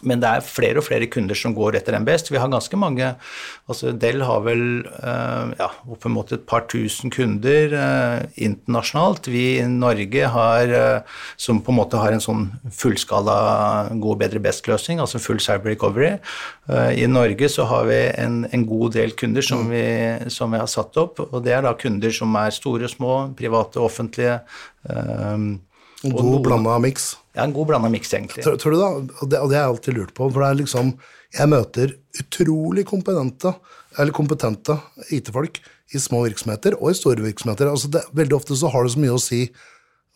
men 0.01 0.23
det 0.23 0.29
er 0.29 0.45
flere 0.45 0.81
og 0.81 0.87
flere 0.87 1.07
kunder 1.11 1.37
som 1.39 1.55
går 1.55 1.77
etter 1.79 1.95
best. 2.03 2.31
Vi 2.33 2.41
har 2.41 2.51
ganske 2.51 2.79
mange 2.81 3.13
altså 3.71 3.93
Dell 3.95 4.25
har 4.27 4.41
vel 4.43 4.65
eh, 4.83 5.53
ja, 5.61 5.69
oppimot 5.87 6.33
et 6.35 6.47
par 6.49 6.65
tusen 6.71 7.13
kunder 7.13 7.77
eh, 7.77 8.25
internasjonalt. 8.49 9.29
Vi 9.31 9.45
i 9.61 9.69
Norge 9.69 10.33
har, 10.35 10.75
eh, 10.75 11.21
som 11.37 11.61
på 11.63 11.75
en 11.75 11.79
måte 11.79 12.01
har 12.03 12.15
en 12.15 12.25
sånn 12.25 12.49
fullskala 12.73 13.37
god, 13.93 14.23
bedre, 14.25 14.43
best-løsning, 14.43 15.01
altså 15.03 15.23
full 15.23 15.41
cyber 15.43 15.75
recovery. 15.75 16.17
I 16.73 17.07
Norge 17.11 17.49
så 17.51 17.67
har 17.69 17.87
vi 17.89 17.99
en, 18.23 18.43
en 18.55 18.67
god 18.67 18.95
del 18.97 19.15
kunder 19.19 19.45
som 19.45 19.67
vi, 19.71 19.83
som 20.33 20.53
vi 20.55 20.61
har 20.63 20.71
satt 20.71 20.97
opp, 21.01 21.21
og 21.29 21.43
det 21.45 21.57
er 21.57 21.67
da 21.67 21.75
kunder 21.79 22.15
som 22.15 22.35
er 22.39 22.55
store 22.55 22.89
og 22.89 22.95
små, 22.95 23.19
private 23.39 23.81
og 23.81 23.91
offentlige. 23.91 24.41
eh, 24.89 25.53
En 26.03 26.15
god 26.17 26.41
blanda 26.47 26.79
miks. 26.83 27.13
ja, 27.37 27.45
en 27.45 27.53
god 27.55 27.69
blanda 27.71 27.91
miks, 27.93 28.11
egentlig. 28.15 28.45
Tror, 28.45 28.57
tror 28.61 28.75
du 28.75 28.79
da, 28.81 28.89
og 28.93 29.29
det, 29.31 29.39
og 29.39 29.51
det 29.51 29.59
har 29.59 29.67
jeg 29.67 29.75
alltid 29.75 29.99
lurt 29.99 30.15
på, 30.17 30.29
for 30.29 30.43
det 30.43 30.49
er 30.49 30.63
liksom 30.63 30.97
Jeg 31.33 31.49
møter 31.49 31.95
utrolig 32.21 32.83
kompetente, 32.85 33.55
eller 33.97 34.13
kompetente 34.13 34.77
IT-folk 35.15 35.63
i 35.93 36.01
små 36.01 36.27
virksomheter 36.27 36.77
og 36.79 36.91
i 36.91 36.99
store 36.99 37.25
virksomheter. 37.25 37.71
Altså 37.71 37.89
det, 37.93 38.03
veldig 38.13 38.37
ofte 38.37 38.57
så 38.59 38.69
har 38.73 38.85
det 38.85 38.93
så 38.93 39.01
mye 39.01 39.15
å 39.17 39.23
si 39.23 39.47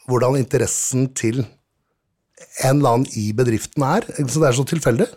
hvordan 0.06 0.36
interessen 0.38 1.08
til 1.16 1.40
en 2.64 2.78
eller 2.78 2.98
annen 2.98 3.08
i 3.16 3.30
bedriften 3.36 3.84
er. 3.86 4.04
Så? 4.18 4.40
Det 4.40 4.48
er 4.50 4.58
så 4.58 4.66
tilfeldig. 4.68 5.08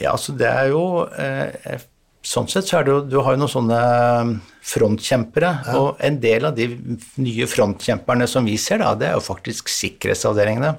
Ja, 0.00 0.14
altså 0.14 0.32
det 0.38 0.48
er 0.48 0.70
jo 0.70 0.84
eh, 1.18 1.80
Sånn 2.20 2.48
sett 2.52 2.68
så 2.68 2.80
er 2.80 2.84
det 2.84 2.92
jo 2.92 3.00
Du 3.08 3.16
har 3.24 3.32
jo 3.32 3.40
noen 3.40 3.52
sånne 3.52 3.80
frontkjempere, 4.70 5.54
og 5.78 6.02
en 6.04 6.20
del 6.20 6.44
av 6.50 6.54
de 6.58 6.68
nye 7.16 7.48
frontkjemperne 7.48 8.28
som 8.28 8.44
vi 8.44 8.58
ser, 8.60 8.82
da, 8.84 8.92
det 8.94 9.08
er 9.08 9.16
jo 9.16 9.24
faktisk 9.24 9.72
sikkerhetsavdelingene. 9.72 10.74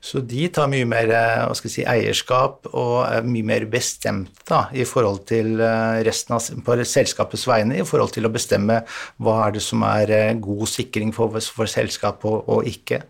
Så 0.00 0.22
de 0.24 0.46
tar 0.48 0.68
mye 0.72 0.86
mer 0.88 1.10
eh, 1.12 1.42
hva 1.44 1.56
skal 1.56 1.68
jeg 1.68 1.74
si, 1.74 1.82
eierskap 1.84 2.70
og 2.70 2.94
er 3.04 3.26
mye 3.28 3.44
mer 3.50 3.66
bestemt 3.68 4.40
da, 4.48 4.62
i 4.72 4.86
forhold 4.88 5.26
til 5.28 5.60
eh, 5.60 6.00
resten 6.06 6.38
av 6.38 6.46
på 6.64 6.76
selskapets 6.88 7.44
vegne, 7.50 7.82
i 7.82 7.86
forhold 7.86 8.14
til 8.14 8.24
å 8.24 8.32
bestemme 8.32 8.80
hva 9.20 9.36
er 9.44 9.58
det 9.58 9.64
som 9.64 9.84
er 9.84 10.14
eh, 10.16 10.38
god 10.40 10.64
sikring 10.72 11.12
for, 11.12 11.36
for 11.52 11.68
selskapet 11.68 12.30
og, 12.32 12.48
og 12.48 12.70
ikke. 12.70 13.02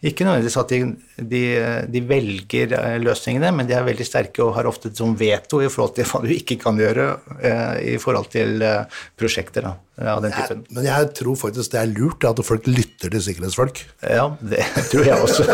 Ikke 0.00 0.24
nødvendigvis 0.24 0.56
at 0.56 0.70
de, 0.72 0.78
de, 1.28 1.40
de 1.92 2.00
velger 2.08 2.70
eh, 2.72 2.94
løsningene, 3.02 3.50
men 3.52 3.66
de 3.68 3.74
er 3.76 3.84
veldig 3.84 4.06
sterke 4.08 4.40
og 4.40 4.54
har 4.56 4.68
ofte 4.70 4.88
et 4.88 4.96
sånn 4.96 5.12
veto 5.20 5.60
i 5.60 5.68
forhold 5.68 5.92
til 5.98 6.08
hva 6.08 6.22
du 6.24 6.30
ikke 6.32 6.56
kan 6.62 6.80
gjøre 6.80 7.08
eh, 7.36 7.74
i 7.92 7.96
forhold 8.00 8.30
til 8.32 8.64
eh, 8.64 9.02
prosjekter 9.20 9.68
da, 9.68 9.74
av 10.14 10.22
den 10.24 10.32
typen. 10.32 10.64
Men 10.72 10.88
jeg 10.88 11.10
tror 11.20 11.36
faktisk 11.42 11.74
det 11.74 11.82
er 11.82 11.92
lurt 11.92 12.24
at 12.30 12.40
folk 12.48 12.70
lytter 12.72 13.12
til 13.12 13.26
sikkerhetsfolk. 13.28 13.82
Ja, 14.08 14.24
det 14.40 14.64
tror 14.88 15.10
jeg 15.10 15.20
også. 15.20 15.44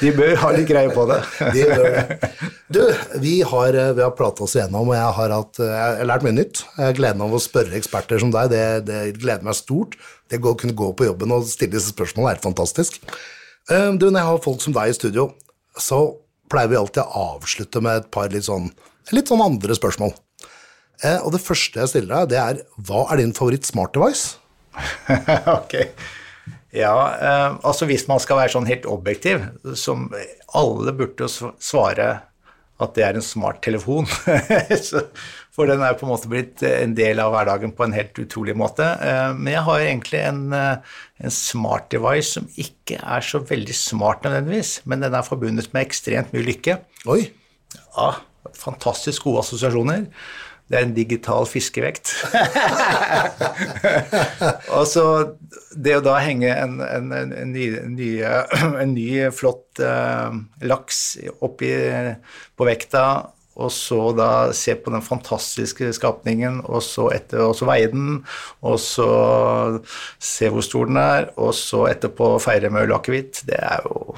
De 0.00 0.16
bør 0.16 0.34
ha 0.46 0.54
litt 0.56 0.72
greie 0.72 0.96
på 0.96 1.04
det. 1.12 1.20
De 1.58 1.68
bør 1.68 1.86
det. 1.98 2.32
Du, 2.72 2.82
vi 3.20 3.36
har, 3.44 3.80
vi 3.92 4.06
har 4.06 4.16
pratet 4.16 4.46
oss 4.48 4.56
igjennom, 4.56 4.88
og 4.88 4.96
jeg 4.96 5.14
har, 5.20 5.38
hatt, 5.42 5.64
jeg 5.68 6.00
har 6.00 6.12
lært 6.14 6.24
mye 6.24 6.38
nytt. 6.40 6.64
Jeg 6.80 6.96
gleder 6.96 7.20
meg 7.20 7.28
over 7.28 7.44
å 7.44 7.44
spørre 7.44 7.76
eksperter 7.76 8.24
som 8.24 8.32
deg, 8.32 8.56
det, 8.56 8.66
det 8.88 9.04
gleder 9.20 9.44
meg 9.44 9.60
stort. 9.60 10.00
Det 10.32 10.40
å 10.40 10.56
kunne 10.58 10.74
gå 10.74 10.94
på 10.96 11.12
jobben 11.12 11.36
og 11.36 11.44
stille 11.46 11.76
disse 11.76 11.92
spørsmålene 11.92 12.38
er 12.38 12.46
fantastisk. 12.48 13.02
Eh, 13.70 13.92
Du, 13.98 14.08
når 14.10 14.20
jeg 14.20 14.28
har 14.30 14.44
folk 14.44 14.62
som 14.62 14.76
deg 14.76 14.92
i 14.92 14.96
studio, 14.96 15.30
så 15.78 16.00
pleier 16.50 16.70
vi 16.70 16.78
alltid 16.78 17.02
å 17.02 17.24
avslutte 17.36 17.82
med 17.82 18.02
et 18.04 18.10
par 18.14 18.30
litt 18.30 18.46
sånn, 18.46 18.70
litt 19.12 19.28
sånn 19.32 19.42
andre 19.42 19.74
spørsmål. 19.78 20.14
Eh, 21.02 21.18
Og 21.24 21.32
det 21.34 21.42
første 21.44 21.80
jeg 21.82 21.88
stiller 21.92 22.26
deg, 22.26 22.28
det 22.34 22.38
er 22.42 22.62
hva 22.86 23.06
er 23.12 23.16
din 23.22 23.34
favoritt 23.36 23.66
smart 23.66 23.92
device? 23.94 24.36
ok. 25.58 25.74
Ja, 26.76 26.94
eh, 27.16 27.58
altså 27.64 27.86
hvis 27.88 28.06
man 28.08 28.20
skal 28.20 28.36
være 28.42 28.52
sånn 28.52 28.68
helt 28.68 28.86
objektiv, 28.86 29.44
som 29.74 30.10
alle 30.54 30.92
burde 30.92 31.26
jo 31.26 31.52
svare 31.58 32.08
at 32.78 32.92
det 32.94 33.04
er 33.06 33.16
en 33.16 33.24
smarttelefon. 33.24 34.04
For 35.56 35.64
den 35.70 35.80
er 35.80 35.94
på 35.96 36.04
en 36.04 36.10
måte 36.12 36.28
blitt 36.28 36.60
en 36.68 36.92
del 36.98 37.16
av 37.22 37.30
hverdagen 37.32 37.70
på 37.72 37.86
en 37.86 37.94
helt 37.96 38.18
utrolig 38.20 38.52
måte. 38.60 38.84
Eh, 39.00 39.32
Men 39.32 39.54
jeg 39.54 39.62
har 39.64 39.78
egentlig 39.86 40.20
en, 40.20 40.42
eh, 40.52 40.76
en 41.24 41.30
smart 41.32 41.88
device 41.90 42.34
som 42.36 42.44
ikke 42.60 43.00
er 43.00 43.20
så 43.24 43.40
veldig 43.40 43.72
smart 43.74 44.20
nødvendigvis, 44.22 44.82
men 44.84 45.00
den 45.00 45.14
er 45.16 45.24
forbundet 45.24 45.72
med 45.72 45.86
ekstremt 45.86 46.32
mye 46.36 46.44
lykke. 46.44 46.76
Oi, 47.06 47.30
Ja, 47.96 48.12
fantastisk 48.54 49.22
gode 49.24 49.40
assosiasjoner. 49.40 50.06
Det 50.68 50.78
er 50.78 50.82
en 50.84 50.94
digital 50.94 51.46
fiskevekt. 51.46 52.12
og 54.76 54.84
så 54.90 55.04
det 55.76 55.94
å 55.96 56.02
da 56.04 56.16
henge 56.24 56.50
en, 56.50 56.80
en, 56.82 57.12
en, 57.14 57.32
en, 57.32 57.52
ny, 57.54 57.66
en, 57.78 57.94
ny, 57.94 58.10
en 58.82 58.94
ny 58.94 59.30
flott 59.34 59.80
uh, 59.80 60.34
laks 60.66 61.00
oppi 61.44 61.70
på 62.56 62.68
vekta, 62.68 63.04
og 63.56 63.72
så 63.72 63.98
da 64.16 64.30
se 64.56 64.74
på 64.76 64.92
den 64.92 65.04
fantastiske 65.04 65.88
skapningen, 65.96 66.60
og 66.68 66.84
så, 66.84 67.08
etter, 67.16 67.42
og 67.46 67.56
så 67.56 67.68
veie 67.68 67.90
den, 67.92 68.20
og 68.60 68.78
så 68.82 69.10
se 70.20 70.50
hvor 70.52 70.64
stor 70.64 70.90
den 70.90 71.00
er, 71.00 71.30
og 71.40 71.54
så 71.56 71.86
etterpå 71.90 72.34
feire 72.44 72.70
med 72.72 72.86
øl 72.86 72.92
og 72.94 73.00
akevitt. 73.00 73.46
Det 73.48 73.56
er 73.56 73.86
jo 73.88 74.16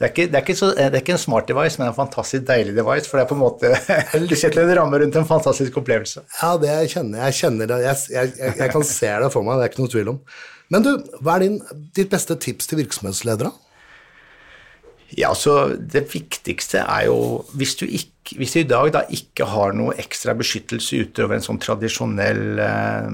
det 0.00 0.06
er, 0.06 0.12
ikke, 0.14 0.24
det, 0.32 0.36
er 0.38 0.44
ikke 0.46 0.56
så, 0.56 0.68
det 0.72 0.84
er 0.96 1.02
ikke 1.02 1.12
en 1.12 1.20
smart 1.20 1.48
device, 1.50 1.76
men 1.76 1.90
en 1.90 1.96
fantastisk 1.96 2.46
deilig 2.48 2.72
device. 2.72 3.04
For 3.04 3.18
det 3.18 3.26
er 3.26 3.28
på 3.28 3.36
en 3.36 3.42
måte 3.42 3.72
Du 4.30 4.32
setter 4.32 4.62
en 4.62 4.70
ramme 4.78 5.00
rundt 5.02 5.18
en 5.20 5.26
fantastisk 5.28 5.76
opplevelse. 5.76 6.22
Ja, 6.38 6.54
det 6.56 6.70
jeg 6.70 6.92
kjenner 6.94 7.26
jeg. 7.26 7.36
kjenner 7.36 7.68
det. 7.68 7.78
Jeg, 7.84 7.98
jeg, 8.14 8.30
jeg, 8.38 8.54
jeg 8.62 8.72
kan 8.72 8.86
se 8.88 9.10
det 9.24 9.28
for 9.34 9.44
meg, 9.44 9.60
det 9.60 9.66
er 9.66 9.74
ikke 9.74 9.82
noe 9.82 9.92
tvil 9.92 10.12
om. 10.14 10.22
Men 10.72 10.86
du, 10.86 10.90
hva 11.20 11.34
er 11.36 11.44
din, 11.44 11.58
ditt 11.98 12.08
beste 12.14 12.38
tips 12.40 12.70
til 12.70 12.80
virksomhetsledere? 12.80 13.52
Ja, 15.18 15.34
så 15.34 15.74
Det 15.74 16.04
viktigste 16.14 16.84
er 16.84 17.08
jo 17.08 17.44
Hvis 17.58 17.74
du, 17.80 17.84
ikke, 17.84 18.12
hvis 18.28 18.54
vi 18.56 18.62
i 18.62 18.68
dag 18.68 18.90
da 18.94 19.02
ikke 19.10 19.46
har 19.48 19.72
noe 19.74 19.96
ekstra 19.98 20.34
beskyttelse 20.38 21.00
utover 21.06 21.38
en 21.38 21.44
sånn 21.44 21.60
tradisjonell 21.62 22.60
eh, 22.62 23.06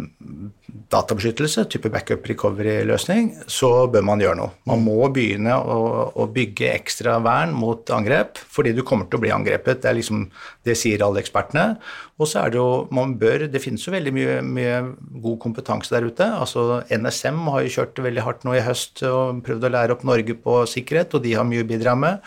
databeskyttelse, 0.93 1.65
type 1.71 1.91
backup 1.91 2.27
recovery-løsning, 2.29 3.31
så 3.51 3.71
bør 3.91 4.05
man 4.07 4.23
gjøre 4.23 4.39
noe. 4.39 4.53
Man 4.69 4.83
må 4.85 4.99
begynne 5.15 5.57
å, 5.57 5.79
å, 6.15 6.27
bygge 6.31 6.69
ekstra 6.75 7.17
vern 7.25 7.55
mot 7.57 7.91
angrep, 7.95 8.39
fordi 8.39 8.75
du 8.77 8.83
kommer 8.87 9.09
til 9.09 9.19
å 9.19 9.25
bli 9.25 9.33
angrepet. 9.35 9.81
Det, 9.83 9.91
er 9.91 9.99
liksom, 9.99 10.27
det 10.67 10.77
sier 10.79 11.03
alle 11.07 11.23
ekspertene. 11.23 11.79
Og 12.21 12.31
så 12.31 12.43
er 12.43 12.53
det 12.53 12.61
jo 12.61 12.87
man 12.97 13.13
bør 13.21 13.45
Det 13.53 13.61
finnes 13.61 13.83
jo 13.85 13.93
veldig 13.93 14.13
mye, 14.15 14.37
mye, 14.45 14.77
god 15.23 15.41
kompetanse 15.43 15.93
der 15.93 16.07
ute. 16.07 16.25
altså 16.25 16.83
NSM 16.91 17.43
har 17.53 17.65
jo 17.65 17.75
kjørt 17.79 18.05
veldig 18.07 18.25
hardt 18.25 18.47
nå 18.47 18.55
i 18.57 18.65
høst 18.65 19.03
og 19.07 19.43
prøvd 19.47 19.67
å 19.69 19.73
lære 19.75 19.97
opp 19.97 20.07
Norge 20.07 20.39
på 20.41 20.63
sikkerhet, 20.71 21.15
og 21.15 21.27
de 21.27 21.35
har 21.37 21.49
mye 21.49 21.65
å 21.65 21.69
bidra 21.69 21.97
med. 21.99 22.23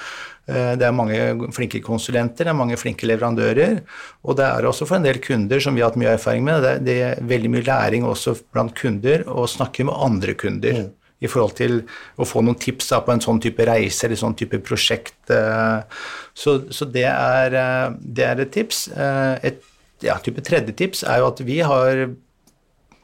Eh, 0.49 0.75
det 0.79 0.85
er 0.87 0.95
mange 0.95 1.49
flinke 1.53 1.81
konsulenter, 1.85 2.47
det 2.47 2.53
er 2.53 2.57
mange 2.57 2.77
flinke 2.79 3.07
leverandører. 3.09 3.81
Og 4.25 4.37
det 4.39 4.45
er 4.47 4.67
også 4.67 4.87
for 4.89 4.97
en 4.97 5.05
del 5.05 5.21
kunder 5.23 5.61
som 5.63 5.75
vi 5.77 5.83
har 5.83 5.91
hatt 5.91 5.99
mye 6.01 6.15
erfaring 6.17 6.45
med, 6.47 6.63
det 6.63 6.71
er, 6.71 6.85
det 6.85 6.95
er 7.07 7.27
veldig 7.33 7.51
mye 7.55 7.67
læring 7.67 8.07
også 8.07 8.35
blant 8.53 8.73
kunder 8.77 9.25
å 9.29 9.45
snakke 9.49 9.85
med 9.87 9.99
andre 10.09 10.37
kunder. 10.39 10.85
Mm. 10.85 10.95
I 11.19 11.27
forhold 11.27 11.57
til 11.57 11.81
å 12.15 12.23
få 12.23 12.41
noen 12.47 12.55
tips 12.55 12.93
da, 12.93 13.01
på 13.03 13.11
en 13.11 13.21
sånn 13.21 13.41
type 13.43 13.65
reise 13.67 14.05
eller 14.07 14.19
sånn 14.21 14.37
type 14.39 14.61
prosjekt. 14.63 15.19
Eh. 15.35 15.99
Så, 16.33 16.61
så 16.71 16.87
det, 16.87 17.09
er, 17.11 17.59
eh, 17.59 17.99
det, 17.99 18.25
er, 18.25 18.45
et 18.45 18.55
tips. 18.55 18.87
Et 19.43 19.61
ja, 20.05 20.15
type 20.23 20.41
tredje 20.47 20.73
tips 20.79 21.03
er 21.03 21.19
jo 21.19 21.29
at 21.33 21.43
vi 21.43 21.59
har 21.59 22.07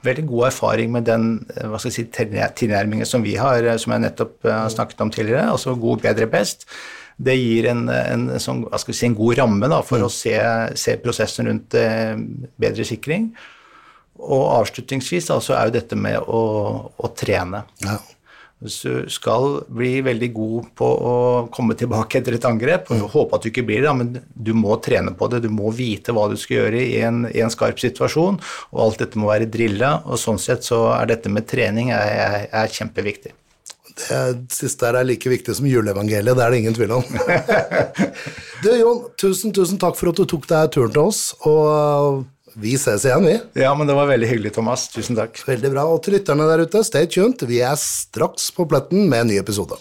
veldig 0.05 0.23
god 0.29 0.47
erfaring 0.47 0.91
med 0.93 1.07
den 1.09 1.23
hva 1.65 1.79
skal 1.81 1.89
jeg 1.89 1.95
si, 1.97 2.25
tilnærmingen 2.61 3.09
som 3.09 3.23
vi 3.25 3.33
har, 3.41 3.65
som 3.81 3.95
jeg 3.95 4.03
nettopp 4.03 4.45
har 4.45 4.69
snakket 4.71 5.01
om 5.01 5.11
tidligere, 5.11 5.47
altså 5.49 5.73
god, 5.81 6.03
bedre, 6.05 6.29
best 6.29 6.67
det 7.17 7.35
gir 7.39 7.69
en, 7.71 7.85
en, 7.89 8.25
sånn, 8.41 8.65
si, 8.89 9.05
en 9.07 9.15
god 9.15 9.37
ramme 9.39 9.69
da, 9.71 9.81
for 9.85 10.01
mm. 10.01 10.07
å 10.07 10.11
se, 10.11 10.35
se, 10.79 10.97
prosessen 11.03 11.47
rundt 11.49 11.77
eh, 11.79 12.15
bedre 12.59 12.87
sikring. 12.87 13.29
Og 14.15 14.43
avslutningsvis 14.61 15.29
da, 15.31 15.39
så 15.43 15.55
er 15.55 15.69
jo 15.69 15.77
dette 15.77 15.97
med 15.99 16.19
å, 16.19 16.43
å 16.95 17.11
trene. 17.15 17.65
Ja. 17.83 17.97
Hvis 18.63 18.77
du 18.85 19.09
skal 19.11 19.59
bli 19.67 19.99
veldig 20.01 20.29
god 20.33 20.67
på 20.79 20.87
å 20.87 21.15
komme 21.53 21.75
tilbake 21.77 22.21
etter 22.21 22.37
et 22.37 22.47
angrep, 22.47 22.87
og 22.95 23.09
håpe 23.11 23.35
at 23.35 23.43
du 23.43 23.49
ikke 23.51 23.65
blir 23.67 23.83
det, 23.83 23.91
men 23.99 24.13
du 24.31 24.53
må 24.55 24.77
trene 24.83 25.11
på 25.15 25.27
det, 25.31 25.43
du 25.43 25.49
må 25.51 25.73
vite 25.75 26.15
hva 26.15 26.29
du 26.31 26.37
skal 26.39 26.61
gjøre 26.61 26.83
i 26.83 27.01
en, 27.03 27.25
i 27.29 27.43
en 27.43 27.51
skarp 27.51 27.81
situasjon, 27.83 28.39
og 28.71 28.83
alt 28.85 29.03
dette 29.03 29.19
må 29.19 29.29
være 29.29 29.51
drilla, 29.51 29.97
og 30.07 30.19
sånn 30.19 30.39
sett 30.41 30.67
så 30.67 30.85
er 30.95 31.11
dette 31.11 31.31
med 31.31 31.47
trening 31.51 31.91
er, 31.95 32.15
er, 32.25 32.37
er 32.63 32.71
kjempeviktig. 32.79 33.35
Det 33.95 34.51
siste 34.51 34.87
her 34.87 34.99
er 34.99 35.07
like 35.07 35.29
viktig 35.31 35.55
som 35.55 35.67
juleevangeliet, 35.69 36.35
det 36.35 36.43
er 36.43 36.51
det 36.51 36.61
ingen 36.61 36.75
tvil 36.75 36.97
om. 36.97 37.05
du 38.63 38.69
Jon, 38.75 39.03
tusen, 39.21 39.53
tusen 39.55 39.79
takk 39.81 39.95
for 39.99 40.11
at 40.11 40.19
du 40.19 40.27
tok 40.27 40.47
deg 40.51 40.73
turen 40.75 40.91
til 40.91 41.05
oss, 41.05 41.21
og 41.47 42.25
vi 42.59 42.75
ses 42.79 43.03
igjen, 43.07 43.25
vi. 43.27 43.35
Ja, 43.63 43.73
men 43.75 43.87
det 43.87 43.95
var 43.97 44.07
veldig 44.07 44.29
hyggelig, 44.29 44.53
Thomas. 44.55 44.87
Tusen 44.93 45.17
takk. 45.17 45.41
Veldig 45.47 45.73
bra. 45.73 45.83
Og 45.91 45.99
til 46.05 46.15
lytterne 46.15 46.47
der 46.47 46.63
ute, 46.63 46.83
stay 46.87 47.07
tuned. 47.11 47.43
Vi 47.49 47.59
er 47.63 47.75
straks 47.79 48.47
på 48.55 48.67
pletten 48.71 49.09
med 49.11 49.25
en 49.25 49.33
ny 49.33 49.39
episode. 49.41 49.79